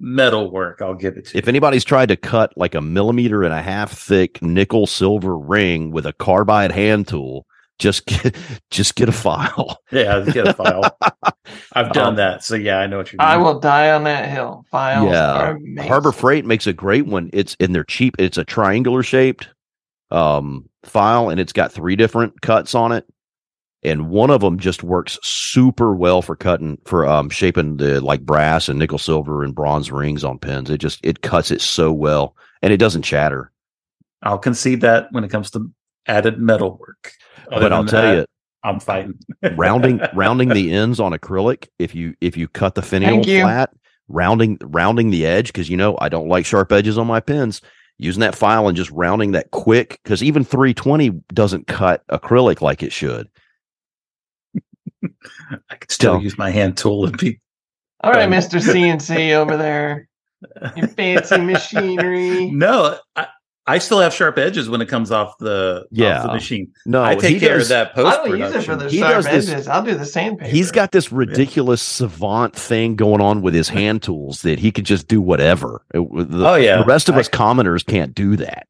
[0.00, 1.38] metal work, I'll give it to you.
[1.38, 5.90] If anybody's tried to cut like a millimeter and a half thick nickel silver ring
[5.90, 7.46] with a carbide hand tool,
[7.78, 8.34] just get
[8.70, 9.78] just get a file.
[9.92, 10.84] Yeah, get a file.
[11.74, 13.28] I've done Um, that, so yeah, I know what you mean.
[13.28, 14.64] I will die on that hill.
[14.70, 15.58] Files Yeah, are.
[15.82, 17.28] Harbor Freight makes a great one.
[17.34, 18.14] It's and they're cheap.
[18.18, 19.48] It's a triangular shaped
[20.10, 23.06] um file and it's got three different cuts on it.
[23.82, 28.22] And one of them just works super well for cutting for um shaping the like
[28.22, 30.70] brass and nickel silver and bronze rings on pens.
[30.70, 33.52] It just it cuts it so well and it doesn't chatter.
[34.22, 35.70] I'll concede that when it comes to
[36.06, 37.12] added metal work.
[37.50, 38.26] Other but I'll tell that, you,
[38.64, 39.18] I'm fighting.
[39.54, 43.70] rounding rounding the ends on acrylic if you if you cut the finial flat
[44.08, 47.60] rounding rounding the edge because you know i don't like sharp edges on my pens
[47.98, 52.82] using that file and just rounding that quick because even 320 doesn't cut acrylic like
[52.82, 53.28] it should
[55.70, 57.40] I could still So- use my hand tool and be
[58.02, 58.60] All right, Um, Mr.
[58.60, 60.08] CNC over there.
[60.76, 62.50] Your fancy machinery.
[62.50, 63.26] No, I,
[63.68, 66.18] I still have sharp edges when it comes off the Yeah.
[66.20, 66.68] off the machine.
[66.86, 68.78] no I take care does- of that I post don't use it for production.
[68.78, 69.68] the He sharp does this- edges.
[69.68, 70.48] I'll do the sandpaper.
[70.50, 74.84] he's got this ridiculous savant thing going on with his hand tools that he could
[74.84, 76.78] just do whatever It- the, Oh, yeah.
[76.78, 78.66] the rest of I- us commoners can't do that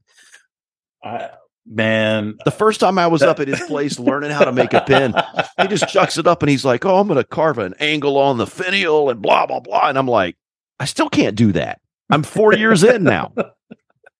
[1.04, 1.28] I,
[1.68, 4.80] man, the first time i was up at his place learning how to make a
[4.80, 5.14] pen
[5.60, 8.16] he just chucks it up and he's like, "Oh, I'm going to carve an angle
[8.18, 10.36] on the finial and blah blah blah." And I'm like,
[10.80, 11.80] "I still can't do that.
[12.10, 13.32] I'm four years in now.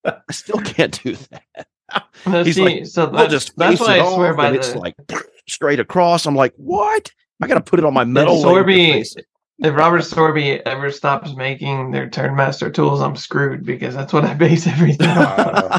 [0.06, 1.44] I still can't do that.
[2.26, 4.56] No, He's see, like, so I'll that's, just that's why it I swear by and
[4.56, 4.96] the, it's like
[5.48, 6.26] straight across.
[6.26, 7.12] I'm like, what?
[7.40, 8.42] I got to put it on my metal.
[8.42, 9.04] Sorby.
[9.58, 14.34] If Robert Sorby ever stops making their Turnmaster tools, I'm screwed because that's what I
[14.34, 15.78] base everything on.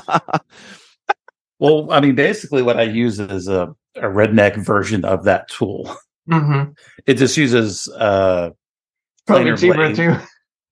[1.60, 5.94] Well, I mean, basically, what I use is a, a redneck version of that tool.
[6.30, 6.64] hmm
[7.06, 7.88] It just uses.
[7.90, 8.52] uh
[9.26, 9.96] Probably cheaper blade.
[9.96, 10.16] too.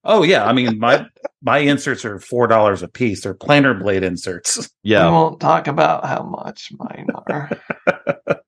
[0.07, 1.07] Oh yeah, I mean my
[1.41, 3.23] my inserts are four dollars a piece.
[3.23, 4.69] They're planer blade inserts.
[4.83, 7.49] Yeah, We yeah, won't talk about how much mine are.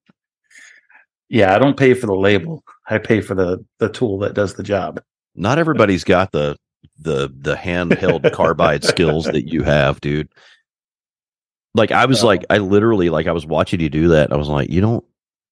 [1.30, 2.64] Yeah, I don't pay for the label.
[2.90, 5.02] I pay for the the tool that does the job.
[5.36, 6.56] not everybody's got the
[7.00, 10.30] the the handheld carbide skills that you have, dude.
[11.76, 12.28] Like I was No.
[12.28, 14.26] like, I literally like I was watching you do that.
[14.26, 15.04] And I was like, you don't,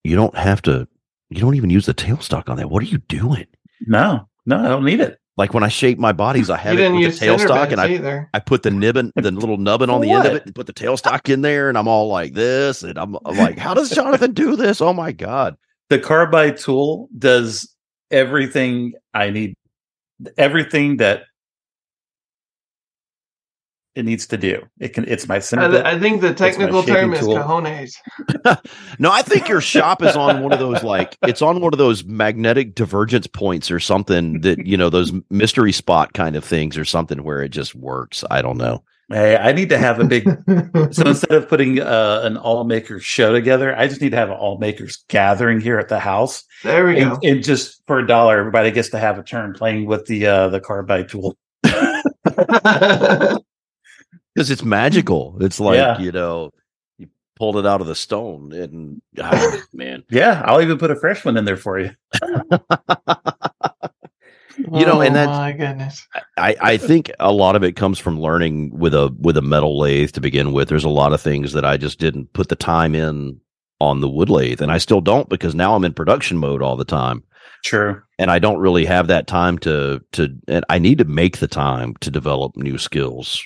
[0.03, 0.87] you don't have to,
[1.29, 2.69] you don't even use the tailstock on that.
[2.69, 3.45] What are you doing?
[3.85, 5.19] No, no, I don't need it.
[5.37, 7.89] Like when I shape my bodies, I have it with use the tailstock, and I
[7.89, 8.29] either.
[8.33, 10.65] I put the nibbin, the little nubbin on For the end of it, and put
[10.65, 13.89] the tailstock in there, and I'm all like this, and I'm, I'm like, how does
[13.89, 14.79] Jonathan do this?
[14.79, 15.57] Oh my god!
[15.89, 17.69] The carbide tool does
[18.11, 19.55] everything I need.
[20.37, 21.23] Everything that
[23.95, 24.61] it needs to do.
[24.79, 25.07] It can.
[25.07, 25.63] It's my center.
[25.63, 25.85] I, bit.
[25.85, 27.35] I think the technical term is tool.
[27.37, 27.95] cojones.
[28.99, 31.77] No, I think your shop is on one of those like it's on one of
[31.77, 36.77] those magnetic divergence points or something that you know those mystery spot kind of things
[36.77, 38.23] or something where it just works.
[38.29, 38.83] I don't know.
[39.09, 40.23] Hey, I need to have a big.
[40.91, 44.29] so instead of putting uh, an all makers show together, I just need to have
[44.29, 47.19] an all makers gathering here at the house, there we and, go.
[47.23, 50.49] and just for a dollar, everybody gets to have a turn playing with the uh,
[50.49, 51.37] the carbide tool.
[54.35, 55.37] because it's magical.
[55.41, 55.97] It's like Yeah.
[55.99, 56.51] you know,
[56.97, 57.07] you
[57.37, 61.23] pulled it out of the stone, and ah, man, Yeah, I'll even put a fresh
[61.25, 61.91] one in there for you.
[64.57, 66.07] You know, and oh that's- my goodness.
[66.37, 69.77] I I think a lot of it comes from learning with a with a metal
[69.77, 70.69] lathe to begin with.
[70.69, 73.39] There's a lot of things that I just didn't put the time in
[73.81, 76.77] on the wood lathe, and I still don't because now I'm in production mode all
[76.77, 77.21] the time.
[77.65, 81.39] Sure, and I don't really have that time to to and I need to make
[81.39, 83.43] the time to develop new skills.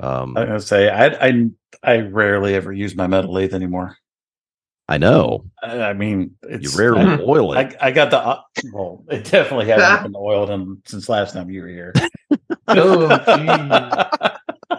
[0.00, 1.50] Um, I was gonna say I I
[1.82, 3.96] I rarely ever use my metal lathe anymore.
[4.88, 7.76] I know I, I mean, you it's rarely I- oil it.
[7.80, 8.40] I, I got the uh,
[8.72, 9.04] well.
[9.10, 11.92] It definitely hasn't been oiled in, since last time you were here.
[12.68, 14.78] Oh, geez.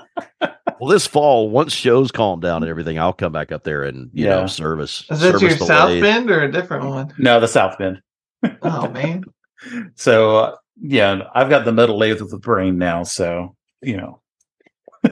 [0.80, 4.10] well, this fall, once shows calm down and everything, I'll come back up there and
[4.14, 4.46] you know Yeah.
[4.48, 5.06] service.
[5.10, 6.04] Is that your the South lathe.
[6.04, 7.14] Bend or a different one?
[7.18, 8.02] no, the South Bend.
[8.62, 9.24] Oh man.
[9.96, 13.04] so uh, yeah, I've got the metal lathe with the brain now.
[13.04, 14.22] So you know,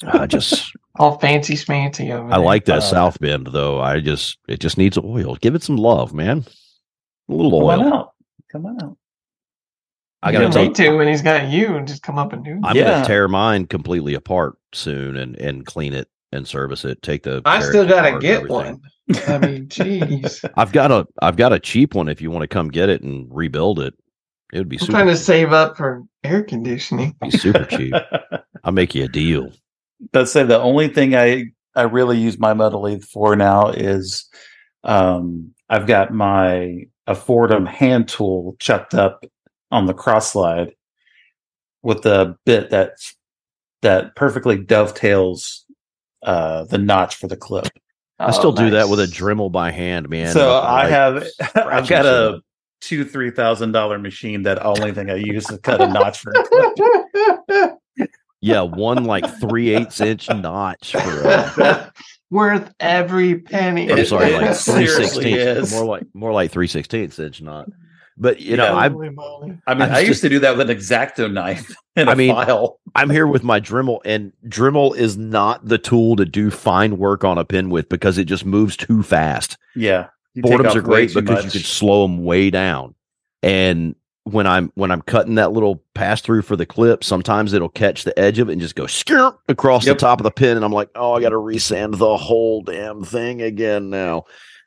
[0.07, 2.45] I just All fancy schmancy over I there.
[2.45, 3.81] like that Uh, South Bend though.
[3.81, 5.35] I just it just needs oil.
[5.35, 6.45] Give it some love, man.
[7.29, 7.93] A little come on oil.
[7.93, 8.11] out,
[8.51, 8.97] come on out.
[10.21, 11.75] I gotta don't tell need to when he's got you.
[11.75, 12.51] And just come up and do.
[12.53, 12.59] it.
[12.63, 12.91] I'm Yeah.
[12.91, 17.01] gonna tear mine completely apart soon and and clean it and service it.
[17.01, 18.79] Take the I still gotta get one.
[19.27, 20.47] I mean, jeez.
[20.55, 23.01] I've got a I've got a cheap one if you want to come get it
[23.01, 23.95] and rebuild it.
[24.53, 27.15] It would be I'm super trying to save up for air conditioning.
[27.19, 27.93] be super cheap.
[28.63, 29.51] I'll make you a deal.
[30.13, 34.27] Let's say the only thing I I really use my metal lathe for now is
[34.83, 39.25] um I've got my a Foredom hand tool chucked up
[39.71, 40.73] on the cross slide
[41.81, 42.91] with the bit that
[43.81, 45.65] that perfectly dovetails
[46.23, 47.67] uh the notch for the clip.
[48.19, 49.05] I still Oh, do that with a.
[49.07, 50.31] Dremel by hand, man.
[50.31, 52.41] so Nothing I like have I've got a
[52.79, 56.31] two three thousand dollar machine that only thing I use to cut a notch for
[56.31, 58.09] a clip.
[58.43, 61.93] yeah, one like three eighths inch notch for a,
[62.29, 63.91] Worth every penny.
[63.91, 67.69] I'm sorry, like three seriously sixteenths, more like more like three sixteenths inch knot.
[68.17, 68.75] But you know, Yeah.
[68.75, 69.57] I Holy moly.
[69.65, 72.13] I mean, I I, used just- to do that with an X-Acto knife and I
[72.13, 72.79] a mean, file.
[72.95, 77.23] I'm here with my Dremel, and Dremel is not the tool to do fine work
[77.23, 79.57] on a pen with because it just moves too fast.
[79.75, 82.95] Yeah, you take are great way too because you can slow them way down.
[83.41, 83.95] And
[84.25, 88.03] when I'm when I'm cutting that little pass through for the clip, sometimes it'll catch
[88.03, 89.97] the edge of it and just go skirp across Yep.
[89.97, 92.61] the top of the pen, and I'm like, oh, I got to resand the whole
[92.61, 94.23] damn thing again now.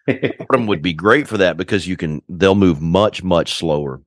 [0.09, 4.03] Foredom would be great for that because you can they'll move much much slower.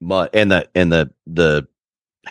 [0.00, 1.66] But and the and the the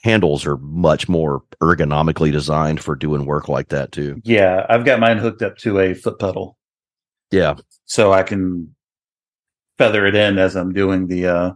[0.04, 4.22] handles are much more ergonomically designed for doing work like that too.
[4.26, 6.58] yeah, I've got mine hooked up to a foot pedal,
[7.32, 7.56] Yeah.
[7.86, 8.76] so I can
[9.78, 11.52] feather it in as I'm doing the uh,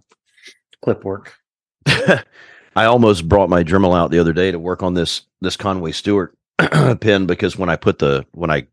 [0.82, 1.34] clip work.
[1.88, 5.92] I almost brought my Dremel out the other day to work on this this Conway
[5.92, 6.36] Stewart
[7.02, 8.68] pen because when I put the when I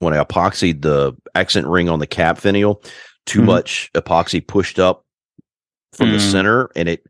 [0.00, 2.82] when I epoxied the accent ring on the cap finial,
[3.26, 3.44] too Mhm.
[3.46, 5.04] much epoxy pushed up
[5.92, 6.30] from the Mm.
[6.32, 7.06] center and it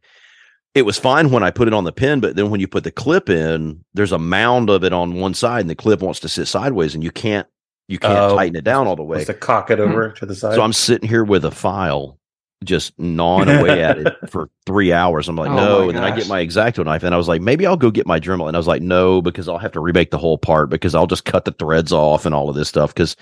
[0.75, 2.83] it was fine when I put it on the pen, but then when you put
[2.83, 6.19] the clip in, there's a mound of it on one side and the clip wants
[6.21, 7.47] to sit sideways and you can't
[7.87, 8.35] you can't Oh.
[8.37, 9.25] tighten it down all the way.
[9.25, 10.55] To cock it over to the side.
[10.55, 12.19] So I'm sitting here with a file,
[12.63, 15.29] just gnawing away at it for three hours.
[15.29, 15.89] I'm like, Oh no.
[15.89, 18.07] And then I get my X-Acto knife, and I was like, maybe I'll go get
[18.07, 18.49] my Dremel.
[18.49, 21.07] And I was like, no, because I'll have to remake the whole part because I'll
[21.07, 22.95] just cut the threads off and all of this stuff.
[22.95, 23.17] Because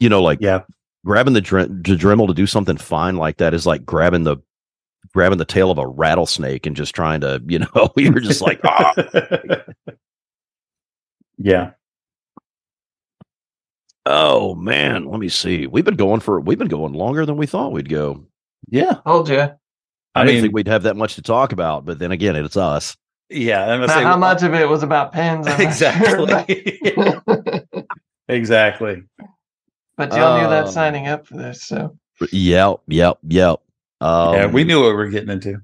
[0.00, 0.60] you know, like yeah,
[1.04, 4.36] grabbing the, Dre- the Dremel to do something fine like that is like grabbing the
[5.12, 8.60] grabbing the tail of a rattlesnake and just trying to, you know, you're just like,
[8.64, 8.92] ah.
[11.38, 11.70] yeah.
[14.06, 15.66] Oh man, let me see.
[15.66, 18.24] We've been going for we've been going longer than we thought we'd go.
[18.68, 18.98] Yeah.
[19.06, 19.40] Told you.
[19.40, 19.56] I,
[20.14, 22.96] I didn't think we'd have that much to talk about, but then again, it's us.
[23.30, 23.62] Yeah.
[23.62, 25.46] I'm gonna How, say how much of it was about pens?
[25.48, 27.84] I'm not sure, but- exactly.
[28.28, 29.02] exactly.
[29.96, 31.96] but y'all knew that Um, signing up for this, so
[32.30, 33.60] Yep, yep, yep.
[34.00, 35.60] Um, yeah, we knew what we were getting into.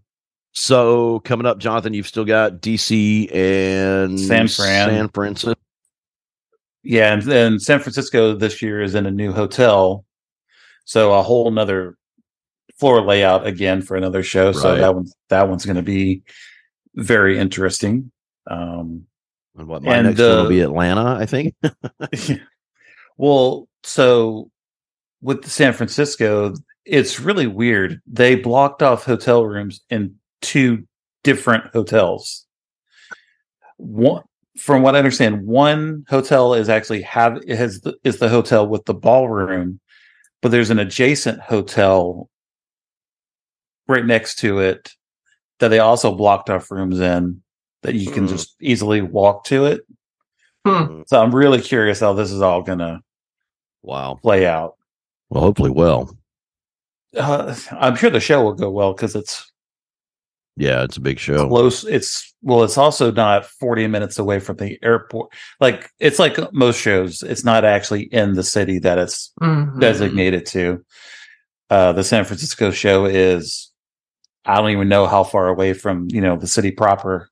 [0.53, 4.89] So coming up, Jonathan, you've still got DC and San Fran.
[4.89, 5.55] San Francisco.
[6.82, 10.05] Yeah, and, and San Francisco this year is in a new hotel,
[10.85, 11.97] so a whole nother
[12.78, 14.52] floor layout again for another show.
[14.52, 16.23] So that one that one's going to be
[16.94, 18.11] very interesting.
[18.47, 19.07] Um,
[19.57, 21.55] And what my And, next one will uh, be Atlanta, I think.
[23.19, 24.51] well, so
[25.20, 26.55] with San Francisco,
[26.86, 28.01] it's really weird.
[28.07, 30.86] They blocked off hotel rooms in two
[31.23, 32.47] different hotels.
[33.77, 34.23] One,
[34.61, 38.66] from what I understand, one hotel is actually have it has the, is the hotel
[38.66, 39.81] with the ballroom,
[40.43, 42.28] but there's an adjacent hotel
[43.89, 44.93] right next to it
[45.59, 47.43] that they also blocked off rooms in
[47.82, 48.28] that you can Hmm.
[48.31, 49.81] just easily walk to it.
[50.66, 51.03] Hmm.
[51.07, 53.01] So I'm really curious how this is all gonna
[53.82, 54.19] Wow.
[54.23, 54.74] play out.
[55.31, 56.15] Well, hopefully, well.
[57.16, 59.49] Uh, I'm sure the show will go well because it's
[60.56, 61.48] Yeah, it's a big show.
[61.48, 61.85] close.
[61.85, 65.32] It's well, it's also not 40 minutes away from the airport.
[65.60, 69.81] Like it's like most shows, it's not actually in the city that it's Mhm.
[69.81, 70.85] designated to.
[71.70, 73.70] Uh, the San Francisco show is,
[74.44, 77.28] I don't even know how far away from you know the city proper.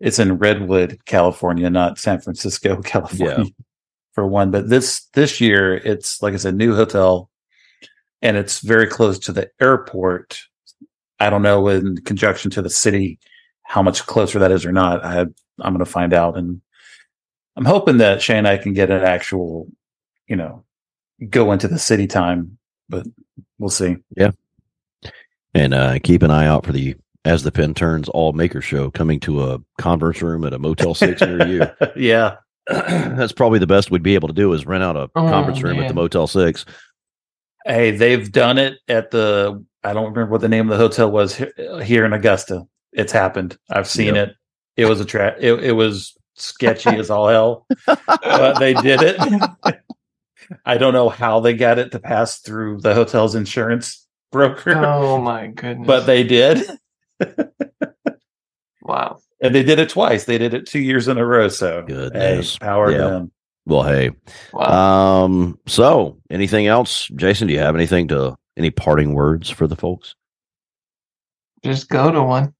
[0.00, 3.46] It's in Redwood, California, not San Francisco, California,
[4.14, 4.50] for one.
[4.50, 7.30] But this this year, it's like it's a new hotel,
[8.22, 10.40] and it's very close to the airport.
[11.20, 13.18] I don't know in conjunction to the city
[13.64, 15.04] how much closer that is or not.
[15.04, 16.60] I I'm going to find out, and
[17.56, 19.66] I'm hoping that Shay and I can get an actual,
[20.28, 20.64] you know,
[21.28, 22.58] go into the city time,
[22.88, 23.06] but
[23.58, 23.96] we'll see.
[24.16, 24.30] Yeah,
[25.54, 28.90] And uh, keep an eye out for the as the pen turns all maker show
[28.90, 31.62] coming to a conference room at a Motel Six near you.
[31.96, 32.36] yeah.
[32.68, 35.62] That's probably the best we'd be able to do is rent out a Oh, conference
[35.62, 36.64] room at the Motel Six.
[37.66, 41.10] Hey, they've done it at the I don't remember what the name of the hotel
[41.10, 41.34] was
[41.82, 42.64] here in Augusta.
[42.92, 43.56] It's happened.
[43.70, 44.28] I've seen Yep.
[44.28, 44.34] it.
[44.76, 45.36] It was a trap.
[45.40, 49.16] It, it was sketchy as all hell, but they did it.
[50.66, 55.18] I don't know how they got it to pass through the hotel's insurance broker, oh
[55.22, 55.86] my goodness!
[55.86, 56.62] but they did.
[58.82, 59.18] wow.
[59.40, 60.24] And they did it twice.
[60.24, 61.48] They did it two years in a row.
[61.48, 62.54] So Goodness.
[62.54, 62.98] hey, power Yeah.
[62.98, 63.32] to them.
[63.66, 64.10] Well, hey.
[64.52, 65.24] Wow.
[65.24, 65.58] Um.
[65.66, 67.48] So, anything else, Jason?
[67.48, 70.14] Do you have anything to any parting words for the folks?
[71.64, 72.54] Just go to one.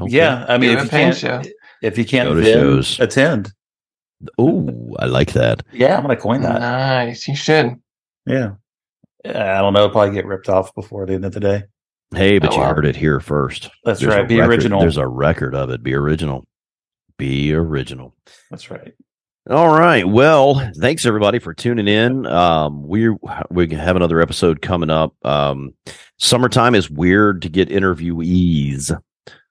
[0.00, 0.12] Okay.
[0.16, 1.42] Yeah, I mean, Do if you can't, show.
[1.82, 3.00] if you can't Go to then shows.
[3.00, 3.52] attend.
[4.38, 5.62] Oh, I like that.
[5.72, 6.60] Yeah, I'm gonna coin that.
[6.60, 7.28] Nice.
[7.28, 7.76] You should.
[8.26, 8.52] Yeah.
[9.24, 9.88] I don't know.
[9.88, 11.64] Probably get ripped off before the end of the day.
[12.14, 12.74] Hey, but Oh, you wow.
[12.74, 13.70] heard it here first.
[13.84, 14.28] That's There's right.
[14.28, 14.80] Be record- original.
[14.80, 15.82] There's a record of it.
[15.82, 16.46] Be original.
[17.18, 18.14] Be original.
[18.50, 18.94] That's right.
[19.48, 20.06] All right.
[20.06, 22.26] Well, thanks everybody for tuning in.
[22.26, 23.10] Um, we
[23.50, 25.14] we have another episode coming up.
[25.24, 25.74] Um,
[26.18, 28.96] summertime is weird to get interviewees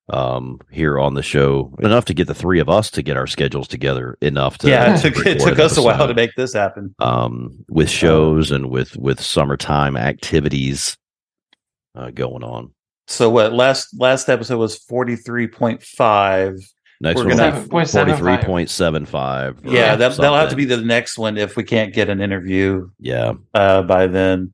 [0.10, 3.26] um here on the show enough to get the three of us to get our
[3.26, 6.54] schedules together enough to yeah, it took it took us a while to make this
[6.54, 6.94] happen.
[7.00, 10.96] um with shows and with with summertime activities
[11.96, 12.72] uh going on
[13.08, 16.56] So what last last episode was forty three point five.
[17.02, 20.82] Next We're one gonna- will be 43.75 or Yeah, that that'll have to be the
[20.82, 24.54] next one if we can't get an interview yeah uh by then.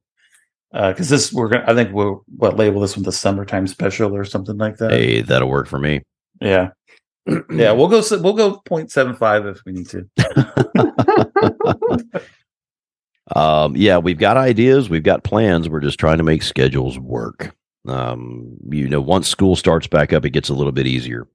[0.74, 4.26] Because this we're gonna I think we'll what label this one the summertime special or
[4.26, 4.92] something like that.
[4.92, 6.02] hey that'll work for me
[6.40, 6.70] Yeah.
[7.52, 10.08] Yeah, we'll go we'll go 0.75 if we need to.
[13.36, 17.56] um yeah we've got ideas we've got plans we're just trying to make schedules work
[17.88, 21.28] um you know once school starts back up it gets a little bit easier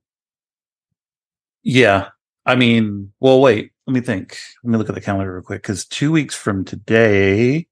[1.66, 2.10] Yeah.
[2.46, 3.72] I mean, well, wait.
[3.88, 4.36] Let me think.
[4.62, 5.62] Let me look at the calendar real quick.
[5.62, 7.66] Because two weeks from today.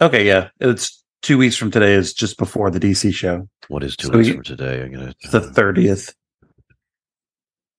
[0.00, 1.94] Okay, yeah, it's two weeks from today.
[1.94, 3.48] Is just before the DC show.
[3.68, 6.14] what is two So weeks you- from today i'm gonna the thirtieth.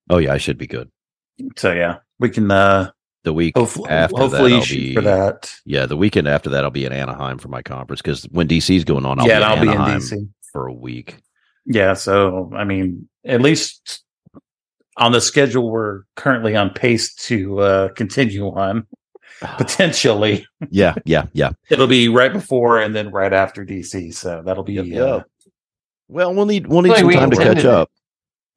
[0.09, 0.89] oh yeah i should be good
[1.57, 2.49] So yeah, we can.
[2.51, 2.91] uh
[3.23, 5.53] the week Hopefully, after hopefully that I'll be, for that.
[5.65, 8.83] yeah the weekend after that i'll be in anaheim for my conference because when dc's
[8.85, 10.29] going on i'll yeah, be, I'll be in DC.
[10.53, 11.17] for a week
[11.65, 14.03] Yeah, so I mean, at least
[14.99, 18.85] on the schedule we're currently on pace to uh continue on.
[19.57, 24.13] Potentially, yeah yeah yeah it'll be right before and then right after DC.
[24.13, 24.73] So that'll be.
[24.73, 25.23] Yep, uh.
[26.09, 27.71] Well, we'll need we'll need Like some we time to catch intended it.
[27.71, 27.91] up.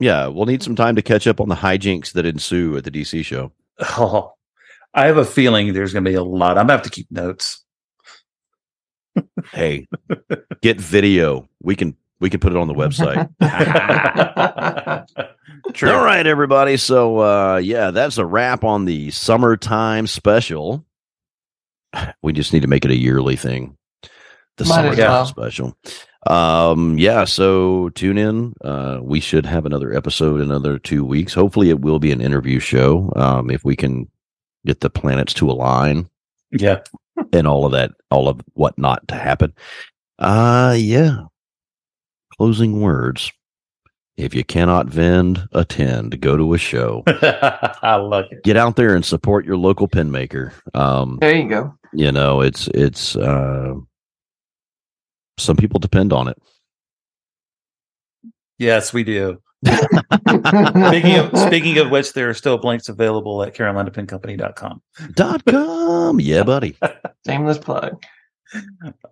[0.01, 2.91] Yeah, we'll need some time to catch up on the hijinks that ensue at the
[2.91, 3.53] DC show.
[3.79, 4.33] Oh,
[4.95, 6.59] I have a feeling there's going to be a lot.
[6.59, 7.63] I'm going to have to keep notes.
[9.53, 9.87] Hey,
[10.63, 11.49] get video.
[11.63, 13.29] We can we can put it on the website.
[15.75, 15.91] True.
[15.93, 16.77] All right, everybody.
[16.77, 20.85] So uh yeah, that's a wrap on the summertime special.
[22.23, 23.77] We just need to make it a yearly thing.
[24.57, 25.27] The Might summertime well.
[25.27, 25.77] special.
[26.27, 28.55] Um yeah, so tune in.
[28.65, 31.35] Uh we should have another episode in another 2 weeks.
[31.35, 34.09] Hopefully it will be an interview show um if we can
[34.65, 36.09] get the planets to align
[36.51, 36.81] Yeah.
[37.33, 39.53] and all of that all of what not to happen.
[40.19, 41.25] Uh yeah.
[42.37, 43.31] Closing words.
[44.17, 46.21] If you cannot vend, attend.
[46.21, 47.03] Go to a show.
[47.07, 48.43] I love it.
[48.45, 50.53] Get out there and support your local pen maker.
[50.75, 51.75] Um, there you go.
[51.95, 53.75] you know, it's it's uh
[55.39, 56.37] some people depend on it.
[58.59, 59.41] Yes, we do.
[59.67, 64.83] Speaking of, speaking of which, there are still blanks available at carolinapencompany.com.
[65.15, 66.21] Dot com.
[66.21, 66.77] Yeah, buddy.
[67.27, 68.03] Shameless plug.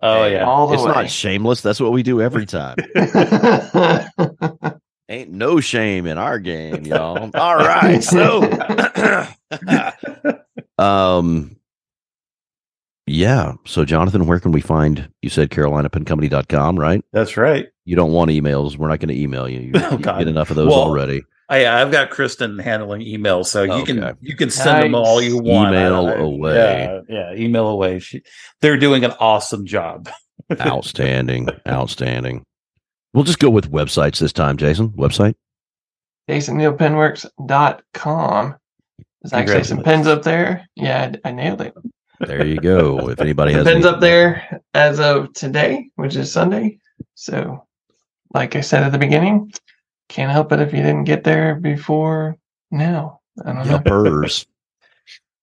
[0.01, 0.45] Oh, yeah.
[0.45, 0.91] All the It's way.
[0.91, 1.61] not shameless.
[1.61, 2.75] That's what we do every time.
[5.09, 7.29] Ain't no shame in our game, y'all.
[7.33, 8.01] All right.
[8.03, 8.41] So
[10.77, 11.55] um
[13.07, 13.53] yeah.
[13.65, 17.03] So Jonathan, where can we find you said carolinapencompany.com, right?
[17.11, 17.67] That's right.
[17.83, 18.77] You don't want emails.
[18.77, 19.59] We're not going to email you.
[19.59, 21.23] You, Oh, you get enough of those Well, already.
[21.51, 23.93] I, I've got Kristen handling emails, so you Okay.
[23.93, 25.73] can you can send them all you want.
[25.75, 26.55] Email I- I- away.
[26.55, 27.99] Yeah, yeah, email away.
[27.99, 28.21] She,
[28.61, 30.09] they're doing an awesome job.
[30.61, 31.49] Outstanding.
[31.67, 32.43] Outstanding.
[33.13, 34.89] We'll just go with websites this time, Jason.
[34.91, 35.35] Website?
[36.29, 38.55] JasonNeilPenworks.com.
[39.21, 40.65] There's actually some pens up there.
[40.75, 41.73] Yeah, I, I nailed it.
[42.19, 43.09] There you go.
[43.09, 46.77] If anybody has Pens any- up there as of today, which is Sunday.
[47.15, 47.65] So,
[48.33, 49.51] like I said at the beginning,
[50.11, 52.37] can't help it if you didn't get there before
[52.69, 53.19] now.
[53.45, 53.79] I don't know.
[53.85, 54.45] Yuppers.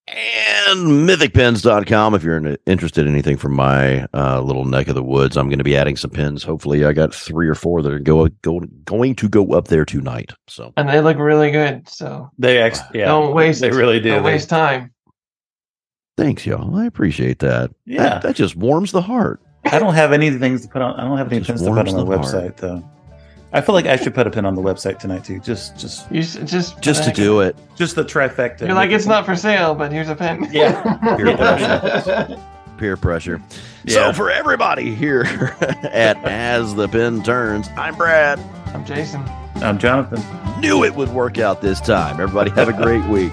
[0.07, 5.37] and mythicpens.com if you're interested in anything from my uh, little neck of the woods.
[5.37, 6.43] I'm going to be adding some pens.
[6.43, 9.85] Hopefully, I got three or four that are go, go, going to go up there
[9.85, 10.33] tonight.
[10.49, 11.89] So, And they look really good.
[11.89, 14.11] So They ex- yeah, don't waste they really do.
[14.11, 14.93] Don't They- waste time.
[16.17, 16.77] thanks, y'all.
[16.77, 17.71] I appreciate that.
[17.87, 18.03] Yeah.
[18.03, 19.41] That, that just warms the heart.
[19.65, 20.99] I don't have any things to put on.
[20.99, 22.55] I don't have any Just pens to put on warms the the heart.
[22.55, 22.91] website though.
[23.53, 25.39] I feel like I should put a pen on the website tonight too.
[25.41, 27.57] Just, just, You s- just Just to do it.
[27.77, 28.61] just the trifecta.
[28.67, 30.47] You're like it's not for sale, but here's a pen.
[30.53, 30.83] Yeah.
[31.17, 32.39] Peer pressure.
[32.79, 33.43] Peer pressure.
[33.89, 35.23] So, for everybody here
[35.83, 38.39] at As the Pen Turns, I'm Brad.
[38.75, 39.23] I'm Jason.
[39.57, 40.23] I'm Jonathan.
[40.61, 42.21] Knew it would work out this time.
[42.21, 43.33] Everybody have a great week.